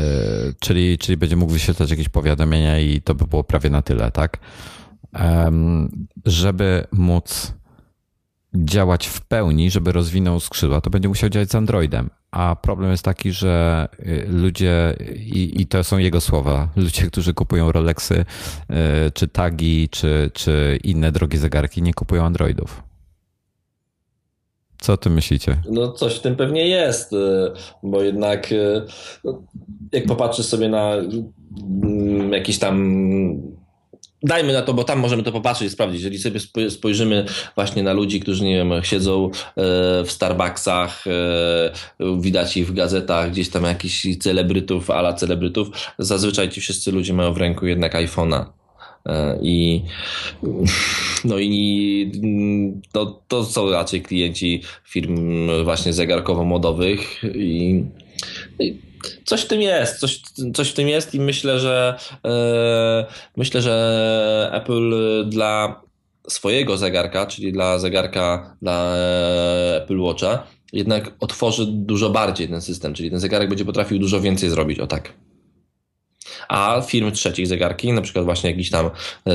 czyli, 0.60 0.98
czyli 0.98 1.16
będzie 1.16 1.36
mógł 1.36 1.52
wyświetlać 1.52 1.90
jakieś 1.90 2.08
powiadomienia 2.08 2.78
i 2.78 3.00
to 3.00 3.14
by 3.14 3.26
było 3.26 3.44
prawie 3.44 3.70
na 3.70 3.82
tyle, 3.82 4.10
tak? 4.10 4.38
Żeby 6.24 6.86
móc 6.92 7.54
działać 8.54 9.06
w 9.06 9.20
pełni, 9.20 9.70
żeby 9.70 9.92
rozwinął 9.92 10.40
skrzydła, 10.40 10.80
to 10.80 10.90
będzie 10.90 11.08
musiał 11.08 11.30
działać 11.30 11.50
z 11.50 11.54
Androidem. 11.54 12.10
A 12.30 12.56
problem 12.62 12.90
jest 12.90 13.04
taki, 13.04 13.32
że 13.32 13.88
y, 14.00 14.26
ludzie, 14.28 14.96
i, 15.16 15.60
i 15.60 15.66
to 15.66 15.84
są 15.84 15.98
jego 15.98 16.20
słowa, 16.20 16.68
ludzie, 16.76 17.06
którzy 17.06 17.34
kupują 17.34 17.72
Rolexy, 17.72 18.14
y, 18.16 18.24
czy 19.14 19.28
tagi, 19.28 19.88
czy, 19.90 20.30
czy 20.34 20.78
inne 20.84 21.12
drogie 21.12 21.38
zegarki, 21.38 21.82
nie 21.82 21.94
kupują 21.94 22.24
Androidów. 22.24 22.82
Co 24.78 24.92
o 24.92 24.96
tym 24.96 25.12
myślicie? 25.12 25.56
No 25.70 25.92
coś 25.92 26.14
w 26.14 26.20
tym 26.20 26.36
pewnie 26.36 26.68
jest, 26.68 27.12
y, 27.12 27.16
bo 27.82 28.02
jednak 28.02 28.54
no, 29.24 29.42
jak 29.92 30.06
popatrzysz 30.06 30.46
sobie 30.46 30.68
na 30.68 30.92
mm, 30.94 32.32
jakiś 32.32 32.58
tam 32.58 32.84
dajmy 34.24 34.52
na 34.52 34.62
to, 34.62 34.74
bo 34.74 34.84
tam 34.84 34.98
możemy 34.98 35.22
to 35.22 35.32
popatrzeć 35.32 35.68
i 35.68 35.70
sprawdzić. 35.70 36.02
Jeżeli 36.02 36.18
sobie 36.18 36.70
spojrzymy 36.70 37.24
właśnie 37.54 37.82
na 37.82 37.92
ludzi, 37.92 38.20
którzy, 38.20 38.44
nie 38.44 38.56
wiem, 38.56 38.72
siedzą 38.82 39.26
e, 39.26 39.30
w 40.04 40.06
Starbucksach, 40.08 41.04
e, 41.06 42.20
widać 42.20 42.56
ich 42.56 42.66
w 42.66 42.74
gazetach, 42.74 43.30
gdzieś 43.30 43.48
tam 43.48 43.64
jakichś 43.64 44.06
celebrytów, 44.20 44.90
ala 44.90 45.12
celebrytów, 45.12 45.68
zazwyczaj 45.98 46.48
ci 46.48 46.60
wszyscy 46.60 46.92
ludzie 46.92 47.12
mają 47.12 47.32
w 47.32 47.36
ręku 47.36 47.66
jednak 47.66 47.94
iPhone'a. 47.94 48.44
E, 49.06 49.38
I 49.42 49.82
no 51.24 51.38
i 51.38 52.12
to, 52.92 53.22
to 53.28 53.44
są 53.44 53.70
raczej 53.70 54.02
klienci 54.02 54.62
firm 54.84 55.48
właśnie 55.64 55.92
zegarkowo-modowych 55.92 57.24
i, 57.34 57.84
i 58.60 58.93
coś 59.24 59.40
w 59.40 59.46
tym 59.46 59.62
jest, 59.62 60.00
coś, 60.00 60.22
coś 60.54 60.70
w 60.70 60.74
tym 60.74 60.88
jest 60.88 61.14
i 61.14 61.20
myślę, 61.20 61.60
że 61.60 61.98
yy, 62.24 62.30
myślę, 63.36 63.62
że 63.62 64.50
Apple 64.52 64.94
dla 65.28 65.84
swojego 66.28 66.76
zegarka, 66.76 67.26
czyli 67.26 67.52
dla 67.52 67.78
zegarka 67.78 68.56
dla 68.62 68.96
e, 68.96 69.82
Apple 69.82 70.00
Watcha, 70.00 70.46
jednak 70.72 71.12
otworzy 71.20 71.66
dużo 71.68 72.10
bardziej 72.10 72.48
ten 72.48 72.60
system, 72.60 72.94
czyli 72.94 73.10
ten 73.10 73.20
zegarek 73.20 73.48
będzie 73.48 73.64
potrafił 73.64 73.98
dużo 73.98 74.20
więcej 74.20 74.50
zrobić, 74.50 74.80
o 74.80 74.86
tak 74.86 75.12
a 76.48 76.82
firm 76.86 77.12
trzecich 77.12 77.46
zegarki, 77.46 77.92
na 77.92 78.02
przykład 78.02 78.24
właśnie 78.24 78.50
jakiś 78.50 78.70
tam 78.70 78.90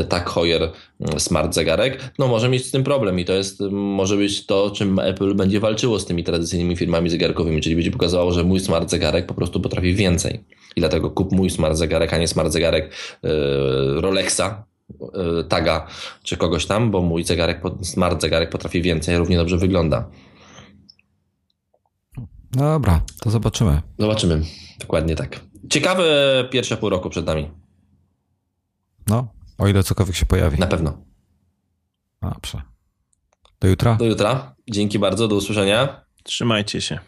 Tag 0.09 0.29
Heuer 0.29 0.61
mm, 0.61 1.19
smart 1.19 1.53
zegarek, 1.53 2.13
no 2.19 2.27
może 2.27 2.49
mieć 2.49 2.65
z 2.65 2.71
tym 2.71 2.83
problem 2.83 3.19
i 3.19 3.25
to 3.25 3.33
jest, 3.33 3.59
może 3.71 4.17
być 4.17 4.45
to, 4.45 4.71
czym 4.71 4.99
Apple 4.99 5.35
będzie 5.35 5.59
walczyło 5.59 5.99
z 5.99 6.05
tymi 6.05 6.23
tradycyjnymi 6.23 6.75
firmami 6.75 7.09
zegarkowymi, 7.09 7.61
czyli 7.61 7.75
będzie 7.75 7.91
pokazało, 7.91 8.31
że 8.31 8.43
mój 8.43 8.59
smart 8.59 8.89
zegarek 8.89 9.25
po 9.25 9.33
prostu 9.33 9.59
potrafi 9.59 9.93
więcej 9.93 10.43
i 10.75 10.79
dlatego 10.79 11.09
kup 11.09 11.31
mój 11.31 11.49
smart 11.49 11.77
zegarek, 11.77 12.13
a 12.13 12.17
nie 12.17 12.27
smart 12.27 12.53
zegarek 12.53 12.93
yy, 13.23 14.01
Rolexa, 14.01 14.63
yy, 14.99 15.43
Taga 15.49 15.87
czy 16.23 16.37
kogoś 16.37 16.65
tam, 16.65 16.91
bo 16.91 17.01
mój 17.01 17.23
zegarek, 17.23 17.61
smart 17.81 18.21
zegarek 18.21 18.49
potrafi 18.49 18.81
więcej, 18.81 19.17
równie 19.17 19.37
dobrze 19.37 19.57
wygląda. 19.57 20.09
Dobra, 22.51 23.01
to 23.21 23.29
zobaczymy. 23.29 23.81
Zobaczymy. 23.99 24.41
Dokładnie 24.79 25.15
tak. 25.15 25.39
Ciekawe 25.69 26.03
pierwsze 26.51 26.77
pół 26.77 26.89
roku 26.89 27.09
przed 27.09 27.25
nami. 27.25 27.51
No, 29.07 29.27
o 29.57 29.67
ile 29.67 29.83
cokolwiek 29.83 30.15
się 30.15 30.25
pojawi. 30.25 30.59
Na 30.59 30.67
pewno. 30.67 30.97
Dobrze. 32.21 32.61
Do 33.59 33.67
jutra. 33.67 33.95
Do 33.95 34.05
jutra. 34.05 34.55
Dzięki 34.71 34.99
bardzo, 34.99 35.27
do 35.27 35.35
usłyszenia. 35.35 36.05
Trzymajcie 36.23 36.81
się. 36.81 36.99